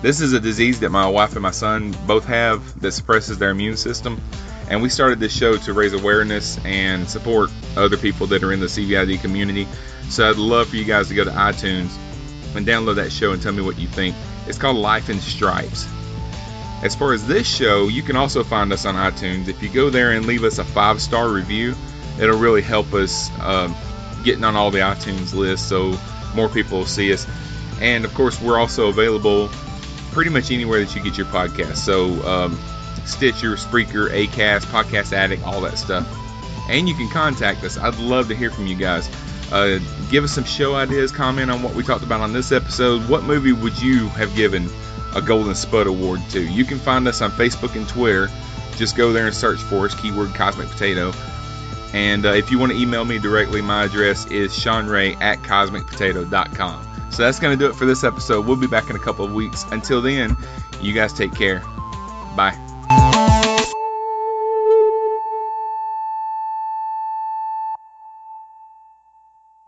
This 0.00 0.22
is 0.22 0.32
a 0.32 0.40
disease 0.40 0.80
that 0.80 0.88
my 0.88 1.06
wife 1.08 1.32
and 1.34 1.42
my 1.42 1.50
son 1.50 1.94
both 2.06 2.24
have 2.24 2.80
that 2.80 2.92
suppresses 2.92 3.36
their 3.36 3.50
immune 3.50 3.76
system. 3.76 4.18
And 4.70 4.80
we 4.80 4.88
started 4.88 5.20
this 5.20 5.36
show 5.36 5.58
to 5.58 5.72
raise 5.74 5.92
awareness 5.92 6.58
and 6.64 7.08
support 7.08 7.50
other 7.76 7.98
people 7.98 8.28
that 8.28 8.42
are 8.42 8.52
in 8.52 8.60
the 8.60 8.66
CVID 8.66 9.20
community. 9.20 9.68
So 10.08 10.28
I'd 10.28 10.36
love 10.36 10.68
for 10.68 10.76
you 10.76 10.84
guys 10.84 11.08
to 11.08 11.14
go 11.14 11.24
to 11.24 11.30
iTunes 11.30 11.94
and 12.56 12.66
download 12.66 12.96
that 12.96 13.12
show 13.12 13.32
and 13.32 13.42
tell 13.42 13.52
me 13.52 13.62
what 13.62 13.78
you 13.78 13.88
think. 13.88 14.16
It's 14.46 14.56
called 14.56 14.76
Life 14.78 15.10
in 15.10 15.20
Stripes. 15.20 15.86
As 16.82 16.94
far 16.94 17.12
as 17.12 17.26
this 17.26 17.46
show, 17.46 17.88
you 17.88 18.02
can 18.02 18.16
also 18.16 18.44
find 18.44 18.72
us 18.72 18.84
on 18.84 18.94
iTunes. 18.94 19.48
If 19.48 19.62
you 19.62 19.68
go 19.68 19.90
there 19.90 20.12
and 20.12 20.26
leave 20.26 20.44
us 20.44 20.58
a 20.58 20.64
five 20.64 21.00
star 21.00 21.28
review, 21.28 21.74
it'll 22.20 22.38
really 22.38 22.62
help 22.62 22.92
us 22.94 23.30
um, 23.40 23.74
getting 24.22 24.44
on 24.44 24.54
all 24.54 24.70
the 24.70 24.78
iTunes 24.78 25.34
lists 25.34 25.66
so 25.66 25.98
more 26.34 26.48
people 26.48 26.78
will 26.78 26.86
see 26.86 27.12
us. 27.12 27.26
And 27.80 28.04
of 28.04 28.14
course, 28.14 28.40
we're 28.40 28.58
also 28.58 28.88
available 28.88 29.48
pretty 30.12 30.30
much 30.30 30.50
anywhere 30.50 30.84
that 30.84 30.94
you 30.94 31.02
get 31.02 31.16
your 31.16 31.26
podcast. 31.26 31.76
So, 31.76 32.10
um, 32.26 32.58
Stitcher, 33.04 33.54
Spreaker, 33.54 34.10
Acast, 34.10 34.66
Podcast 34.66 35.12
Addict, 35.12 35.42
all 35.44 35.60
that 35.62 35.78
stuff. 35.78 36.06
And 36.68 36.88
you 36.88 36.94
can 36.94 37.08
contact 37.08 37.64
us. 37.64 37.78
I'd 37.78 37.98
love 37.98 38.28
to 38.28 38.36
hear 38.36 38.50
from 38.50 38.66
you 38.66 38.76
guys. 38.76 39.08
Uh, 39.50 39.78
give 40.10 40.24
us 40.24 40.32
some 40.32 40.44
show 40.44 40.74
ideas, 40.74 41.10
comment 41.10 41.50
on 41.50 41.62
what 41.62 41.74
we 41.74 41.82
talked 41.82 42.04
about 42.04 42.20
on 42.20 42.32
this 42.32 42.52
episode. 42.52 43.08
What 43.08 43.24
movie 43.24 43.52
would 43.52 43.80
you 43.80 44.08
have 44.10 44.34
given 44.36 44.68
a 45.14 45.22
Golden 45.22 45.54
Spud 45.54 45.86
Award 45.86 46.20
to? 46.30 46.40
You 46.40 46.64
can 46.64 46.78
find 46.78 47.06
us 47.08 47.20
on 47.20 47.30
Facebook 47.30 47.76
and 47.76 47.88
Twitter. 47.88 48.28
Just 48.76 48.96
go 48.96 49.12
there 49.12 49.26
and 49.26 49.34
search 49.34 49.60
for 49.60 49.86
us, 49.86 49.94
keyword 49.94 50.34
Cosmic 50.34 50.68
Potato. 50.68 51.12
And 51.92 52.26
uh, 52.26 52.30
if 52.30 52.50
you 52.50 52.58
want 52.58 52.72
to 52.72 52.78
email 52.78 53.04
me 53.04 53.18
directly, 53.18 53.60
my 53.62 53.84
address 53.84 54.26
is 54.26 54.52
seanray 54.52 55.20
at 55.20 55.38
cosmicpotato.com. 55.38 56.84
So 57.10 57.22
that's 57.22 57.40
going 57.40 57.58
to 57.58 57.64
do 57.64 57.70
it 57.70 57.74
for 57.76 57.86
this 57.86 58.04
episode. 58.04 58.46
We'll 58.46 58.56
be 58.56 58.66
back 58.66 58.90
in 58.90 58.96
a 58.96 59.00
couple 59.00 59.24
of 59.24 59.32
weeks. 59.32 59.64
Until 59.72 60.02
then, 60.02 60.36
you 60.80 60.92
guys 60.92 61.12
take 61.12 61.34
care. 61.34 61.60
Bye. 62.36 62.67